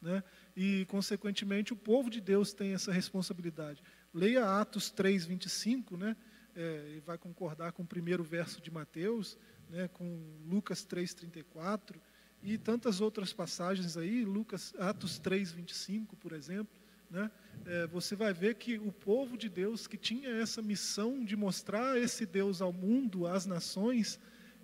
Né? 0.01 0.23
E, 0.55 0.85
consequentemente, 0.85 1.71
o 1.71 1.75
povo 1.75 2.09
de 2.09 2.19
Deus 2.19 2.53
tem 2.53 2.73
essa 2.73 2.91
responsabilidade. 2.91 3.83
Leia 4.13 4.59
Atos 4.59 4.89
3, 4.89 5.25
25, 5.25 5.95
né? 5.95 6.17
É, 6.53 6.95
e 6.97 6.99
vai 6.99 7.17
concordar 7.17 7.71
com 7.71 7.83
o 7.83 7.87
primeiro 7.87 8.23
verso 8.23 8.59
de 8.59 8.69
Mateus, 8.69 9.37
né? 9.69 9.87
com 9.87 10.37
Lucas 10.45 10.83
3, 10.83 11.13
34, 11.13 12.01
e 12.43 12.57
tantas 12.57 12.99
outras 12.99 13.31
passagens 13.31 13.95
aí, 13.95 14.25
Lucas, 14.25 14.73
Atos 14.79 15.19
3, 15.19 15.51
25, 15.51 16.17
por 16.17 16.33
exemplo, 16.33 16.80
né, 17.11 17.29
é, 17.65 17.85
você 17.87 18.15
vai 18.15 18.33
ver 18.33 18.55
que 18.55 18.77
o 18.77 18.91
povo 18.91 19.37
de 19.37 19.49
Deus, 19.49 19.85
que 19.85 19.97
tinha 19.97 20.29
essa 20.29 20.61
missão 20.61 21.23
de 21.23 21.35
mostrar 21.35 21.97
esse 21.97 22.25
Deus 22.25 22.61
ao 22.61 22.71
mundo, 22.71 23.27
às 23.27 23.45
nações, 23.45 24.19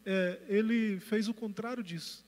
é, 0.05 0.39
ele 0.47 0.99
fez 0.99 1.27
o 1.27 1.33
contrário 1.33 1.83
disso. 1.83 2.25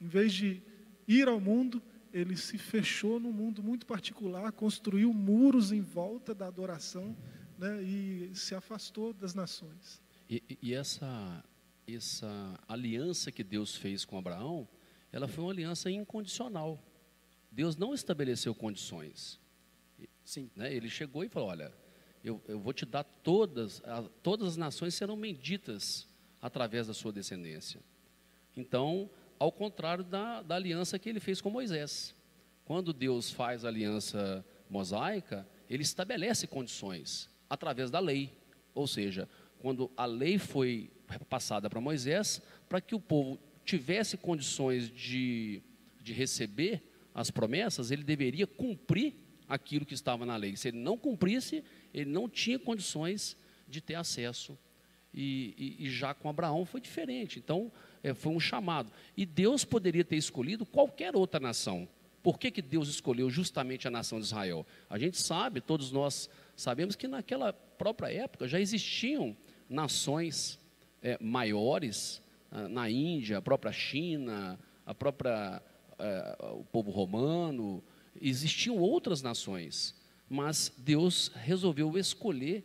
Em 0.00 0.08
vez 0.08 0.32
de 0.32 0.60
ir 1.06 1.28
ao 1.28 1.40
mundo, 1.40 1.80
ele 2.12 2.36
se 2.36 2.58
fechou 2.58 3.20
num 3.20 3.32
mundo 3.32 3.62
muito 3.62 3.86
particular, 3.86 4.50
construiu 4.52 5.14
muros 5.14 5.70
em 5.70 5.80
volta 5.80 6.34
da 6.34 6.46
adoração 6.46 7.16
né, 7.56 7.82
e 7.82 8.30
se 8.34 8.54
afastou 8.54 9.12
das 9.12 9.34
nações. 9.34 10.02
E, 10.28 10.42
e 10.60 10.74
essa, 10.74 11.44
essa 11.86 12.58
aliança 12.66 13.30
que 13.30 13.44
Deus 13.44 13.76
fez 13.76 14.04
com 14.04 14.18
Abraão, 14.18 14.68
ela 15.12 15.28
foi 15.28 15.44
uma 15.44 15.52
aliança 15.52 15.90
incondicional. 15.90 16.82
Deus 17.50 17.76
não 17.76 17.94
estabeleceu 17.94 18.54
condições. 18.54 19.40
Sim. 20.24 20.50
Né? 20.54 20.72
Ele 20.72 20.88
chegou 20.88 21.24
e 21.24 21.28
falou: 21.28 21.48
Olha, 21.48 21.72
eu, 22.22 22.40
eu 22.46 22.60
vou 22.60 22.72
te 22.72 22.84
dar 22.84 23.04
todas, 23.04 23.82
a, 23.84 24.02
todas 24.22 24.48
as 24.48 24.56
nações 24.56 24.94
serão 24.94 25.18
benditas 25.18 26.08
através 26.40 26.86
da 26.86 26.94
sua 26.94 27.12
descendência. 27.12 27.80
Então, 28.56 29.10
ao 29.38 29.50
contrário 29.50 30.04
da, 30.04 30.42
da 30.42 30.54
aliança 30.54 30.98
que 30.98 31.08
ele 31.08 31.18
fez 31.18 31.40
com 31.40 31.50
Moisés. 31.50 32.14
Quando 32.64 32.92
Deus 32.92 33.30
faz 33.30 33.64
a 33.64 33.68
aliança 33.68 34.44
mosaica, 34.68 35.48
ele 35.68 35.82
estabelece 35.82 36.46
condições 36.46 37.28
através 37.48 37.90
da 37.90 37.98
lei. 37.98 38.30
Ou 38.74 38.86
seja, 38.86 39.28
quando 39.58 39.90
a 39.96 40.04
lei 40.04 40.38
foi 40.38 40.90
passada 41.28 41.68
para 41.68 41.80
Moisés, 41.80 42.40
para 42.68 42.80
que 42.80 42.94
o 42.94 43.00
povo 43.00 43.40
tivesse 43.64 44.16
condições 44.16 44.90
de, 44.90 45.62
de 46.00 46.12
receber 46.12 46.82
as 47.14 47.30
promessas, 47.30 47.90
ele 47.90 48.04
deveria 48.04 48.46
cumprir 48.46 49.14
aquilo 49.50 49.84
que 49.84 49.94
estava 49.94 50.24
na 50.24 50.36
lei. 50.36 50.56
Se 50.56 50.68
ele 50.68 50.78
não 50.78 50.96
cumprisse, 50.96 51.64
ele 51.92 52.08
não 52.08 52.28
tinha 52.28 52.58
condições 52.58 53.36
de 53.68 53.80
ter 53.80 53.96
acesso. 53.96 54.56
E, 55.12 55.76
e, 55.80 55.86
e 55.86 55.90
já 55.90 56.14
com 56.14 56.30
Abraão 56.30 56.64
foi 56.64 56.80
diferente. 56.80 57.40
Então, 57.40 57.70
é, 58.02 58.14
foi 58.14 58.32
um 58.32 58.38
chamado. 58.38 58.92
E 59.16 59.26
Deus 59.26 59.64
poderia 59.64 60.04
ter 60.04 60.16
escolhido 60.16 60.64
qualquer 60.64 61.16
outra 61.16 61.40
nação. 61.40 61.88
Por 62.22 62.38
que, 62.38 62.50
que 62.50 62.62
Deus 62.62 62.88
escolheu 62.88 63.28
justamente 63.28 63.88
a 63.88 63.90
nação 63.90 64.20
de 64.20 64.26
Israel? 64.26 64.64
A 64.88 64.98
gente 64.98 65.18
sabe, 65.18 65.60
todos 65.60 65.90
nós 65.90 66.30
sabemos 66.54 66.94
que 66.94 67.08
naquela 67.08 67.52
própria 67.52 68.12
época 68.12 68.46
já 68.46 68.60
existiam 68.60 69.36
nações 69.68 70.60
é, 71.02 71.18
maiores 71.20 72.22
ah, 72.50 72.68
na 72.68 72.88
Índia, 72.90 73.38
a 73.38 73.42
própria 73.42 73.72
China, 73.72 74.58
a 74.84 74.94
própria 74.94 75.62
é, 75.98 76.36
o 76.52 76.64
povo 76.64 76.90
romano, 76.90 77.82
Existiam 78.20 78.76
outras 78.76 79.22
nações, 79.22 79.94
mas 80.28 80.72
Deus 80.76 81.28
resolveu 81.34 81.96
escolher 81.96 82.64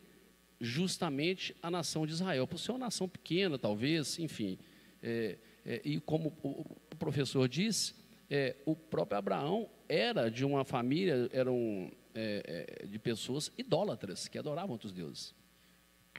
justamente 0.60 1.56
a 1.62 1.70
nação 1.70 2.06
de 2.06 2.14
Israel, 2.14 2.48
por 2.48 2.60
ser 2.60 2.72
uma 2.72 2.80
nação 2.80 3.08
pequena, 3.08 3.58
talvez, 3.58 4.20
enfim. 4.20 4.58
É, 5.02 5.38
é, 5.66 5.82
e 5.84 6.00
como 6.00 6.36
o, 6.44 6.96
professor 6.98 7.48
disse, 7.48 7.94
é, 8.30 8.56
o 8.66 8.76
próprio 8.76 9.18
Abraão 9.18 9.70
era 9.88 10.30
de 10.30 10.46
uma 10.46 10.64
família, 10.64 11.30
eram 11.32 11.92
é, 12.14 12.80
é, 12.82 12.86
de 12.86 12.98
pessoas 12.98 13.52
idólatras, 13.58 14.28
que 14.28 14.38
adoravam 14.38 14.72
outros 14.72 14.94
deuses. 14.94 15.34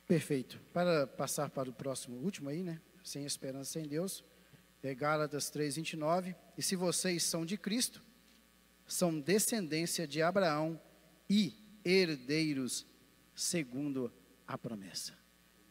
Perfeito. 0.07 0.61
Para 0.73 1.07
passar 1.07 1.51
para 1.51 1.69
o 1.69 1.73
próximo, 1.73 2.17
último 2.19 2.49
aí, 2.49 2.63
né? 2.63 2.81
Sem 3.03 3.25
esperança, 3.25 3.73
sem 3.73 3.89
Deus. 3.89 4.23
É 4.83 4.95
Gálatas 4.95 5.51
3, 5.51 5.77
29. 5.77 6.35
E 6.57 6.63
se 6.63 6.77
vocês 6.77 7.25
são 7.25 7.45
de 7.45 7.57
Cristo, 7.57 8.05
são 8.87 9.19
descendência 9.19 10.07
de 10.07 10.23
Abraão 10.23 10.81
e 11.29 11.55
herdeiros 11.85 12.87
segundo 13.35 14.13
a 14.47 14.57
promessa. 14.57 15.13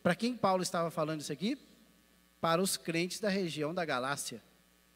Para 0.03 0.16
quem 0.16 0.36
Paulo 0.36 0.61
estava 0.61 0.91
falando 0.91 1.22
isso 1.22 1.32
aqui? 1.32 1.57
Para 2.39 2.61
os 2.61 2.78
crentes 2.78 3.20
da 3.20 3.30
região 3.30 3.74
da 3.74 3.84
Galácia. 3.86 4.43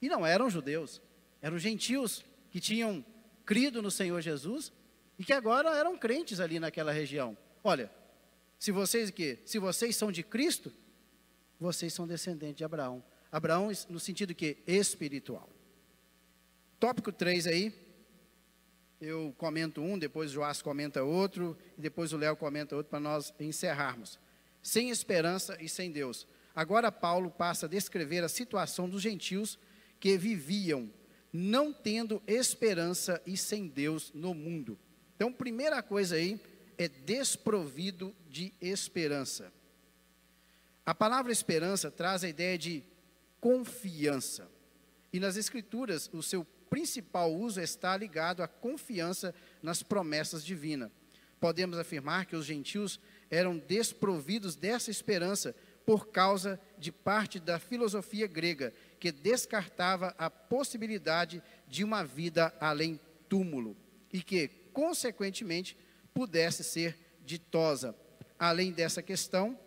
E 0.01 0.07
não 0.07 0.25
eram 0.25 0.49
judeus, 0.49 1.01
eram 1.41 1.57
gentios 1.57 2.23
que 2.51 2.59
tinham 2.59 3.03
crido 3.45 3.81
no 3.81 3.89
Senhor 3.89 4.21
Jesus 4.21 4.71
e 5.17 5.23
que 5.23 5.33
agora 5.33 5.75
eram 5.75 5.97
crentes 5.97 6.39
ali 6.39 6.59
naquela 6.59 6.91
região. 6.91 7.37
Olha, 7.63 7.91
se 8.57 8.71
vocês 8.71 9.09
que 9.09 9.39
se 9.45 9.57
vocês 9.57 9.95
são 9.95 10.11
de 10.11 10.23
Cristo, 10.23 10.71
vocês 11.59 11.93
são 11.93 12.07
descendentes 12.07 12.57
de 12.57 12.63
Abraão. 12.63 13.03
Abraão 13.31 13.69
no 13.89 13.99
sentido 13.99 14.33
que 14.35 14.57
espiritual. 14.65 15.49
Tópico 16.79 17.11
3 17.11 17.47
aí. 17.47 17.88
Eu 18.99 19.33
comento 19.37 19.81
um, 19.81 19.97
depois 19.97 20.31
o 20.31 20.33
Joás 20.33 20.61
comenta 20.61 21.03
outro, 21.03 21.57
e 21.77 21.81
depois 21.81 22.11
o 22.11 22.17
Léo 22.17 22.35
comenta 22.35 22.75
outro 22.75 22.89
para 22.89 22.99
nós 22.99 23.33
encerrarmos. 23.39 24.19
Sem 24.61 24.89
esperança 24.89 25.57
e 25.61 25.69
sem 25.69 25.91
Deus. 25.91 26.27
Agora 26.53 26.91
Paulo 26.91 27.31
passa 27.31 27.65
a 27.65 27.69
descrever 27.69 28.23
a 28.23 28.29
situação 28.29 28.89
dos 28.89 29.01
gentios 29.01 29.57
que 29.99 30.17
viviam 30.17 30.89
não 31.31 31.71
tendo 31.71 32.21
esperança 32.27 33.21
e 33.25 33.37
sem 33.37 33.67
Deus 33.67 34.11
no 34.13 34.33
mundo. 34.33 34.77
Então, 35.15 35.31
primeira 35.31 35.81
coisa 35.81 36.15
aí 36.15 36.39
é 36.77 36.87
desprovido 36.87 38.15
de 38.27 38.53
esperança. 38.59 39.51
A 40.85 40.95
palavra 40.95 41.31
esperança 41.31 41.91
traz 41.91 42.23
a 42.23 42.29
ideia 42.29 42.57
de 42.57 42.83
confiança. 43.39 44.49
E 45.13 45.19
nas 45.19 45.37
Escrituras, 45.37 46.09
o 46.11 46.23
seu 46.23 46.45
principal 46.69 47.33
uso 47.33 47.59
está 47.61 47.95
ligado 47.97 48.43
à 48.43 48.47
confiança 48.47 49.33
nas 49.61 49.81
promessas 49.83 50.43
divinas. 50.45 50.91
Podemos 51.39 51.77
afirmar 51.77 52.25
que 52.25 52.35
os 52.35 52.45
gentios 52.45 52.99
eram 53.29 53.57
desprovidos 53.57 54.55
dessa 54.55 54.91
esperança 54.91 55.55
por 55.85 56.09
causa 56.09 56.59
de 56.77 56.91
parte 56.91 57.39
da 57.39 57.57
filosofia 57.57 58.27
grega, 58.27 58.73
que 58.99 59.11
descartava 59.11 60.13
a 60.17 60.29
possibilidade 60.29 61.41
de 61.67 61.83
uma 61.83 62.03
vida 62.03 62.53
além 62.59 62.99
túmulo 63.27 63.75
e 64.11 64.21
que, 64.21 64.47
consequentemente, 64.73 65.77
pudesse 66.13 66.63
ser 66.63 66.97
ditosa. 67.25 67.95
Além 68.37 68.71
dessa 68.71 69.01
questão, 69.01 69.57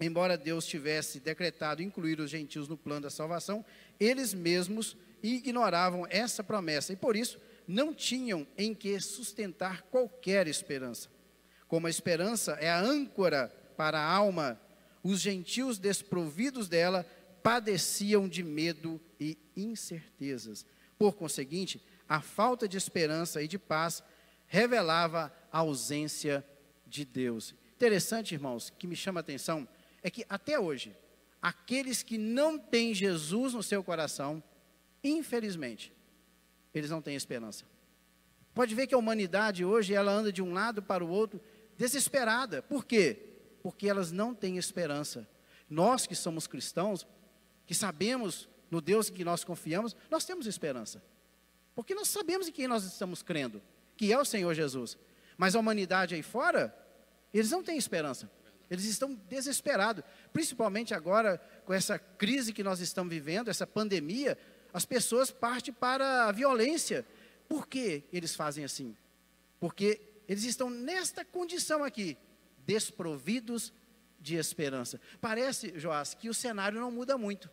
embora 0.00 0.36
Deus 0.36 0.66
tivesse 0.66 1.20
decretado 1.20 1.82
incluir 1.82 2.20
os 2.20 2.30
gentios 2.30 2.68
no 2.68 2.76
plano 2.76 3.02
da 3.02 3.10
salvação, 3.10 3.64
eles 3.98 4.34
mesmos 4.34 4.96
ignoravam 5.22 6.06
essa 6.08 6.42
promessa 6.42 6.92
e 6.92 6.96
por 6.96 7.16
isso 7.16 7.38
não 7.66 7.92
tinham 7.92 8.46
em 8.56 8.74
que 8.74 8.98
sustentar 9.00 9.82
qualquer 9.82 10.48
esperança. 10.48 11.10
Como 11.66 11.86
a 11.86 11.90
esperança 11.90 12.52
é 12.52 12.70
a 12.70 12.80
âncora 12.80 13.52
para 13.76 13.98
a 13.98 14.10
alma, 14.10 14.60
os 15.02 15.20
gentios 15.20 15.78
desprovidos 15.78 16.68
dela 16.68 17.06
padeciam 17.42 18.28
de 18.28 18.42
medo 18.42 19.00
e 19.20 19.38
incertezas. 19.56 20.66
Por 20.98 21.14
conseguinte, 21.14 21.80
a 22.08 22.20
falta 22.20 22.66
de 22.66 22.76
esperança 22.76 23.42
e 23.42 23.48
de 23.48 23.58
paz 23.58 24.02
revelava 24.46 25.32
a 25.52 25.58
ausência 25.58 26.44
de 26.86 27.04
Deus. 27.04 27.54
Interessante, 27.76 28.34
irmãos, 28.34 28.70
que 28.70 28.86
me 28.86 28.96
chama 28.96 29.20
a 29.20 29.22
atenção 29.22 29.68
é 30.02 30.10
que 30.10 30.24
até 30.28 30.58
hoje, 30.58 30.96
aqueles 31.40 32.02
que 32.02 32.16
não 32.16 32.58
têm 32.58 32.94
Jesus 32.94 33.52
no 33.54 33.62
seu 33.62 33.84
coração, 33.84 34.42
infelizmente, 35.02 35.92
eles 36.74 36.90
não 36.90 37.02
têm 37.02 37.16
esperança. 37.16 37.64
Pode 38.54 38.74
ver 38.74 38.86
que 38.86 38.94
a 38.94 38.98
humanidade 38.98 39.64
hoje 39.64 39.94
ela 39.94 40.10
anda 40.10 40.32
de 40.32 40.42
um 40.42 40.52
lado 40.52 40.82
para 40.82 41.04
o 41.04 41.08
outro 41.08 41.40
desesperada. 41.76 42.60
Por 42.62 42.84
quê? 42.84 43.36
Porque 43.62 43.88
elas 43.88 44.10
não 44.10 44.34
têm 44.34 44.58
esperança. 44.58 45.28
Nós 45.70 46.06
que 46.06 46.14
somos 46.14 46.46
cristãos, 46.46 47.06
que 47.66 47.74
sabemos 47.74 48.48
no 48.70 48.80
Deus 48.80 49.08
em 49.08 49.12
que 49.12 49.24
nós 49.24 49.44
confiamos, 49.44 49.96
nós 50.10 50.24
temos 50.24 50.46
esperança. 50.46 51.02
Porque 51.74 51.94
nós 51.94 52.08
sabemos 52.08 52.48
em 52.48 52.52
quem 52.52 52.66
nós 52.66 52.84
estamos 52.84 53.22
crendo, 53.22 53.62
que 53.96 54.12
é 54.12 54.18
o 54.18 54.24
Senhor 54.24 54.52
Jesus. 54.54 54.98
Mas 55.36 55.54
a 55.54 55.60
humanidade 55.60 56.14
aí 56.14 56.22
fora, 56.22 56.76
eles 57.32 57.50
não 57.50 57.62
têm 57.62 57.78
esperança. 57.78 58.28
Eles 58.70 58.84
estão 58.84 59.14
desesperados, 59.14 60.04
principalmente 60.32 60.92
agora 60.92 61.38
com 61.64 61.72
essa 61.72 61.98
crise 61.98 62.52
que 62.52 62.62
nós 62.62 62.80
estamos 62.80 63.10
vivendo, 63.10 63.48
essa 63.48 63.66
pandemia, 63.66 64.36
as 64.72 64.84
pessoas 64.84 65.30
partem 65.30 65.72
para 65.72 66.24
a 66.24 66.32
violência. 66.32 67.06
Por 67.48 67.66
que 67.66 68.04
eles 68.12 68.34
fazem 68.34 68.64
assim? 68.64 68.96
Porque 69.58 70.00
eles 70.28 70.44
estão 70.44 70.68
nesta 70.68 71.24
condição 71.24 71.82
aqui, 71.82 72.16
desprovidos 72.66 73.72
de 74.20 74.36
esperança. 74.36 75.00
Parece, 75.20 75.78
Joás, 75.78 76.14
que 76.14 76.28
o 76.28 76.34
cenário 76.34 76.80
não 76.80 76.90
muda 76.90 77.16
muito. 77.16 77.50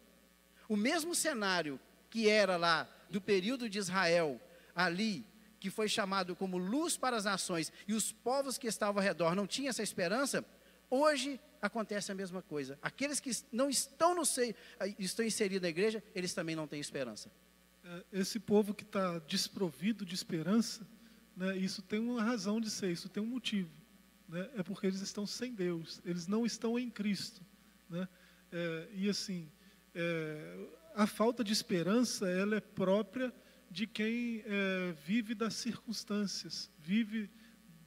O 0.67 0.75
mesmo 0.75 1.15
cenário 1.15 1.79
que 2.09 2.29
era 2.29 2.57
lá 2.57 2.89
do 3.09 3.21
período 3.21 3.69
de 3.69 3.77
Israel, 3.77 4.41
ali, 4.73 5.25
que 5.59 5.69
foi 5.69 5.87
chamado 5.87 6.35
como 6.35 6.57
luz 6.57 6.97
para 6.97 7.15
as 7.15 7.25
nações, 7.25 7.71
e 7.87 7.93
os 7.93 8.11
povos 8.11 8.57
que 8.57 8.67
estavam 8.67 9.01
ao 9.01 9.05
redor 9.05 9.35
não 9.35 9.47
tinham 9.47 9.69
essa 9.69 9.83
esperança, 9.83 10.43
Hoje 10.89 11.39
acontece 11.61 12.11
a 12.11 12.15
mesma 12.15 12.41
coisa. 12.41 12.77
Aqueles 12.81 13.19
que 13.19 13.31
não 13.51 13.69
estão 13.69 14.15
no 14.15 14.25
seio, 14.25 14.55
estão 14.99 15.25
inseridos 15.25 15.61
na 15.61 15.69
igreja, 15.69 16.03
eles 16.13 16.33
também 16.33 16.55
não 16.55 16.67
têm 16.67 16.79
esperança. 16.79 17.31
É, 17.83 18.03
esse 18.13 18.39
povo 18.39 18.73
que 18.73 18.83
está 18.83 19.19
desprovido 19.19 20.05
de 20.05 20.15
esperança, 20.15 20.87
né, 21.35 21.55
isso 21.57 21.81
tem 21.81 21.99
uma 21.99 22.23
razão 22.23 22.59
de 22.59 22.69
ser, 22.69 22.91
isso 22.91 23.09
tem 23.09 23.21
um 23.21 23.27
motivo. 23.27 23.71
Né, 24.27 24.49
é 24.55 24.63
porque 24.63 24.87
eles 24.87 25.01
estão 25.01 25.27
sem 25.27 25.53
Deus, 25.53 26.01
eles 26.03 26.27
não 26.27 26.45
estão 26.45 26.79
em 26.79 26.89
Cristo. 26.89 27.41
Né, 27.89 28.07
é, 28.51 28.89
e 28.93 29.09
assim, 29.09 29.51
é, 29.93 30.67
a 30.95 31.05
falta 31.05 31.43
de 31.43 31.53
esperança, 31.53 32.27
ela 32.27 32.55
é 32.55 32.59
própria 32.59 33.33
de 33.69 33.85
quem 33.85 34.41
é, 34.45 34.95
vive 35.05 35.35
das 35.35 35.53
circunstâncias, 35.53 36.71
vive 36.79 37.29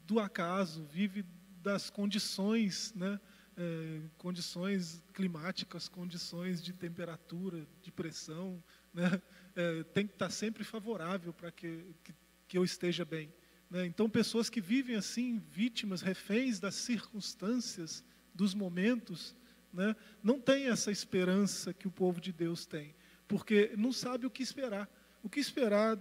do 0.05 0.21
acaso, 0.21 0.85
vive 0.85 1.25
das 1.63 1.91
condições, 1.91 2.93
né, 2.95 3.19
é, 3.59 4.01
condições 4.17 5.03
climáticas, 5.13 5.89
condições 5.89 6.63
de 6.63 6.73
temperatura, 6.73 7.67
de 7.83 7.91
pressão, 7.91 8.63
né, 8.95 9.21
é, 9.57 9.83
tem 9.83 10.07
que 10.07 10.13
estar 10.13 10.31
sempre 10.31 10.63
favorável 10.63 11.33
para 11.33 11.51
que, 11.51 11.85
que, 12.05 12.15
que, 12.47 12.57
eu 12.57 12.65
esteja 12.65 13.05
bem. 13.05 13.33
Né? 13.69 13.85
Então, 13.85 14.09
pessoas 14.09 14.49
que 14.49 14.61
vivem 14.61 14.95
assim, 14.95 15.43
vítimas, 15.51 16.01
reféns 16.03 16.61
das 16.61 16.77
circunstâncias, 16.77 18.05
dos 18.33 18.55
momentos, 18.55 19.35
né, 19.73 19.97
não 20.23 20.41
têm 20.41 20.69
essa 20.69 20.93
esperança 20.93 21.75
que 21.75 21.89
o 21.89 21.91
povo 21.91 22.21
de 22.21 22.33
Deus 22.33 22.65
tem, 22.65 22.95
porque 23.27 23.73
não 23.77 23.93
sabe 23.93 24.25
o 24.25 24.31
que 24.31 24.43
esperar. 24.43 24.89
O 25.21 25.29
que 25.29 25.41
esperar 25.41 25.97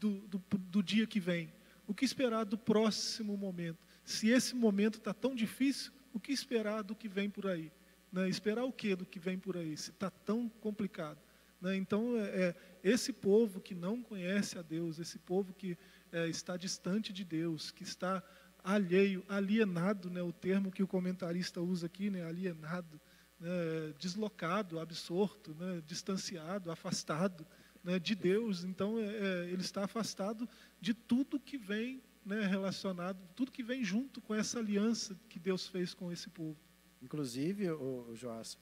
do, 0.00 0.18
do, 0.26 0.42
do 0.58 0.82
dia 0.82 1.06
que 1.06 1.20
vem? 1.20 1.52
O 1.86 1.94
que 1.94 2.04
esperar 2.04 2.44
do 2.44 2.58
próximo 2.58 3.36
momento? 3.36 3.78
Se 4.04 4.28
esse 4.28 4.56
momento 4.56 4.98
está 4.98 5.14
tão 5.14 5.32
difícil, 5.32 5.92
o 6.12 6.20
que 6.20 6.32
esperar 6.32 6.82
do 6.82 6.94
que 6.94 7.08
vem 7.08 7.28
por 7.28 7.46
aí? 7.46 7.72
Né? 8.12 8.28
Esperar 8.28 8.64
o 8.64 8.72
que 8.72 8.94
do 8.94 9.06
que 9.06 9.18
vem 9.18 9.38
por 9.38 9.56
aí, 9.56 9.76
se 9.76 9.90
está 9.90 10.10
tão 10.10 10.48
complicado? 10.48 11.18
Né? 11.60 11.76
Então, 11.76 12.16
é, 12.18 12.22
é, 12.22 12.54
esse 12.82 13.12
povo 13.12 13.60
que 13.60 13.74
não 13.74 14.02
conhece 14.02 14.58
a 14.58 14.62
Deus, 14.62 14.98
esse 14.98 15.18
povo 15.18 15.54
que 15.54 15.78
é, 16.10 16.28
está 16.28 16.56
distante 16.56 17.12
de 17.12 17.24
Deus, 17.24 17.70
que 17.70 17.84
está 17.84 18.22
alheio, 18.62 19.24
alienado, 19.28 20.10
né? 20.10 20.22
o 20.22 20.32
termo 20.32 20.70
que 20.70 20.82
o 20.82 20.88
comentarista 20.88 21.60
usa 21.60 21.86
aqui, 21.86 22.10
né? 22.10 22.24
alienado, 22.24 23.00
né? 23.40 23.48
deslocado, 23.98 24.78
absorto, 24.78 25.54
né? 25.54 25.82
distanciado, 25.86 26.70
afastado 26.70 27.46
né? 27.82 27.98
de 27.98 28.14
Deus. 28.14 28.64
Então, 28.64 28.98
é, 28.98 29.04
é, 29.04 29.50
ele 29.50 29.62
está 29.62 29.84
afastado 29.84 30.48
de 30.80 30.92
tudo 30.92 31.40
que 31.40 31.56
vem 31.56 32.02
né, 32.24 32.46
relacionado, 32.46 33.18
tudo 33.34 33.52
que 33.52 33.62
vem 33.62 33.84
junto 33.84 34.20
com 34.20 34.34
essa 34.34 34.58
aliança 34.58 35.18
que 35.28 35.38
Deus 35.38 35.66
fez 35.66 35.94
com 35.94 36.12
esse 36.12 36.28
povo. 36.28 36.56
Inclusive, 37.00 37.70
o, 37.70 38.06
o 38.10 38.16
Joás, 38.16 38.56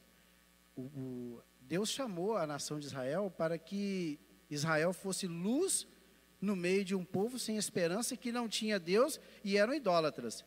o, 0.75 0.83
o, 0.83 1.43
Deus 1.61 1.91
chamou 1.91 2.37
a 2.37 2.47
nação 2.47 2.79
de 2.79 2.87
Israel 2.87 3.33
para 3.37 3.59
que 3.59 4.19
Israel 4.49 4.93
fosse 4.93 5.27
luz 5.27 5.87
no 6.41 6.57
meio 6.57 6.85
de 6.85 6.95
um 6.95 7.05
povo 7.05 7.39
sem 7.39 7.57
esperança 7.57 8.17
que 8.17 8.33
não 8.33 8.49
tinha 8.49 8.79
Deus 8.79 9.21
e 9.45 9.57
eram 9.57 9.75
idólatras. 9.75 10.45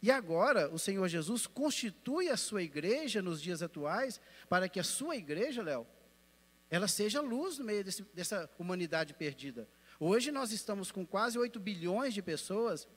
E 0.00 0.10
agora 0.10 0.68
o 0.72 0.78
Senhor 0.78 1.06
Jesus 1.08 1.46
constitui 1.46 2.28
a 2.28 2.36
sua 2.36 2.62
igreja 2.62 3.20
nos 3.20 3.40
dias 3.40 3.62
atuais 3.62 4.20
para 4.48 4.68
que 4.68 4.80
a 4.80 4.84
sua 4.84 5.16
igreja, 5.16 5.62
Léo, 5.62 5.86
ela 6.70 6.88
seja 6.88 7.20
luz 7.20 7.58
no 7.58 7.64
meio 7.64 7.84
desse, 7.84 8.02
dessa 8.14 8.50
humanidade 8.58 9.14
perdida. 9.14 9.68
Hoje 10.04 10.32
nós 10.32 10.50
estamos 10.50 10.90
com 10.90 11.06
quase 11.06 11.38
8 11.38 11.60
bilhões 11.60 12.12
de 12.12 12.20
pessoas 12.20 12.88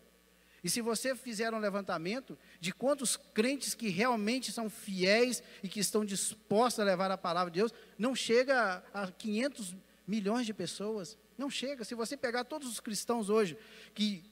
E 0.63 0.69
se 0.71 0.81
você 0.81 1.15
fizer 1.15 1.53
um 1.53 1.59
levantamento 1.59 2.35
de 2.59 2.73
quantos 2.73 3.15
crentes 3.15 3.75
que 3.75 3.89
realmente 3.89 4.51
são 4.51 4.71
fiéis 4.71 5.43
e 5.61 5.69
que 5.69 5.79
estão 5.79 6.03
dispostos 6.03 6.79
a 6.79 6.83
levar 6.83 7.11
a 7.11 7.17
palavra 7.17 7.51
de 7.51 7.59
Deus, 7.59 7.71
não 7.95 8.15
chega 8.15 8.83
a 8.91 9.11
500 9.11 9.75
milhões 10.07 10.47
de 10.47 10.53
pessoas. 10.55 11.15
Não 11.37 11.47
chega. 11.47 11.83
Se 11.83 11.93
você 11.93 12.17
pegar 12.17 12.43
todos 12.43 12.67
os 12.67 12.79
cristãos 12.79 13.29
hoje 13.29 13.55
que 13.93 14.23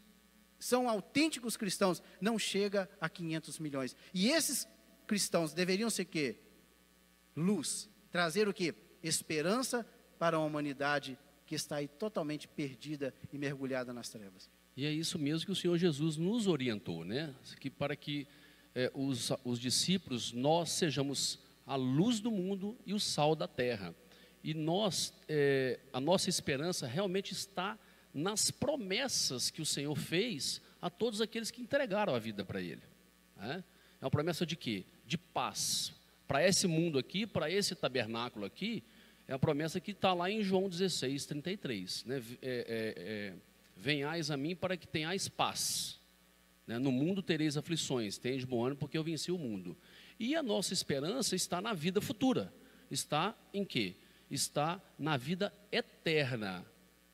são 0.57 0.89
autênticos 0.89 1.55
cristãos, 1.55 2.01
não 2.19 2.39
chega 2.39 2.89
a 2.99 3.07
500 3.07 3.59
milhões. 3.59 3.95
E 4.11 4.31
esses 4.31 4.67
cristãos 5.05 5.53
deveriam 5.53 5.91
ser 5.91 6.05
quê? 6.05 6.39
Luz. 7.37 7.87
Trazer 8.09 8.47
o 8.47 8.53
quê? 8.53 8.73
Esperança 9.03 9.87
para 10.17 10.37
a 10.37 10.39
humanidade 10.39 11.19
que 11.53 11.55
está 11.55 11.75
aí 11.75 11.87
totalmente 11.87 12.47
perdida 12.47 13.13
e 13.31 13.37
mergulhada 13.37 13.93
nas 13.93 14.09
trevas. 14.09 14.49
E 14.75 14.87
é 14.87 14.91
isso 14.91 15.19
mesmo 15.19 15.45
que 15.45 15.51
o 15.51 15.55
Senhor 15.55 15.77
Jesus 15.77 16.17
nos 16.17 16.47
orientou, 16.47 17.05
né? 17.05 17.31
Que 17.59 17.69
para 17.69 17.95
que 17.95 18.27
é, 18.73 18.91
os, 18.95 19.31
os 19.45 19.59
discípulos, 19.59 20.31
nós 20.31 20.71
sejamos 20.71 21.37
a 21.67 21.75
luz 21.75 22.19
do 22.19 22.31
mundo 22.31 22.75
e 22.87 22.93
o 22.93 22.99
sal 22.99 23.35
da 23.35 23.47
terra. 23.47 23.93
E 24.43 24.55
nós, 24.55 25.13
é, 25.29 25.79
a 25.93 25.99
nossa 25.99 26.27
esperança 26.27 26.87
realmente 26.87 27.33
está 27.33 27.77
nas 28.11 28.49
promessas 28.49 29.51
que 29.51 29.61
o 29.61 29.65
Senhor 29.65 29.95
fez 29.95 30.59
a 30.81 30.89
todos 30.89 31.21
aqueles 31.21 31.51
que 31.51 31.61
entregaram 31.61 32.15
a 32.15 32.19
vida 32.19 32.43
para 32.43 32.59
Ele. 32.59 32.81
Né? 33.37 33.63
É 34.01 34.05
uma 34.05 34.11
promessa 34.11 34.43
de 34.43 34.55
quê? 34.55 34.85
De 35.05 35.19
paz. 35.19 35.93
Para 36.27 36.43
esse 36.43 36.65
mundo 36.65 36.97
aqui, 36.97 37.27
para 37.27 37.51
esse 37.51 37.75
tabernáculo 37.75 38.43
aqui, 38.43 38.83
é 39.27 39.33
a 39.33 39.39
promessa 39.39 39.79
que 39.79 39.91
está 39.91 40.13
lá 40.13 40.29
em 40.29 40.43
João 40.43 40.67
16, 40.67 41.25
33. 41.25 42.05
Né? 42.05 42.17
É, 42.17 42.23
é, 42.41 42.93
é, 42.97 43.33
Venhais 43.75 44.29
a 44.29 44.37
mim 44.37 44.55
para 44.55 44.77
que 44.77 44.87
tenhais 44.87 45.27
paz. 45.27 45.99
Né? 46.67 46.77
No 46.77 46.91
mundo 46.91 47.21
tereis 47.21 47.57
aflições, 47.57 48.17
tenhais 48.17 48.43
bom 48.43 48.65
ano 48.65 48.75
porque 48.75 48.97
eu 48.97 49.03
venci 49.03 49.31
o 49.31 49.37
mundo. 49.37 49.77
E 50.19 50.35
a 50.35 50.43
nossa 50.43 50.73
esperança 50.73 51.35
está 51.35 51.61
na 51.61 51.73
vida 51.73 51.99
futura. 52.01 52.53
Está 52.91 53.35
em 53.53 53.65
quê? 53.65 53.95
Está 54.29 54.81
na 54.97 55.17
vida 55.17 55.53
eterna, 55.71 56.65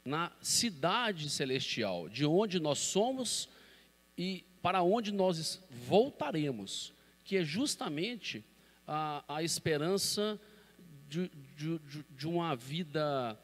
na 0.03 0.31
cidade 0.41 1.29
celestial, 1.29 2.09
de 2.09 2.25
onde 2.25 2.59
nós 2.59 2.79
somos 2.79 3.49
e 4.17 4.43
para 4.61 4.83
onde 4.83 5.13
nós 5.13 5.61
voltaremos, 5.69 6.93
que 7.23 7.37
é 7.37 7.43
justamente 7.43 8.43
a, 8.85 9.23
a 9.27 9.43
esperança 9.43 10.39
de, 11.07 11.31
de, 11.67 12.05
de 12.09 12.27
uma 12.27 12.55
vida 12.55 13.37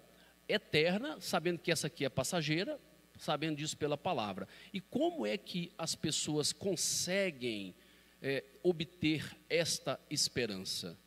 eterna, 0.47 1.19
sabendo 1.19 1.59
que 1.59 1.71
essa 1.71 1.87
aqui 1.87 2.05
é 2.05 2.09
passageira, 2.09 2.79
sabendo 3.17 3.57
disso 3.57 3.75
pela 3.75 3.97
palavra. 3.97 4.47
E 4.73 4.79
como 4.79 5.25
é 5.25 5.37
que 5.37 5.71
as 5.77 5.95
pessoas 5.95 6.53
conseguem 6.53 7.75
é, 8.21 8.43
obter 8.63 9.35
esta 9.49 9.99
esperança? 10.09 10.97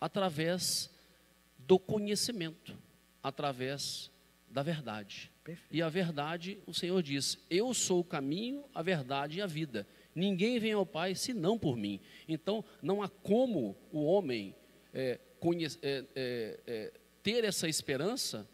Através 0.00 0.90
do 1.58 1.78
conhecimento, 1.78 2.76
através 3.22 4.10
da 4.50 4.62
verdade. 4.62 5.30
Perfeito. 5.44 5.74
E 5.74 5.82
a 5.82 5.88
verdade, 5.88 6.58
o 6.66 6.74
Senhor 6.74 7.02
diz: 7.02 7.38
Eu 7.48 7.72
sou 7.72 8.00
o 8.00 8.04
caminho, 8.04 8.64
a 8.74 8.82
verdade 8.82 9.38
e 9.38 9.42
a 9.42 9.46
vida. 9.46 9.86
Ninguém 10.14 10.58
vem 10.58 10.72
ao 10.72 10.86
Pai 10.86 11.14
senão 11.14 11.58
por 11.58 11.76
mim. 11.76 12.00
Então, 12.28 12.64
não 12.82 13.02
há 13.02 13.08
como 13.08 13.76
o 13.92 14.04
homem 14.04 14.54
é, 14.92 15.18
é, 15.82 16.04
é, 16.14 16.60
é 16.66 16.92
ter 17.22 17.44
essa 17.44 17.68
esperança 17.68 18.48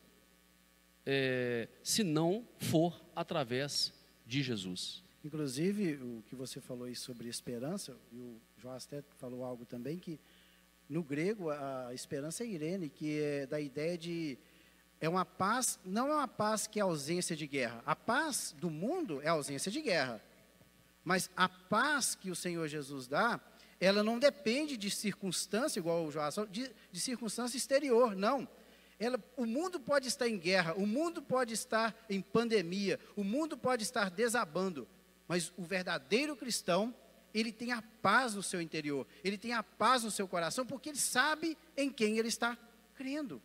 é, 1.04 1.68
se 1.82 2.02
não 2.02 2.46
for 2.58 3.00
através 3.14 3.92
de 4.26 4.42
Jesus. 4.42 5.02
Inclusive, 5.24 5.94
o 5.94 6.22
que 6.26 6.34
você 6.34 6.60
falou 6.60 6.84
aí 6.84 6.96
sobre 6.96 7.28
esperança, 7.28 7.96
e 8.12 8.16
o 8.16 8.40
João 8.56 8.74
até 8.74 9.02
falou 9.18 9.44
algo 9.44 9.66
também, 9.66 9.98
que 9.98 10.18
no 10.88 11.02
grego 11.02 11.50
a 11.50 11.90
esperança 11.92 12.42
é 12.42 12.46
irene, 12.46 12.88
que 12.88 13.20
é 13.20 13.46
da 13.46 13.60
ideia 13.60 13.98
de 13.98 14.38
é 15.00 15.08
uma 15.08 15.24
paz, 15.24 15.78
não 15.84 16.08
é 16.08 16.14
uma 16.14 16.28
paz 16.28 16.66
que 16.66 16.78
é 16.78 16.82
ausência 16.82 17.34
de 17.34 17.46
guerra. 17.46 17.82
A 17.86 17.96
paz 17.96 18.54
do 18.58 18.68
mundo 18.68 19.20
é 19.22 19.28
ausência 19.28 19.70
de 19.70 19.80
guerra. 19.80 20.22
Mas 21.02 21.30
a 21.34 21.48
paz 21.48 22.14
que 22.14 22.30
o 22.30 22.36
Senhor 22.36 22.68
Jesus 22.68 23.06
dá, 23.06 23.40
ela 23.80 24.02
não 24.02 24.18
depende 24.18 24.76
de 24.76 24.90
circunstância, 24.90 25.80
igual 25.80 26.04
o 26.04 26.10
João, 26.10 26.28
de, 26.50 26.70
de 26.92 27.00
circunstância 27.00 27.56
exterior, 27.56 28.14
não. 28.14 28.46
Ela, 28.98 29.18
o 29.36 29.46
mundo 29.46 29.80
pode 29.80 30.06
estar 30.06 30.28
em 30.28 30.38
guerra, 30.38 30.74
o 30.74 30.86
mundo 30.86 31.22
pode 31.22 31.54
estar 31.54 31.96
em 32.08 32.20
pandemia, 32.20 33.00
o 33.16 33.24
mundo 33.24 33.56
pode 33.56 33.82
estar 33.82 34.10
desabando, 34.10 34.86
mas 35.26 35.50
o 35.56 35.62
verdadeiro 35.62 36.36
cristão, 36.36 36.94
ele 37.32 37.50
tem 37.50 37.72
a 37.72 37.80
paz 37.80 38.34
no 38.34 38.42
seu 38.42 38.60
interior, 38.60 39.06
ele 39.24 39.38
tem 39.38 39.54
a 39.54 39.62
paz 39.62 40.04
no 40.04 40.10
seu 40.10 40.28
coração, 40.28 40.66
porque 40.66 40.90
ele 40.90 40.98
sabe 40.98 41.56
em 41.74 41.90
quem 41.90 42.18
ele 42.18 42.28
está 42.28 42.58
crendo. 42.94 43.40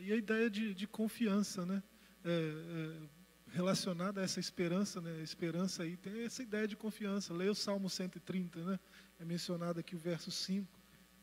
E 0.00 0.12
a 0.12 0.16
ideia 0.16 0.50
de, 0.50 0.74
de 0.74 0.86
confiança, 0.88 1.64
né? 1.64 1.80
É, 2.24 2.30
é, 2.30 3.22
relacionada 3.52 4.20
a 4.20 4.24
essa 4.24 4.40
esperança, 4.40 5.00
né? 5.00 5.22
Esperança 5.22 5.82
aí 5.82 5.96
tem 5.96 6.24
essa 6.24 6.42
ideia 6.42 6.66
de 6.66 6.74
confiança. 6.74 7.34
Leia 7.34 7.52
o 7.52 7.54
Salmo 7.54 7.88
130, 7.88 8.64
né? 8.64 8.80
É 9.22 9.24
mencionado 9.24 9.78
aqui 9.78 9.94
o 9.94 9.98
verso 10.00 10.32
5, 10.32 10.68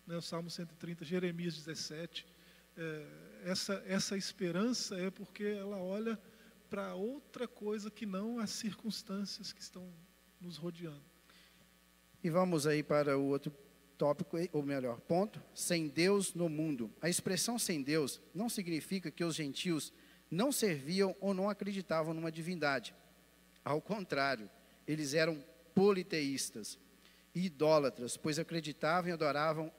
né? 0.08 0.16
o 0.16 0.22
Salmo 0.22 0.50
130, 0.50 1.04
Jeremias 1.04 1.54
17 1.58 2.26
é, 2.78 3.06
essa, 3.44 3.84
essa 3.86 4.16
esperança 4.16 4.96
é 4.96 5.12
porque 5.12 5.44
ela 5.44 5.76
olha 5.82 6.18
para 6.70 6.96
outra 6.96 7.46
coisa 7.46 7.92
que 7.92 8.06
não 8.06 8.40
as 8.40 8.52
circunstâncias 8.52 9.52
que 9.52 9.62
estão 9.62 9.94
nos 10.40 10.56
rodeando. 10.56 11.04
E 12.24 12.30
vamos 12.30 12.66
aí 12.66 12.82
para 12.82 13.18
o 13.18 13.26
outro 13.26 13.52
tópico, 13.98 14.38
ou 14.54 14.64
melhor, 14.64 15.02
ponto, 15.02 15.44
sem 15.54 15.90
Deus 15.90 16.34
no 16.34 16.48
mundo. 16.48 16.90
A 17.02 17.10
expressão 17.10 17.60
sem 17.60 17.84
Deus 17.84 18.22
não 18.34 18.48
significa 18.48 19.12
que 19.12 19.26
os 19.26 19.36
gentios 19.36 19.92
não 20.32 20.54
serviam 20.54 21.14
ou 21.20 21.34
não 21.34 21.50
acreditavam 21.50 22.14
numa 22.14 22.32
divindade. 22.32 22.96
Ao 23.62 23.82
contrário, 23.82 24.50
eles 24.88 25.14
eram 25.14 25.44
politeístas, 25.76 26.80
idólatras, 27.34 28.18
pois 28.18 28.40
acreditavam 28.40 29.10
e 29.10 29.14
adoravam 29.14 29.72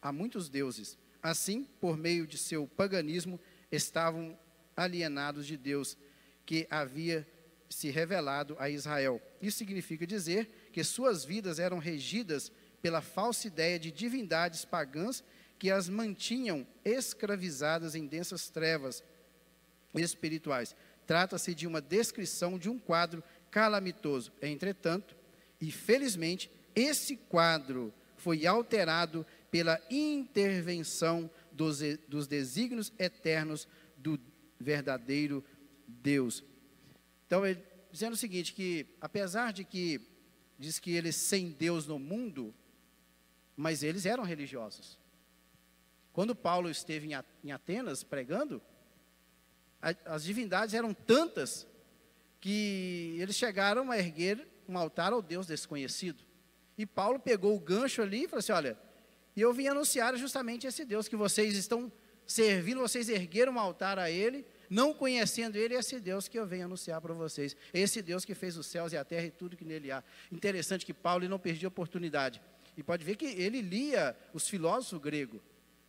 a 0.00 0.12
muitos 0.12 0.48
deuses. 0.48 0.98
Assim, 1.22 1.64
por 1.80 1.96
meio 1.96 2.26
de 2.26 2.36
seu 2.36 2.66
paganismo, 2.66 3.40
estavam 3.70 4.38
alienados 4.76 5.46
de 5.46 5.56
Deus, 5.56 5.96
que 6.44 6.66
havia 6.70 7.26
se 7.68 7.90
revelado 7.90 8.56
a 8.58 8.68
Israel. 8.68 9.20
Isso 9.40 9.58
significa 9.58 10.06
dizer 10.06 10.70
que 10.72 10.82
suas 10.84 11.24
vidas 11.24 11.58
eram 11.58 11.78
regidas 11.78 12.50
pela 12.80 13.00
falsa 13.00 13.46
ideia 13.46 13.78
de 13.78 13.90
divindades 13.90 14.64
pagãs 14.64 15.22
que 15.58 15.70
as 15.70 15.88
mantinham 15.88 16.66
escravizadas 16.84 17.94
em 17.94 18.06
densas 18.06 18.50
trevas 18.50 19.02
espirituais. 19.94 20.74
Trata-se 21.06 21.54
de 21.54 21.66
uma 21.66 21.80
descrição 21.80 22.58
de 22.58 22.68
um 22.68 22.78
quadro 22.78 23.22
calamitoso. 23.50 24.32
Entretanto, 24.42 25.16
e 25.60 25.70
felizmente, 25.70 26.50
esse 26.74 27.16
quadro 27.16 27.92
foi 28.16 28.46
alterado 28.46 29.26
pela 29.50 29.80
intervenção 29.90 31.30
dos, 31.50 31.80
dos 32.08 32.26
desígnios 32.26 32.92
eternos 32.98 33.66
do 33.96 34.18
verdadeiro 34.58 35.44
Deus. 35.86 36.42
Então, 37.26 37.44
ele, 37.44 37.62
dizendo 37.90 38.14
o 38.14 38.16
seguinte, 38.16 38.52
que 38.52 38.86
apesar 39.00 39.52
de 39.52 39.64
que 39.64 40.00
diz 40.58 40.78
que 40.78 40.92
eles 40.92 41.16
sem 41.16 41.50
Deus 41.50 41.86
no 41.86 41.98
mundo, 41.98 42.54
mas 43.56 43.82
eles 43.82 44.06
eram 44.06 44.22
religiosos. 44.22 44.98
Quando 46.12 46.34
Paulo 46.34 46.70
esteve 46.70 47.08
em 47.42 47.52
Atenas 47.52 48.04
pregando, 48.04 48.62
as 49.80 50.22
divindades 50.22 50.74
eram 50.74 50.94
tantas 50.94 51.66
que 52.40 53.16
eles 53.18 53.36
chegaram 53.36 53.90
a 53.90 53.98
erguer 53.98 54.46
um 54.68 54.78
altar 54.78 55.12
ao 55.12 55.22
Deus 55.22 55.46
desconhecido. 55.46 56.22
E 56.76 56.86
Paulo 56.86 57.18
pegou 57.18 57.54
o 57.54 57.60
gancho 57.60 58.02
ali 58.02 58.24
e 58.24 58.28
falou 58.28 58.40
assim: 58.40 58.52
olha, 58.52 58.78
eu 59.36 59.52
vim 59.52 59.66
anunciar 59.66 60.16
justamente 60.16 60.66
esse 60.66 60.84
Deus 60.84 61.08
que 61.08 61.16
vocês 61.16 61.56
estão 61.56 61.90
servindo, 62.26 62.80
vocês 62.80 63.08
ergueram 63.08 63.54
um 63.54 63.58
altar 63.58 63.98
a 63.98 64.10
Ele, 64.10 64.44
não 64.68 64.94
conhecendo 64.94 65.56
Ele, 65.56 65.74
esse 65.74 66.00
Deus 66.00 66.28
que 66.28 66.38
eu 66.38 66.46
venho 66.46 66.64
anunciar 66.64 67.00
para 67.00 67.12
vocês. 67.14 67.56
Esse 67.72 68.00
Deus 68.00 68.24
que 68.24 68.34
fez 68.34 68.56
os 68.56 68.66
céus 68.66 68.92
e 68.92 68.96
a 68.96 69.04
terra 69.04 69.26
e 69.26 69.30
tudo 69.30 69.56
que 69.56 69.64
nele 69.64 69.90
há. 69.90 70.02
Interessante 70.30 70.86
que 70.86 70.94
Paulo 70.94 71.28
não 71.28 71.38
perdia 71.38 71.68
oportunidade. 71.68 72.40
E 72.76 72.82
pode 72.82 73.04
ver 73.04 73.16
que 73.16 73.26
ele 73.26 73.60
lia 73.60 74.16
os 74.32 74.48
filósofos 74.48 74.98
gregos. 74.98 75.40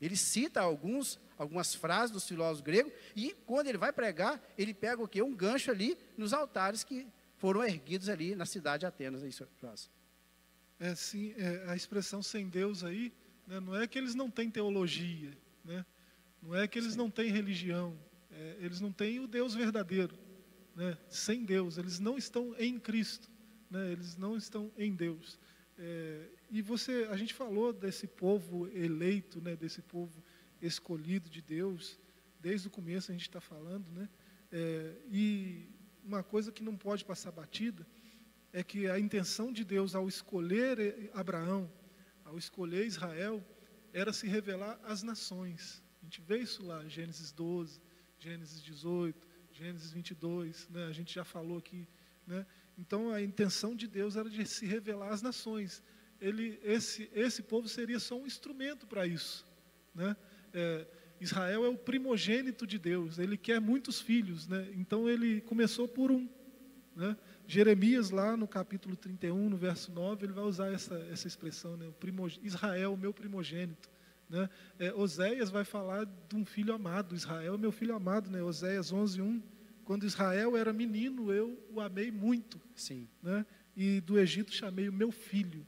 Ele 0.02 0.18
cita 0.18 0.60
alguns, 0.60 1.18
algumas 1.38 1.74
frases 1.74 2.12
dos 2.12 2.28
filósofos 2.28 2.62
gregos 2.62 2.92
e 3.16 3.34
quando 3.46 3.68
ele 3.68 3.78
vai 3.78 3.94
pregar, 3.94 4.42
ele 4.58 4.74
pega 4.74 5.02
o 5.02 5.08
quê? 5.08 5.22
Um 5.22 5.34
gancho 5.34 5.72
ali 5.72 5.98
nos 6.18 6.34
altares 6.34 6.84
que 6.84 7.08
foram 7.38 7.64
erguidos 7.64 8.10
ali 8.10 8.36
na 8.36 8.46
cidade 8.46 8.82
de 8.82 8.86
Atenas. 8.86 9.24
É 9.24 9.28
isso, 9.28 9.48
é, 10.86 10.96
sim, 10.96 11.34
é, 11.38 11.66
a 11.70 11.76
expressão 11.76 12.22
sem 12.22 12.48
Deus 12.50 12.84
aí 12.84 13.12
né? 13.48 13.60
Não 13.60 13.76
é 13.76 13.88
que 13.88 13.98
eles 13.98 14.16
não 14.16 14.30
têm 14.30 14.50
teologia, 14.50 15.32
né? 15.64 15.86
não 16.42 16.56
é 16.56 16.68
que 16.68 16.80
eles 16.80 16.96
não 16.96 17.10
têm 17.10 17.32
religião, 17.32 17.98
é, 18.32 18.58
eles 18.60 18.80
não 18.80 18.92
têm 18.92 19.20
o 19.20 19.28
Deus 19.28 19.54
verdadeiro. 19.54 20.18
Né? 20.76 20.98
Sem 21.10 21.46
Deus, 21.46 21.78
eles 21.78 22.00
não 22.00 22.18
estão 22.18 22.56
em 22.58 22.80
Cristo. 22.80 23.30
né? 23.70 23.92
eles 23.92 24.18
não 24.18 24.36
estão 24.36 24.72
em 24.78 24.94
Deus. 24.94 25.40
É, 25.78 26.30
e 26.50 26.62
você, 26.62 27.08
a 27.10 27.18
gente 27.18 27.34
falou 27.34 27.74
desse 27.74 28.08
povo 28.08 28.68
eleito, 28.70 29.42
né? 29.42 29.56
desse 29.56 29.82
povo 29.82 30.24
escolhido 30.62 31.30
de 31.30 31.42
Deus, 31.42 32.00
desde 32.40 32.68
o 32.68 32.72
começo 32.72 33.12
a 33.12 33.14
gente 33.14 33.28
está 33.28 33.42
falando, 33.42 33.90
né? 33.92 34.08
É, 34.52 34.96
e 35.10 35.68
uma 36.04 36.22
coisa 36.22 36.52
que 36.52 36.64
não 36.64 36.78
pode 36.78 37.04
passar 37.04 37.32
batida 37.32 37.86
é 38.54 38.64
que 38.64 38.88
a 38.88 39.00
intenção 39.00 39.52
de 39.52 39.66
Deus 39.66 39.96
ao 39.96 40.08
escolher 40.08 41.10
Abraão, 41.14 41.70
ao 42.24 42.38
escolher 42.38 42.86
Israel, 42.86 43.44
era 43.92 44.14
se 44.14 44.28
revelar 44.28 44.80
às 44.84 45.02
nações. 45.02 45.84
A 46.02 46.06
gente 46.06 46.22
vê 46.22 46.38
isso 46.38 46.64
lá, 46.64 46.88
Gênesis 46.88 47.32
12, 47.32 47.82
Gênesis 48.20 48.62
18, 48.62 49.28
Gênesis 49.52 49.92
22, 49.92 50.70
né? 50.70 50.86
a 50.86 50.92
gente 50.92 51.14
já 51.14 51.24
falou 51.24 51.58
aqui. 51.58 51.88
Né? 52.28 52.46
Então 52.78 53.12
a 53.12 53.22
intenção 53.22 53.76
de 53.76 53.88
Deus 53.88 54.16
era 54.16 54.30
de 54.30 54.46
se 54.46 54.66
revelar 54.66 55.12
às 55.12 55.22
nações. 55.22 55.82
Ele, 56.22 56.60
esse, 56.64 57.10
esse 57.14 57.42
povo 57.42 57.68
seria 57.68 58.00
só 58.00 58.16
um 58.16 58.26
instrumento 58.26 58.86
para 58.86 59.06
isso. 59.06 59.46
Né? 59.94 60.16
É, 60.54 60.88
Israel 61.20 61.66
é 61.66 61.70
o 61.70 61.78
primogênito 61.78 62.68
de 62.68 62.78
Deus, 62.78 63.18
ele 63.18 63.38
quer 63.38 63.60
muitos 63.60 64.00
filhos, 64.00 64.48
né? 64.48 64.70
então 64.76 65.10
ele 65.10 65.42
começou 65.42 65.88
por 65.88 66.12
um. 66.12 66.28
Né? 66.96 67.16
Jeremias, 67.48 68.10
lá 68.10 68.38
no 68.38 68.48
capítulo 68.48 68.96
31, 68.96 69.50
no 69.50 69.58
verso 69.58 69.92
9, 69.92 70.26
ele 70.26 70.34
vai 70.34 70.44
usar 70.44 70.72
essa, 70.72 70.96
essa 71.12 71.28
expressão, 71.28 71.76
né? 71.78 71.92
Israel, 72.42 72.96
meu 72.96 73.14
primogênito. 73.14 73.90
Né? 74.30 74.50
É, 74.80 74.94
Oséias 74.94 75.50
vai 75.50 75.64
falar 75.64 76.06
de 76.06 76.36
um 76.36 76.46
filho 76.46 76.74
amado, 76.74 77.14
Israel 77.14 77.58
meu 77.58 77.72
filho 77.72 77.96
amado, 77.96 78.32
né? 78.32 78.42
Oséias 78.42 78.92
11, 78.92 79.22
1. 79.22 79.44
Quando 79.84 80.06
Israel 80.06 80.56
era 80.56 80.72
menino, 80.72 81.32
eu 81.32 81.62
o 81.70 81.82
amei 81.82 82.12
muito. 82.12 82.60
Sim. 82.74 83.08
Né? 83.22 83.46
E 83.76 84.00
do 84.02 84.18
Egito 84.18 84.54
chamei 84.54 84.88
o 84.88 84.94
meu 84.94 85.12
filho. 85.12 85.66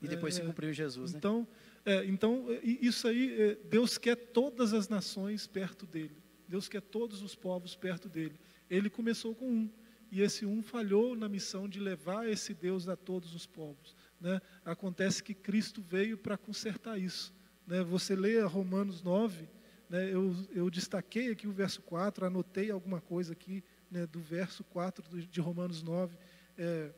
E 0.00 0.06
depois 0.06 0.36
é, 0.36 0.40
se 0.40 0.46
cumpriu 0.46 0.72
Jesus, 0.72 1.12
né? 1.12 1.18
Então, 1.18 1.46
é, 1.84 2.04
então 2.04 2.46
isso 2.62 3.08
aí, 3.08 3.40
é, 3.40 3.58
Deus 3.68 3.98
quer 3.98 4.14
todas 4.16 4.72
as 4.72 4.88
nações 4.88 5.46
perto 5.46 5.84
dele. 5.86 6.16
Deus 6.46 6.68
quer 6.68 6.80
todos 6.80 7.22
os 7.22 7.34
povos 7.34 7.74
perto 7.74 8.08
dele. 8.08 8.38
Ele 8.70 8.88
começou 8.88 9.34
com 9.34 9.50
um. 9.50 9.70
E 10.10 10.22
esse 10.22 10.46
um 10.46 10.62
falhou 10.62 11.14
na 11.14 11.28
missão 11.28 11.68
de 11.68 11.78
levar 11.78 12.28
esse 12.28 12.54
Deus 12.54 12.88
a 12.88 12.96
todos 12.96 13.34
os 13.34 13.46
povos. 13.46 13.94
Né? 14.20 14.40
Acontece 14.64 15.22
que 15.22 15.34
Cristo 15.34 15.82
veio 15.82 16.16
para 16.16 16.36
consertar 16.36 16.98
isso. 16.98 17.34
Né? 17.66 17.82
Você 17.84 18.16
lê 18.16 18.40
Romanos 18.40 19.02
9, 19.02 19.48
né? 19.88 20.12
eu, 20.12 20.34
eu 20.50 20.70
destaquei 20.70 21.30
aqui 21.30 21.46
o 21.46 21.52
verso 21.52 21.82
4, 21.82 22.26
anotei 22.26 22.70
alguma 22.70 23.00
coisa 23.00 23.32
aqui 23.32 23.62
né, 23.90 24.06
do 24.06 24.20
verso 24.20 24.64
4 24.64 25.26
de 25.26 25.40
Romanos 25.40 25.82
9. 25.82 26.16
É, 26.56 26.90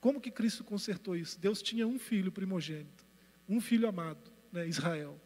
como 0.00 0.20
que 0.20 0.30
Cristo 0.30 0.64
consertou 0.64 1.16
isso? 1.16 1.38
Deus 1.38 1.60
tinha 1.60 1.86
um 1.86 1.98
filho 1.98 2.30
primogênito, 2.30 3.06
um 3.48 3.60
filho 3.60 3.88
amado, 3.88 4.30
né, 4.52 4.66
Israel. 4.66 5.20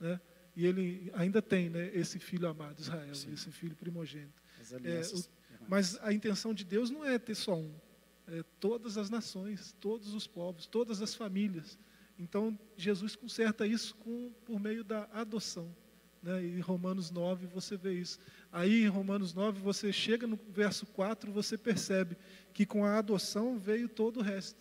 Né? 0.00 0.20
E 0.54 0.64
ele 0.64 1.10
ainda 1.14 1.42
tem 1.42 1.68
né, 1.68 1.90
esse 1.94 2.18
filho 2.18 2.48
amado, 2.48 2.80
Israel, 2.80 3.14
Sim. 3.14 3.32
esse 3.32 3.50
filho 3.50 3.76
primogênito. 3.76 4.42
É, 4.82 5.00
o, 5.14 5.45
mas 5.68 5.98
a 6.02 6.12
intenção 6.12 6.54
de 6.54 6.64
Deus 6.64 6.90
não 6.90 7.04
é 7.04 7.18
ter 7.18 7.34
só 7.34 7.56
um. 7.56 7.72
É 8.28 8.42
todas 8.58 8.98
as 8.98 9.08
nações, 9.08 9.74
todos 9.80 10.14
os 10.14 10.26
povos, 10.26 10.66
todas 10.66 11.00
as 11.00 11.14
famílias. 11.14 11.78
Então, 12.18 12.58
Jesus 12.76 13.14
conserta 13.14 13.66
isso 13.66 13.94
com, 13.96 14.32
por 14.44 14.58
meio 14.58 14.82
da 14.82 15.08
adoção. 15.12 15.74
Né? 16.22 16.44
E 16.44 16.56
em 16.56 16.60
Romanos 16.60 17.10
9 17.10 17.46
você 17.46 17.76
vê 17.76 17.94
isso. 17.94 18.18
Aí 18.50 18.82
em 18.82 18.88
Romanos 18.88 19.32
9 19.34 19.60
você 19.60 19.92
chega 19.92 20.26
no 20.26 20.38
verso 20.48 20.86
4, 20.86 21.30
você 21.30 21.56
percebe 21.56 22.16
que 22.52 22.66
com 22.66 22.84
a 22.84 22.98
adoção 22.98 23.58
veio 23.58 23.88
todo 23.88 24.18
o 24.18 24.22
resto. 24.22 24.58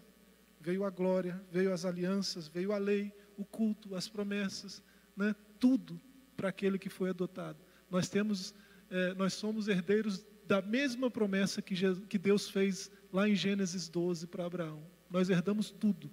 Veio 0.60 0.84
a 0.84 0.89
glória, 0.89 1.41
veio 1.51 1.74
as 1.74 1.86
alianças, 1.86 2.47
veio 2.47 2.72
a 2.72 2.78
lei, 2.78 3.12
o 3.38 3.45
culto, 3.45 3.95
as 3.95 4.08
promessas, 4.08 4.84
né? 5.16 5.36
tudo 5.60 5.99
para 6.36 6.49
aquele 6.49 6.78
que 6.78 6.89
foi 6.89 7.10
adotado. 7.10 7.58
Nós 7.89 8.10
temos, 8.10 8.53
é, 8.89 9.14
nós 9.14 9.34
somos 9.34 9.68
herdeiros 9.68 10.26
da 10.48 10.62
mesma 10.62 11.10
promessa 11.10 11.62
que, 11.62 11.76
Jesus, 11.76 12.06
que 12.08 12.18
Deus 12.18 12.50
fez 12.50 12.91
lá 13.12 13.28
em 13.28 13.36
Gênesis 13.36 13.88
12 13.89 14.28
para 14.28 14.46
Abraão. 14.46 14.84
Nós 15.10 15.30
herdamos 15.30 15.72
tudo. 15.72 16.12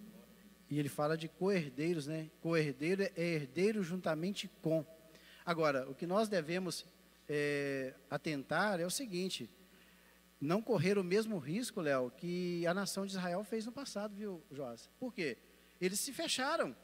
E 0.71 0.79
ele 0.79 0.89
fala 0.89 1.17
de 1.17 1.29
co-herdeiros, 1.29 2.07
né? 2.07 2.31
Co-herdeiro 2.41 3.03
é 3.03 3.13
herdeiro 3.17 3.83
juntamente 3.83 4.51
com. 4.63 4.87
Agora, 5.45 5.89
o 5.89 5.95
que 5.95 6.07
nós 6.07 6.29
devemos 6.29 6.87
é, 7.29 7.95
atentar 8.09 8.81
é 8.81 8.87
o 8.87 8.91
seguinte: 8.91 9.51
não 10.41 10.63
correr 10.63 10.97
o 10.99 11.05
mesmo 11.05 11.39
risco, 11.39 11.81
Léo, 11.81 12.11
que 12.11 12.67
a 12.67 12.73
nação 12.73 13.05
de 13.05 13.13
Israel 13.13 13.45
fez 13.45 13.67
no 13.67 13.73
passado, 13.73 14.15
viu, 14.15 14.43
Joás? 14.51 14.89
Por 14.99 15.13
quê? 15.13 15.37
Eles 15.81 16.01
se 16.01 16.13
fecharam. 16.13 16.75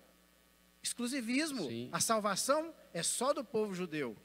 Exclusivismo. 0.82 1.66
Sim. 1.68 1.88
A 1.90 2.00
salvação 2.00 2.74
é 2.92 3.02
só 3.02 3.32
do 3.32 3.44
povo 3.44 3.74
judeu. 3.74 4.16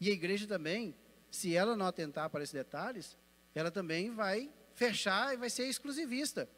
E 0.00 0.10
a 0.10 0.12
igreja 0.12 0.46
também, 0.46 0.94
se 1.34 1.56
ela 1.56 1.76
não 1.76 1.86
atentar 1.86 2.30
para 2.30 2.44
esses 2.44 2.54
detalhes, 2.54 3.18
ela 3.54 3.68
também 3.68 4.10
vai 4.10 4.48
fechar 4.72 5.34
e 5.34 5.36
vai 5.36 5.50
ser 5.50 5.66
exclusivista. 5.66 6.48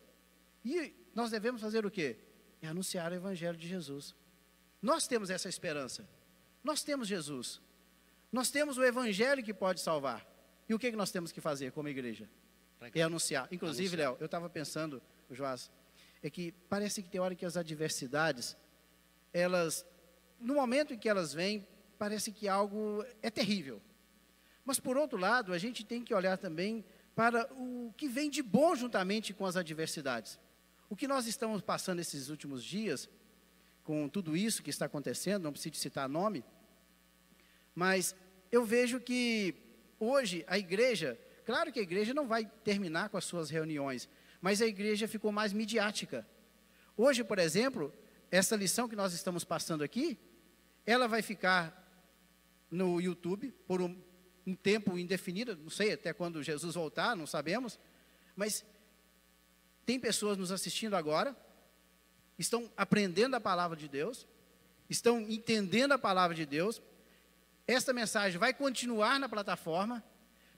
E 0.62 0.94
nós 1.14 1.30
devemos 1.30 1.62
fazer 1.62 1.86
o 1.86 1.90
quê? 1.90 2.18
É 2.60 2.68
anunciar 2.68 3.10
o 3.10 3.14
Evangelho 3.14 3.56
de 3.56 3.66
Jesus. 3.66 4.14
Nós 4.82 5.06
temos 5.06 5.30
essa 5.30 5.48
esperança. 5.48 6.06
Nós 6.62 6.82
temos 6.82 7.08
Jesus. 7.08 7.60
Nós 8.30 8.50
temos 8.50 8.76
o 8.76 8.84
Evangelho 8.84 9.42
que 9.42 9.54
pode 9.54 9.80
salvar. 9.80 10.26
E 10.68 10.74
o 10.74 10.78
que, 10.78 10.90
que 10.90 10.96
nós 10.96 11.10
temos 11.10 11.32
que 11.32 11.40
fazer 11.40 11.72
como 11.72 11.88
igreja? 11.88 12.28
É 12.94 13.00
anunciar. 13.00 13.48
Inclusive, 13.50 13.96
Léo, 13.96 14.18
eu 14.20 14.26
estava 14.26 14.50
pensando, 14.50 15.02
Joás, 15.30 15.70
é 16.22 16.28
que 16.28 16.52
parece 16.68 17.02
que 17.02 17.08
tem 17.08 17.18
hora 17.18 17.34
que 17.34 17.46
as 17.46 17.56
adversidades, 17.56 18.54
elas, 19.32 19.86
no 20.38 20.56
momento 20.56 20.92
em 20.92 20.98
que 20.98 21.08
elas 21.08 21.32
vêm, 21.32 21.66
parece 21.98 22.30
que 22.30 22.46
algo 22.46 23.02
é 23.22 23.30
terrível. 23.30 23.80
Mas, 24.66 24.80
por 24.80 24.96
outro 24.96 25.16
lado, 25.16 25.52
a 25.52 25.58
gente 25.58 25.84
tem 25.84 26.02
que 26.02 26.12
olhar 26.12 26.36
também 26.36 26.84
para 27.14 27.48
o 27.54 27.94
que 27.96 28.08
vem 28.08 28.28
de 28.28 28.42
bom 28.42 28.74
juntamente 28.74 29.32
com 29.32 29.46
as 29.46 29.56
adversidades. 29.56 30.38
O 30.90 30.96
que 30.96 31.06
nós 31.06 31.26
estamos 31.26 31.62
passando 31.62 32.00
esses 32.00 32.28
últimos 32.28 32.62
dias, 32.64 33.08
com 33.84 34.08
tudo 34.08 34.36
isso 34.36 34.64
que 34.64 34.70
está 34.70 34.86
acontecendo, 34.86 35.44
não 35.44 35.52
preciso 35.52 35.76
citar 35.76 36.08
nome, 36.08 36.44
mas 37.74 38.14
eu 38.50 38.64
vejo 38.64 38.98
que 38.98 39.54
hoje 40.00 40.44
a 40.48 40.58
igreja, 40.58 41.18
claro 41.44 41.72
que 41.72 41.78
a 41.78 41.82
igreja 41.82 42.12
não 42.12 42.26
vai 42.26 42.44
terminar 42.64 43.08
com 43.08 43.16
as 43.16 43.24
suas 43.24 43.48
reuniões, 43.48 44.08
mas 44.40 44.60
a 44.60 44.66
igreja 44.66 45.06
ficou 45.06 45.30
mais 45.30 45.52
midiática. 45.52 46.26
Hoje, 46.96 47.22
por 47.22 47.38
exemplo, 47.38 47.92
essa 48.30 48.56
lição 48.56 48.88
que 48.88 48.96
nós 48.96 49.12
estamos 49.12 49.44
passando 49.44 49.84
aqui, 49.84 50.18
ela 50.84 51.06
vai 51.06 51.22
ficar 51.22 51.84
no 52.70 53.00
YouTube 53.00 53.52
por 53.66 53.80
um, 53.80 53.96
um 54.46 54.54
tempo 54.54 54.96
indefinido, 54.96 55.56
não 55.56 55.70
sei 55.70 55.92
até 55.92 56.12
quando 56.12 56.42
Jesus 56.42 56.74
voltar, 56.74 57.16
não 57.16 57.26
sabemos, 57.26 57.78
mas 58.36 58.64
tem 59.84 59.98
pessoas 60.00 60.38
nos 60.38 60.50
assistindo 60.50 60.94
agora, 60.94 61.36
estão 62.38 62.70
aprendendo 62.76 63.34
a 63.34 63.40
palavra 63.40 63.76
de 63.76 63.88
Deus, 63.88 64.26
estão 64.88 65.20
entendendo 65.20 65.92
a 65.92 65.98
palavra 65.98 66.34
de 66.34 66.46
Deus. 66.46 66.80
Esta 67.66 67.92
mensagem 67.92 68.38
vai 68.38 68.52
continuar 68.52 69.18
na 69.18 69.28
plataforma. 69.28 70.02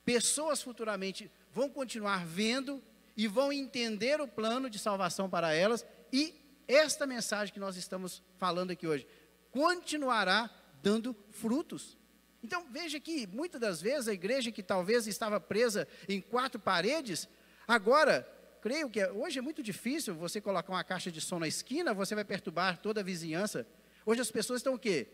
Pessoas 0.05 0.63
futuramente 0.63 1.31
vão 1.53 1.69
continuar 1.69 2.25
vendo 2.25 2.83
e 3.17 3.27
vão 3.27 3.53
entender 3.53 4.21
o 4.21 4.29
plano 4.29 4.71
de 4.71 4.79
salvação 4.79 5.29
para 5.29 5.53
elas. 5.53 5.85
E 6.13 6.35
esta 6.67 7.07
mensagem 7.07 7.53
que 7.53 7.61
nós 7.61 7.77
estamos 7.77 8.23
falando 8.39 8.71
aqui 8.71 8.87
hoje 8.87 9.07
continuará 9.51 10.51
dando 10.83 11.15
frutos. 11.31 11.98
Então 12.43 12.67
veja 12.71 13.01
que 13.01 13.27
muitas 13.27 13.61
das 13.61 13.81
vezes 13.81 14.09
a 14.09 14.13
igreja 14.13 14.53
que 14.53 14.63
talvez 14.63 15.07
estava 15.07 15.41
presa 15.41 15.89
em 16.09 16.21
quatro 16.21 16.61
paredes, 16.61 17.29
agora 17.67 18.27
creio 18.61 18.89
que 18.89 19.05
hoje 19.07 19.39
é 19.39 19.43
muito 19.43 19.63
difícil 19.63 20.15
você 20.15 20.41
colocar 20.41 20.73
uma 20.73 20.85
caixa 20.85 21.11
de 21.11 21.21
som 21.21 21.39
na 21.39 21.49
esquina, 21.49 21.95
você 21.95 22.15
vai 22.15 22.25
perturbar 22.25 22.79
toda 22.79 23.01
a 23.01 23.05
vizinhança. 23.05 23.67
Hoje 24.07 24.21
as 24.21 24.31
pessoas 24.31 24.61
estão 24.61 24.75
o 24.75 24.79
quê? 24.79 25.09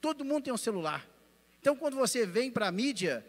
Todo 0.00 0.24
mundo 0.24 0.44
tem 0.44 0.52
um 0.52 0.58
celular. 0.58 1.08
Então 1.60 1.76
quando 1.76 1.96
você 1.96 2.24
vem 2.24 2.50
para 2.50 2.68
a 2.68 2.72
mídia, 2.72 3.26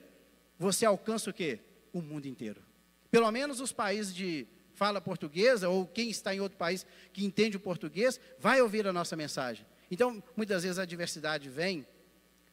você 0.58 0.86
alcança 0.86 1.30
o 1.30 1.34
quê? 1.34 1.60
O 1.92 2.02
mundo 2.02 2.28
inteiro. 2.28 2.62
Pelo 3.10 3.32
menos 3.32 3.60
os 3.60 3.72
países 3.72 4.14
de 4.14 4.48
fala 4.80 5.02
portuguesa, 5.02 5.68
ou 5.68 5.86
quem 5.86 6.10
está 6.10 6.34
em 6.34 6.40
outro 6.40 6.58
país 6.58 6.86
que 7.12 7.26
entende 7.26 7.58
o 7.58 7.60
português, 7.60 8.18
vai 8.40 8.62
ouvir 8.62 8.88
a 8.88 8.94
nossa 8.94 9.14
mensagem. 9.14 9.66
Então, 9.92 10.24
muitas 10.38 10.64
vezes 10.64 10.80
a 10.80 10.86
diversidade 10.86 11.50
vem 11.50 11.86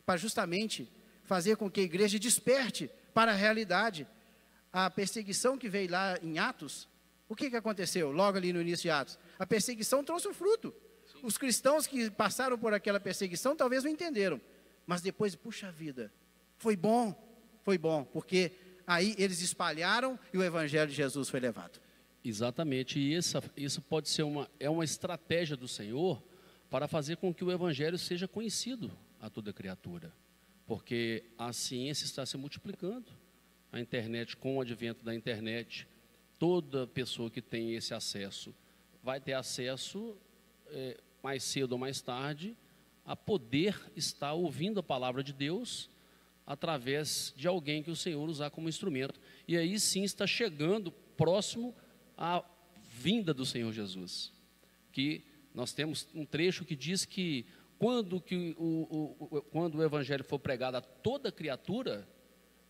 para 0.06 0.16
justamente 0.16 0.88
fazer 1.24 1.56
com 1.56 1.68
que 1.68 1.80
a 1.80 1.82
igreja 1.82 2.18
desperte 2.18 2.88
para 3.12 3.32
a 3.32 3.34
realidade. 3.34 4.06
A 4.72 4.88
perseguição 4.88 5.58
que 5.58 5.68
veio 5.68 5.90
lá 5.90 6.16
em 6.22 6.38
Atos, 6.38 6.88
o 7.28 7.34
que, 7.34 7.50
que 7.50 7.56
aconteceu 7.56 8.12
logo 8.12 8.38
ali 8.38 8.52
no 8.52 8.60
início 8.60 8.82
de 8.84 8.90
Atos? 8.90 9.18
A 9.38 9.44
perseguição 9.44 10.04
trouxe 10.04 10.28
um 10.28 10.32
fruto. 10.32 10.72
Os 11.22 11.36
cristãos 11.36 11.86
que 11.86 12.08
passaram 12.10 12.56
por 12.56 12.72
aquela 12.72 13.00
perseguição 13.00 13.56
talvez 13.56 13.82
não 13.82 13.90
entenderam. 13.90 14.40
Mas 14.86 15.02
depois, 15.02 15.34
puxa 15.34 15.72
vida, 15.72 16.12
foi 16.56 16.76
bom, 16.76 17.12
foi 17.64 17.76
bom, 17.76 18.04
porque 18.04 18.52
aí 18.86 19.16
eles 19.18 19.40
espalharam 19.40 20.16
e 20.32 20.38
o 20.38 20.44
evangelho 20.44 20.88
de 20.88 20.96
Jesus 20.96 21.28
foi 21.28 21.40
levado. 21.40 21.80
Exatamente, 22.24 22.98
e 22.98 23.14
essa, 23.14 23.42
isso 23.56 23.80
pode 23.80 24.08
ser 24.08 24.22
uma, 24.22 24.48
é 24.60 24.70
uma 24.70 24.84
estratégia 24.84 25.56
do 25.56 25.66
Senhor 25.66 26.22
para 26.70 26.86
fazer 26.86 27.16
com 27.16 27.32
que 27.32 27.44
o 27.44 27.52
Evangelho 27.52 27.96
seja 27.96 28.26
conhecido 28.26 28.90
a 29.26 29.30
toda 29.30 29.52
criatura, 29.52 30.12
porque 30.66 31.24
a 31.36 31.52
ciência 31.52 32.04
está 32.04 32.24
se 32.24 32.36
multiplicando, 32.36 33.12
a 33.72 33.80
internet, 33.80 34.36
com 34.36 34.56
o 34.56 34.60
advento 34.60 35.04
da 35.04 35.14
internet, 35.14 35.86
toda 36.38 36.86
pessoa 36.86 37.30
que 37.30 37.42
tem 37.42 37.74
esse 37.74 37.92
acesso 37.92 38.54
vai 39.02 39.20
ter 39.20 39.34
acesso 39.34 40.16
é, 40.68 40.98
mais 41.22 41.42
cedo 41.42 41.72
ou 41.72 41.78
mais 41.78 42.00
tarde 42.00 42.56
a 43.04 43.14
poder 43.14 43.80
estar 43.94 44.32
ouvindo 44.32 44.80
a 44.80 44.82
palavra 44.82 45.22
de 45.22 45.32
Deus 45.32 45.90
através 46.46 47.34
de 47.36 47.48
alguém 47.48 47.82
que 47.82 47.90
o 47.90 47.96
Senhor 47.96 48.28
usar 48.28 48.50
como 48.50 48.68
instrumento. 48.68 49.20
E 49.46 49.56
aí 49.56 49.78
sim 49.78 50.04
está 50.04 50.26
chegando 50.26 50.90
próximo 51.16 51.74
à 52.16 52.44
vinda 52.92 53.34
do 53.34 53.44
Senhor 53.44 53.72
Jesus. 53.72 54.32
Que 54.92 55.22
nós 55.54 55.72
temos 55.72 56.08
um 56.14 56.24
trecho 56.24 56.64
que 56.64 56.76
diz 56.76 57.04
que 57.04 57.46
quando, 57.78 58.20
que 58.20 58.54
o, 58.58 59.16
o, 59.20 59.42
quando 59.42 59.76
o 59.76 59.82
evangelho 59.82 60.24
for 60.24 60.38
pregado 60.38 60.76
a 60.76 60.80
toda 60.80 61.30
criatura, 61.30 62.08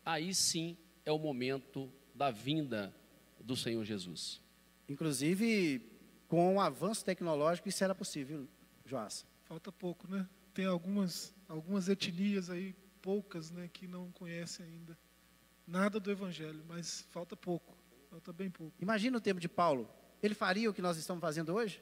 aí 0.04 0.34
sim 0.34 0.76
é 1.04 1.12
o 1.12 1.18
momento 1.18 1.90
da 2.14 2.30
vinda 2.30 2.94
do 3.40 3.56
Senhor 3.56 3.84
Jesus. 3.84 4.40
Inclusive, 4.88 5.82
com 6.28 6.56
o 6.56 6.60
avanço 6.60 7.04
tecnológico, 7.04 7.68
isso 7.68 7.82
era 7.82 7.94
possível, 7.94 8.48
Joás. 8.84 9.26
Falta 9.44 9.70
pouco, 9.70 10.08
né? 10.08 10.28
Tem 10.52 10.64
algumas, 10.64 11.34
algumas 11.48 11.88
etnias 11.88 12.50
aí 12.50 12.74
poucas 13.00 13.52
né, 13.52 13.70
que 13.72 13.86
não 13.86 14.10
conhecem 14.10 14.66
ainda 14.66 14.98
nada 15.66 16.00
do 16.00 16.10
Evangelho, 16.10 16.64
mas 16.66 17.06
falta 17.10 17.36
pouco, 17.36 17.76
falta 18.10 18.32
bem 18.32 18.50
pouco. 18.50 18.74
Imagina 18.80 19.16
o 19.18 19.20
tempo 19.20 19.40
de 19.40 19.48
Paulo. 19.48 19.88
Ele 20.22 20.34
faria 20.34 20.68
o 20.68 20.74
que 20.74 20.82
nós 20.82 20.96
estamos 20.96 21.20
fazendo 21.20 21.54
hoje? 21.54 21.80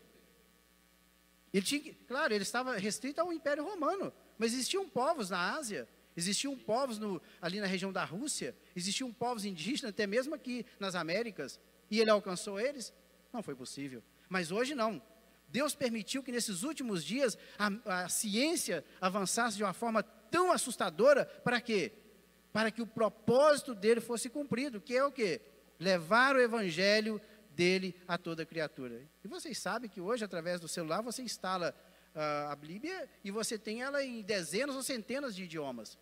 Ele 1.54 1.64
tinha, 1.64 1.94
claro, 2.08 2.34
ele 2.34 2.42
estava 2.42 2.76
restrito 2.76 3.20
ao 3.20 3.32
Império 3.32 3.62
Romano, 3.62 4.12
mas 4.36 4.52
existiam 4.52 4.88
povos 4.88 5.30
na 5.30 5.54
Ásia, 5.54 5.88
existiam 6.16 6.56
povos 6.58 6.98
no, 6.98 7.22
ali 7.40 7.60
na 7.60 7.66
região 7.66 7.92
da 7.92 8.04
Rússia, 8.04 8.56
existiam 8.74 9.12
povos 9.12 9.44
indígenas, 9.44 9.90
até 9.90 10.04
mesmo 10.04 10.34
aqui 10.34 10.66
nas 10.80 10.96
Américas, 10.96 11.60
e 11.88 12.00
ele 12.00 12.10
alcançou 12.10 12.58
eles? 12.58 12.92
Não 13.32 13.40
foi 13.40 13.54
possível. 13.54 14.02
Mas 14.28 14.50
hoje 14.50 14.74
não. 14.74 15.00
Deus 15.46 15.76
permitiu 15.76 16.24
que 16.24 16.32
nesses 16.32 16.64
últimos 16.64 17.04
dias 17.04 17.38
a, 17.56 18.02
a 18.02 18.08
ciência 18.08 18.84
avançasse 19.00 19.56
de 19.56 19.62
uma 19.62 19.72
forma 19.72 20.02
tão 20.02 20.50
assustadora, 20.50 21.24
para 21.24 21.60
quê? 21.60 21.92
Para 22.52 22.72
que 22.72 22.82
o 22.82 22.86
propósito 22.86 23.76
dele 23.76 24.00
fosse 24.00 24.28
cumprido, 24.28 24.80
que 24.80 24.96
é 24.96 25.04
o 25.04 25.12
quê? 25.12 25.40
Levar 25.78 26.34
o 26.34 26.40
evangelho 26.40 27.20
dele 27.54 27.94
a 28.06 28.18
toda 28.18 28.44
criatura. 28.44 29.02
E 29.22 29.28
vocês 29.28 29.58
sabem 29.58 29.88
que 29.88 30.00
hoje, 30.00 30.24
através 30.24 30.60
do 30.60 30.68
celular, 30.68 31.00
você 31.00 31.22
instala 31.22 31.74
uh, 32.14 32.50
a 32.50 32.56
Bíblia 32.56 33.08
e 33.22 33.30
você 33.30 33.58
tem 33.58 33.82
ela 33.82 34.02
em 34.02 34.22
dezenas 34.22 34.76
ou 34.76 34.82
centenas 34.82 35.34
de 35.34 35.44
idiomas. 35.44 35.98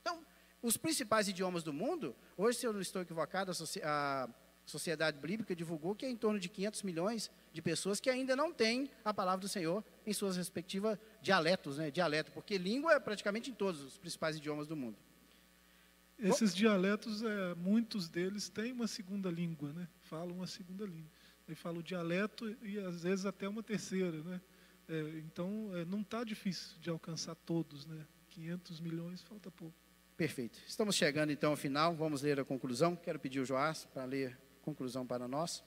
Então, 0.00 0.24
os 0.62 0.76
principais 0.76 1.28
idiomas 1.28 1.62
do 1.62 1.72
mundo, 1.72 2.14
hoje, 2.36 2.58
se 2.58 2.66
eu 2.66 2.72
não 2.72 2.80
estou 2.80 3.02
equivocado, 3.02 3.50
a, 3.50 4.24
a 4.24 4.28
Sociedade 4.64 5.18
Bíblica 5.18 5.56
divulgou 5.56 5.94
que 5.94 6.06
é 6.06 6.10
em 6.10 6.16
torno 6.16 6.38
de 6.38 6.48
500 6.48 6.82
milhões 6.82 7.30
de 7.52 7.60
pessoas 7.60 8.00
que 8.00 8.08
ainda 8.08 8.36
não 8.36 8.52
têm 8.52 8.90
a 9.04 9.12
palavra 9.12 9.40
do 9.40 9.48
Senhor 9.48 9.84
em 10.06 10.12
suas 10.12 10.36
respectivas 10.36 10.98
dialetos, 11.20 11.78
né? 11.78 11.90
Dialeto, 11.90 12.32
porque 12.32 12.56
língua 12.58 12.92
é 12.94 13.00
praticamente 13.00 13.50
em 13.50 13.54
todos 13.54 13.82
os 13.82 13.98
principais 13.98 14.36
idiomas 14.36 14.66
do 14.66 14.76
mundo. 14.76 14.96
Esses 16.22 16.54
dialetos, 16.54 17.22
é, 17.22 17.54
muitos 17.56 18.08
deles 18.08 18.48
têm 18.48 18.72
uma 18.72 18.86
segunda 18.86 19.28
língua, 19.28 19.72
né? 19.72 19.88
Falam 20.02 20.36
uma 20.36 20.46
segunda 20.46 20.84
língua. 20.84 21.10
Ele 21.48 21.56
fala 21.56 21.80
o 21.80 21.82
dialeto 21.82 22.56
e 22.62 22.78
às 22.78 23.02
vezes 23.02 23.26
até 23.26 23.48
uma 23.48 23.62
terceira, 23.62 24.22
né? 24.22 24.40
É, 24.88 25.00
então, 25.18 25.70
é, 25.74 25.84
não 25.84 26.00
está 26.00 26.22
difícil 26.22 26.78
de 26.80 26.90
alcançar 26.90 27.34
todos, 27.34 27.86
né? 27.86 28.06
500 28.30 28.80
milhões, 28.80 29.22
falta 29.22 29.50
pouco. 29.50 29.74
Perfeito. 30.16 30.60
Estamos 30.66 30.94
chegando 30.94 31.32
então 31.32 31.50
ao 31.50 31.56
final, 31.56 31.94
vamos 31.96 32.22
ler 32.22 32.38
a 32.38 32.44
conclusão. 32.44 32.94
Quero 32.94 33.18
pedir 33.18 33.40
o 33.40 33.44
Joás 33.44 33.84
para 33.86 34.04
ler 34.04 34.38
a 34.60 34.64
conclusão 34.64 35.04
para 35.04 35.26
nós. 35.26 35.64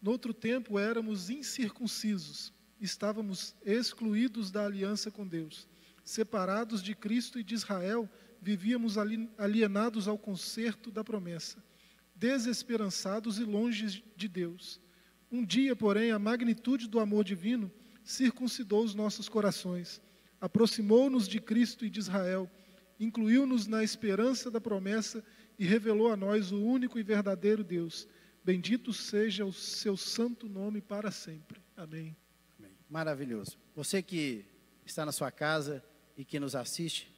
No 0.00 0.12
outro 0.12 0.32
tempo 0.32 0.78
éramos 0.78 1.28
incircuncisos, 1.28 2.52
estávamos 2.80 3.56
excluídos 3.64 4.52
da 4.52 4.64
aliança 4.64 5.10
com 5.10 5.26
Deus, 5.26 5.68
separados 6.04 6.80
de 6.80 6.94
Cristo 6.94 7.40
e 7.40 7.42
de 7.42 7.54
Israel, 7.54 8.08
vivíamos 8.40 8.96
alienados 9.36 10.08
ao 10.08 10.18
concerto 10.18 10.90
da 10.90 11.04
promessa, 11.04 11.62
desesperançados 12.14 13.38
e 13.38 13.44
longe 13.44 14.04
de 14.16 14.28
Deus. 14.28 14.80
Um 15.30 15.44
dia, 15.44 15.76
porém, 15.76 16.10
a 16.10 16.18
magnitude 16.18 16.88
do 16.88 17.00
amor 17.00 17.24
divino 17.24 17.70
circuncidou 18.04 18.84
os 18.84 18.94
nossos 18.94 19.28
corações, 19.28 20.00
aproximou-nos 20.40 21.28
de 21.28 21.40
Cristo 21.40 21.84
e 21.84 21.90
de 21.90 21.98
Israel, 21.98 22.50
incluiu-nos 22.98 23.66
na 23.66 23.84
esperança 23.84 24.50
da 24.50 24.60
promessa 24.60 25.22
e 25.58 25.66
revelou 25.66 26.10
a 26.10 26.16
nós 26.16 26.52
o 26.52 26.60
único 26.60 26.98
e 26.98 27.02
verdadeiro 27.02 27.62
Deus 27.62 28.08
Bendito 28.48 28.94
seja 28.94 29.44
o 29.44 29.52
seu 29.52 29.94
santo 29.94 30.48
nome 30.48 30.80
para 30.80 31.10
sempre. 31.10 31.60
Amém. 31.76 32.16
Amém. 32.58 32.72
Maravilhoso. 32.88 33.58
Você 33.74 34.00
que 34.00 34.42
está 34.86 35.04
na 35.04 35.12
sua 35.12 35.30
casa 35.30 35.84
e 36.16 36.24
que 36.24 36.40
nos 36.40 36.56
assiste, 36.56 37.12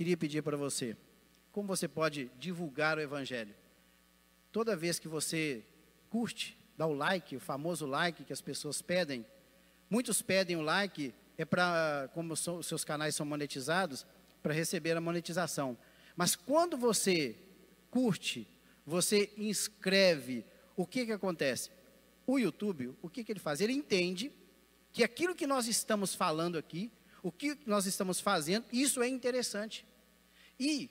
queria 0.00 0.16
pedir 0.16 0.42
para 0.42 0.56
você, 0.56 0.96
como 1.52 1.68
você 1.68 1.86
pode 1.86 2.30
divulgar 2.38 2.96
o 2.96 3.02
Evangelho? 3.02 3.54
Toda 4.50 4.74
vez 4.74 4.98
que 4.98 5.06
você 5.06 5.62
curte, 6.08 6.56
dá 6.74 6.86
o 6.86 6.94
like, 6.94 7.36
o 7.36 7.38
famoso 7.38 7.84
like 7.84 8.24
que 8.24 8.32
as 8.32 8.40
pessoas 8.40 8.80
pedem, 8.80 9.26
muitos 9.90 10.22
pedem 10.22 10.56
o 10.56 10.62
like, 10.62 11.12
é 11.36 11.44
para, 11.44 12.08
como 12.14 12.32
os 12.32 12.66
seus 12.66 12.82
canais 12.82 13.14
são 13.14 13.26
monetizados, 13.26 14.06
para 14.42 14.54
receber 14.54 14.96
a 14.96 15.02
monetização. 15.02 15.76
Mas 16.16 16.34
quando 16.34 16.78
você 16.78 17.36
curte, 17.90 18.48
você 18.86 19.30
inscreve, 19.36 20.46
o 20.78 20.86
que, 20.86 21.04
que 21.04 21.12
acontece? 21.12 21.70
O 22.26 22.38
YouTube, 22.38 22.96
o 23.02 23.10
que, 23.10 23.22
que 23.22 23.32
ele 23.32 23.38
faz? 23.38 23.60
Ele 23.60 23.74
entende 23.74 24.32
que 24.94 25.04
aquilo 25.04 25.34
que 25.34 25.46
nós 25.46 25.66
estamos 25.66 26.14
falando 26.14 26.56
aqui, 26.56 26.90
o 27.22 27.30
que 27.30 27.58
nós 27.66 27.84
estamos 27.84 28.18
fazendo, 28.18 28.64
isso 28.72 29.02
é 29.02 29.06
interessante. 29.06 29.89
E, 30.60 30.90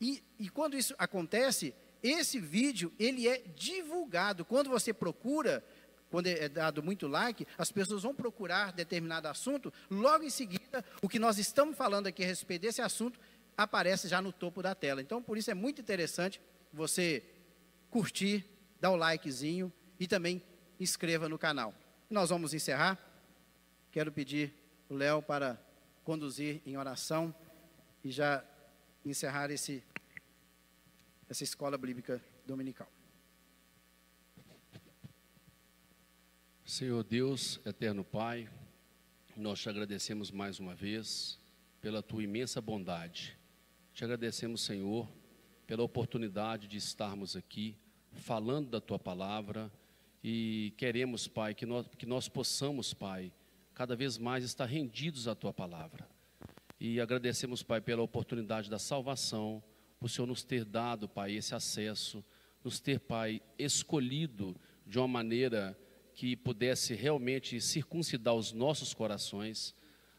e, 0.00 0.24
e 0.38 0.48
quando 0.48 0.74
isso 0.74 0.94
acontece, 0.96 1.74
esse 2.02 2.40
vídeo, 2.40 2.90
ele 2.98 3.28
é 3.28 3.38
divulgado. 3.54 4.42
Quando 4.42 4.70
você 4.70 4.92
procura, 4.92 5.62
quando 6.10 6.26
é 6.26 6.48
dado 6.48 6.82
muito 6.82 7.06
like, 7.06 7.46
as 7.58 7.70
pessoas 7.70 8.02
vão 8.02 8.14
procurar 8.14 8.72
determinado 8.72 9.28
assunto, 9.28 9.72
logo 9.90 10.24
em 10.24 10.30
seguida, 10.30 10.82
o 11.02 11.08
que 11.08 11.18
nós 11.18 11.38
estamos 11.38 11.76
falando 11.76 12.06
aqui 12.06 12.24
a 12.24 12.26
respeito 12.26 12.62
desse 12.62 12.80
assunto, 12.80 13.20
aparece 13.56 14.08
já 14.08 14.22
no 14.22 14.32
topo 14.32 14.62
da 14.62 14.74
tela. 14.74 15.02
Então, 15.02 15.22
por 15.22 15.36
isso 15.36 15.50
é 15.50 15.54
muito 15.54 15.80
interessante 15.80 16.40
você 16.72 17.22
curtir, 17.90 18.44
dá 18.80 18.90
o 18.90 18.96
likezinho 18.96 19.70
e 20.00 20.06
também 20.06 20.42
inscreva 20.80 21.28
no 21.28 21.38
canal. 21.38 21.74
Nós 22.08 22.30
vamos 22.30 22.54
encerrar. 22.54 22.98
Quero 23.90 24.10
pedir 24.10 24.54
o 24.88 24.94
Léo 24.94 25.22
para 25.22 25.60
conduzir 26.02 26.62
em 26.66 26.76
oração 26.76 27.34
e 28.02 28.10
já 28.10 28.42
encerrar 29.04 29.50
esse, 29.50 29.82
essa 31.28 31.44
escola 31.44 31.76
bíblica 31.76 32.22
dominical. 32.46 32.88
Senhor 36.64 37.02
Deus, 37.04 37.60
eterno 37.66 38.02
Pai, 38.04 38.48
nós 39.36 39.60
te 39.60 39.68
agradecemos 39.68 40.30
mais 40.30 40.58
uma 40.58 40.74
vez 40.74 41.38
pela 41.80 42.02
tua 42.02 42.22
imensa 42.22 42.60
bondade. 42.60 43.36
Te 43.92 44.04
agradecemos, 44.04 44.62
Senhor, 44.62 45.08
pela 45.66 45.82
oportunidade 45.82 46.68
de 46.68 46.76
estarmos 46.76 47.36
aqui 47.36 47.76
falando 48.12 48.70
da 48.70 48.80
tua 48.80 48.98
palavra 48.98 49.70
e 50.22 50.72
queremos, 50.76 51.26
Pai, 51.26 51.54
que 51.54 51.66
nós, 51.66 51.86
que 51.98 52.06
nós 52.06 52.28
possamos, 52.28 52.94
Pai, 52.94 53.32
cada 53.74 53.96
vez 53.96 54.16
mais 54.16 54.44
estar 54.44 54.66
rendidos 54.66 55.26
à 55.26 55.34
tua 55.34 55.52
palavra. 55.52 56.08
E 56.84 57.00
agradecemos, 57.00 57.62
Pai, 57.62 57.80
pela 57.80 58.02
oportunidade 58.02 58.68
da 58.68 58.76
salvação, 58.76 59.62
por 60.00 60.10
Senhor 60.10 60.26
nos 60.26 60.42
ter 60.42 60.64
dado, 60.64 61.08
Pai, 61.08 61.32
esse 61.32 61.54
acesso, 61.54 62.24
nos 62.64 62.80
ter, 62.80 62.98
Pai, 62.98 63.40
escolhido 63.56 64.56
de 64.84 64.98
uma 64.98 65.06
maneira 65.06 65.78
que 66.12 66.34
pudesse 66.34 66.92
realmente 66.92 67.60
circuncidar 67.60 68.34
os 68.34 68.50
nossos 68.50 68.92
corações, 68.92 69.76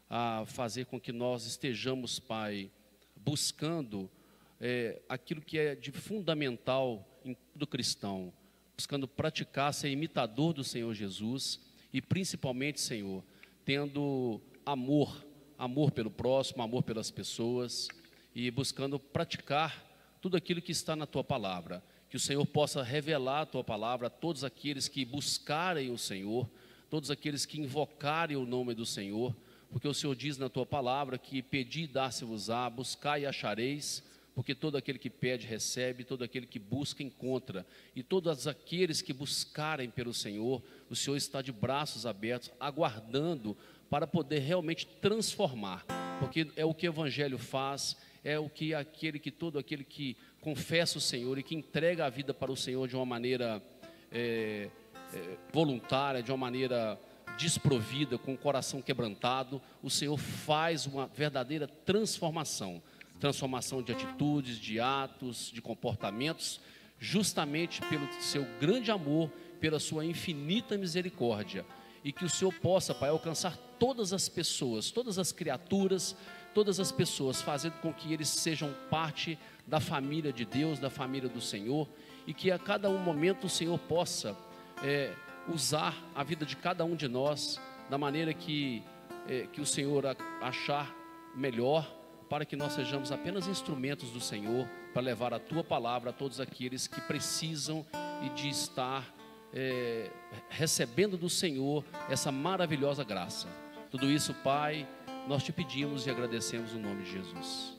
a 0.08 0.44
fazer 0.46 0.86
com 0.86 0.98
que 0.98 1.12
nós 1.12 1.44
estejamos, 1.44 2.18
Pai, 2.18 2.70
buscando 3.14 4.10
é, 4.58 5.02
aquilo 5.06 5.42
que 5.42 5.58
é 5.58 5.74
de 5.74 5.92
fundamental 5.92 7.06
em 7.26 7.34
todo 7.52 7.66
cristão, 7.66 8.32
buscando 8.74 9.06
praticar, 9.06 9.74
ser 9.74 9.90
imitador 9.90 10.54
do 10.54 10.64
Senhor 10.64 10.94
Jesus 10.94 11.60
e 11.92 12.00
principalmente, 12.00 12.80
Senhor, 12.80 13.22
tendo 13.66 14.40
amor, 14.64 15.26
amor 15.58 15.90
pelo 15.90 16.10
próximo, 16.10 16.62
amor 16.62 16.82
pelas 16.82 17.10
pessoas 17.10 17.88
e 18.34 18.50
buscando 18.50 18.98
praticar 18.98 19.84
tudo 20.20 20.36
aquilo 20.36 20.62
que 20.62 20.72
está 20.72 20.96
na 20.96 21.06
tua 21.06 21.22
palavra. 21.22 21.82
Que 22.08 22.16
o 22.16 22.20
Senhor 22.20 22.44
possa 22.46 22.82
revelar 22.82 23.42
a 23.42 23.46
tua 23.46 23.64
palavra 23.64 24.06
a 24.06 24.10
todos 24.10 24.44
aqueles 24.44 24.88
que 24.88 25.04
buscarem 25.04 25.90
o 25.90 25.98
Senhor, 25.98 26.48
todos 26.88 27.10
aqueles 27.10 27.44
que 27.44 27.60
invocarem 27.60 28.36
o 28.36 28.46
nome 28.46 28.74
do 28.74 28.86
Senhor, 28.86 29.34
porque 29.70 29.88
o 29.88 29.94
Senhor 29.94 30.14
diz 30.14 30.38
na 30.38 30.48
tua 30.48 30.64
palavra 30.64 31.18
que 31.18 31.42
pedi 31.42 31.82
e 31.82 31.86
dar-se-vos-á, 31.88 32.70
buscai 32.70 33.22
e 33.22 33.26
achareis, 33.26 34.04
porque 34.34 34.54
todo 34.54 34.76
aquele 34.76 34.98
que 34.98 35.10
pede 35.10 35.46
recebe, 35.46 36.04
todo 36.04 36.24
aquele 36.24 36.46
que 36.46 36.58
busca 36.58 37.02
encontra, 37.02 37.66
e 37.94 38.02
todos 38.02 38.46
aqueles 38.46 39.02
que 39.02 39.12
buscarem 39.12 39.90
pelo 39.90 40.14
Senhor, 40.14 40.62
o 40.88 40.96
Senhor 40.96 41.16
está 41.16 41.40
de 41.40 41.52
braços 41.52 42.06
abertos, 42.06 42.52
aguardando 42.58 43.56
para 43.90 44.06
poder 44.06 44.40
realmente 44.40 44.86
transformar, 44.86 45.84
porque 46.18 46.48
é 46.56 46.64
o 46.64 46.74
que 46.74 46.88
o 46.88 46.90
Evangelho 46.90 47.38
faz, 47.38 47.96
é 48.24 48.38
o 48.38 48.48
que 48.48 48.74
aquele 48.74 49.18
que 49.18 49.30
todo 49.30 49.58
aquele 49.58 49.84
que 49.84 50.16
confessa 50.40 50.98
o 50.98 51.00
Senhor 51.00 51.38
e 51.38 51.42
que 51.42 51.54
entrega 51.54 52.06
a 52.06 52.10
vida 52.10 52.32
para 52.32 52.50
o 52.50 52.56
Senhor 52.56 52.88
de 52.88 52.96
uma 52.96 53.06
maneira 53.06 53.62
é, 54.10 54.68
é, 55.12 55.36
voluntária, 55.52 56.22
de 56.22 56.30
uma 56.30 56.38
maneira 56.38 56.98
desprovida, 57.38 58.16
com 58.16 58.34
o 58.34 58.38
coração 58.38 58.80
quebrantado, 58.80 59.60
o 59.82 59.90
Senhor 59.90 60.16
faz 60.16 60.86
uma 60.86 61.06
verdadeira 61.08 61.66
transformação 61.66 62.82
transformação 63.24 63.82
de 63.82 63.92
atitudes, 63.92 64.58
de 64.58 64.78
atos, 64.78 65.50
de 65.50 65.62
comportamentos, 65.62 66.60
justamente 66.98 67.80
pelo 67.82 68.06
seu 68.20 68.44
grande 68.60 68.90
amor, 68.90 69.30
pela 69.60 69.80
sua 69.80 70.04
infinita 70.04 70.76
misericórdia. 70.76 71.64
E 72.04 72.12
que 72.12 72.24
o 72.24 72.28
Senhor 72.28 72.52
possa, 72.52 72.94
Pai, 72.94 73.08
alcançar 73.08 73.56
todas 73.84 74.14
as 74.14 74.30
pessoas, 74.30 74.90
todas 74.90 75.18
as 75.18 75.30
criaturas, 75.30 76.16
todas 76.54 76.80
as 76.80 76.90
pessoas, 76.90 77.42
fazendo 77.42 77.74
com 77.82 77.92
que 77.92 78.14
eles 78.14 78.30
sejam 78.30 78.74
parte 78.88 79.38
da 79.66 79.78
família 79.78 80.32
de 80.32 80.46
Deus, 80.46 80.78
da 80.78 80.88
família 80.88 81.28
do 81.28 81.38
Senhor, 81.38 81.86
e 82.26 82.32
que 82.32 82.50
a 82.50 82.58
cada 82.58 82.88
um 82.88 82.96
momento 82.96 83.44
o 83.44 83.50
Senhor 83.50 83.78
possa 83.80 84.34
é, 84.82 85.12
usar 85.52 85.94
a 86.14 86.24
vida 86.24 86.46
de 86.46 86.56
cada 86.56 86.82
um 86.82 86.96
de 86.96 87.06
nós 87.06 87.60
da 87.90 87.98
maneira 87.98 88.32
que, 88.32 88.82
é, 89.28 89.48
que 89.52 89.60
o 89.60 89.66
Senhor 89.66 90.16
achar 90.40 90.90
melhor 91.36 91.86
para 92.30 92.46
que 92.46 92.56
nós 92.56 92.72
sejamos 92.72 93.12
apenas 93.12 93.46
instrumentos 93.46 94.08
do 94.12 94.20
Senhor 94.20 94.66
para 94.94 95.02
levar 95.02 95.34
a 95.34 95.38
tua 95.38 95.62
palavra 95.62 96.08
a 96.08 96.12
todos 96.14 96.40
aqueles 96.40 96.86
que 96.86 97.02
precisam 97.02 97.84
e 98.24 98.30
de 98.30 98.48
estar 98.48 99.14
é, 99.52 100.10
recebendo 100.48 101.18
do 101.18 101.28
Senhor 101.28 101.84
essa 102.08 102.32
maravilhosa 102.32 103.04
graça. 103.04 103.63
Tudo 103.94 104.10
isso, 104.10 104.34
Pai, 104.34 104.88
nós 105.28 105.44
te 105.44 105.52
pedimos 105.52 106.04
e 106.04 106.10
agradecemos 106.10 106.72
no 106.72 106.80
nome 106.80 107.04
de 107.04 107.12
Jesus. 107.12 107.74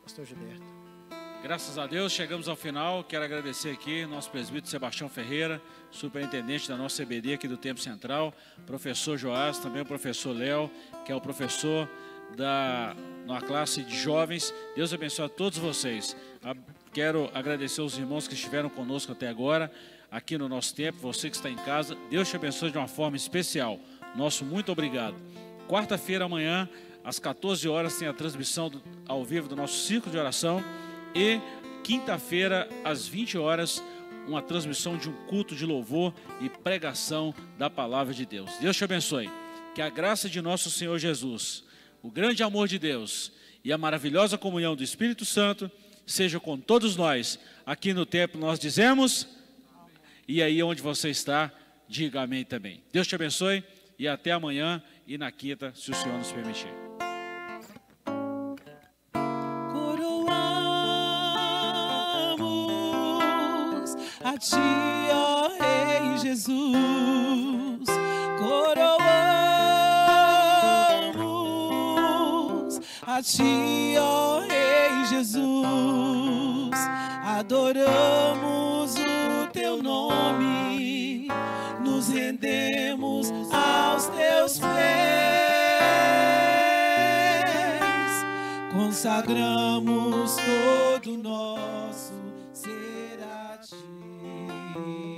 Pastor 0.00 0.24
Gilberto. 0.24 0.62
Graças 1.42 1.76
a 1.76 1.88
Deus, 1.88 2.12
chegamos 2.12 2.46
ao 2.46 2.54
final. 2.54 3.02
Quero 3.02 3.24
agradecer 3.24 3.70
aqui 3.70 4.06
nosso 4.06 4.30
presbítero 4.30 4.70
Sebastião 4.70 5.08
Ferreira, 5.08 5.60
superintendente 5.90 6.68
da 6.68 6.76
nossa 6.76 7.02
CBD 7.02 7.34
aqui 7.34 7.48
do 7.48 7.56
Tempo 7.56 7.80
Central, 7.80 8.32
professor 8.64 9.18
Joás, 9.18 9.58
também 9.58 9.82
o 9.82 9.84
professor 9.84 10.36
Léo, 10.36 10.70
que 11.04 11.10
é 11.10 11.14
o 11.16 11.20
professor 11.20 11.90
da 12.36 12.94
na 13.26 13.40
classe 13.40 13.82
de 13.82 13.98
jovens. 13.98 14.54
Deus 14.76 14.94
abençoe 14.94 15.24
a 15.24 15.28
todos 15.28 15.58
vocês. 15.58 16.16
Quero 16.92 17.28
agradecer 17.34 17.82
os 17.82 17.98
irmãos 17.98 18.28
que 18.28 18.34
estiveram 18.34 18.70
conosco 18.70 19.10
até 19.10 19.26
agora, 19.26 19.68
aqui 20.10 20.38
no 20.38 20.48
nosso 20.48 20.74
tempo, 20.74 20.98
você 20.98 21.28
que 21.28 21.36
está 21.36 21.50
em 21.50 21.56
casa. 21.56 21.96
Deus 22.08 22.28
te 22.28 22.36
abençoe 22.36 22.70
de 22.70 22.78
uma 22.78 22.88
forma 22.88 23.16
especial. 23.16 23.80
Nosso 24.16 24.44
muito 24.44 24.72
obrigado. 24.72 25.16
Quarta-feira 25.68 26.24
amanhã, 26.24 26.68
às 27.04 27.18
14 27.18 27.68
horas, 27.68 27.98
tem 27.98 28.08
a 28.08 28.12
transmissão 28.12 28.70
do, 28.70 28.82
ao 29.06 29.24
vivo 29.24 29.48
do 29.48 29.56
nosso 29.56 29.86
círculo 29.86 30.12
de 30.12 30.18
oração 30.18 30.64
e 31.14 31.40
quinta-feira, 31.84 32.68
às 32.84 33.06
20 33.06 33.38
horas, 33.38 33.82
uma 34.26 34.42
transmissão 34.42 34.96
de 34.96 35.08
um 35.08 35.12
culto 35.26 35.54
de 35.54 35.64
louvor 35.64 36.12
e 36.40 36.48
pregação 36.48 37.34
da 37.56 37.70
palavra 37.70 38.12
de 38.12 38.26
Deus. 38.26 38.50
Deus 38.60 38.76
te 38.76 38.84
abençoe. 38.84 39.30
Que 39.74 39.82
a 39.82 39.90
graça 39.90 40.28
de 40.28 40.40
nosso 40.40 40.70
Senhor 40.70 40.98
Jesus 40.98 41.66
o 42.06 42.10
grande 42.10 42.40
amor 42.44 42.68
de 42.68 42.78
Deus 42.78 43.32
e 43.64 43.72
a 43.72 43.78
maravilhosa 43.78 44.38
comunhão 44.38 44.76
do 44.76 44.84
Espírito 44.84 45.24
Santo 45.24 45.68
seja 46.06 46.38
com 46.38 46.56
todos 46.56 46.94
nós. 46.94 47.36
Aqui 47.66 47.92
no 47.92 48.06
templo 48.06 48.40
nós 48.40 48.60
dizemos, 48.60 49.26
e 50.28 50.40
aí 50.40 50.62
onde 50.62 50.80
você 50.80 51.10
está, 51.10 51.52
diga 51.88 52.22
amém 52.22 52.44
também. 52.44 52.80
Deus 52.92 53.08
te 53.08 53.16
abençoe 53.16 53.64
e 53.98 54.06
até 54.08 54.32
amanhã 54.32 54.82
e 55.06 55.16
na 55.16 55.30
quinta, 55.30 55.72
se 55.74 55.90
o 55.90 55.94
Senhor 55.94 56.18
nos 56.18 56.32
permitir. 56.32 56.68
Coroamos 59.72 60.36
a 64.22 64.36
ti, 64.38 64.56
ó 65.12 65.48
Rei 65.58 66.18
Jesus. 66.18 67.86
Coroamos 68.38 68.96
a 73.02 73.22
ti, 73.22 73.94
ó 73.98 74.40
Rei 74.40 75.04
Jesus, 75.08 75.56
adoramos 77.24 78.94
o 78.96 79.46
teu 79.52 79.82
nome, 79.82 81.25
nos 82.06 82.08
rendemos 82.08 83.32
aos 83.52 84.06
teus 84.06 84.58
pés, 84.58 84.68
consagramos 88.72 90.36
todo 90.36 91.16
nosso 91.18 92.14
ser 92.52 93.18
a 93.22 93.58
ti. 93.58 95.15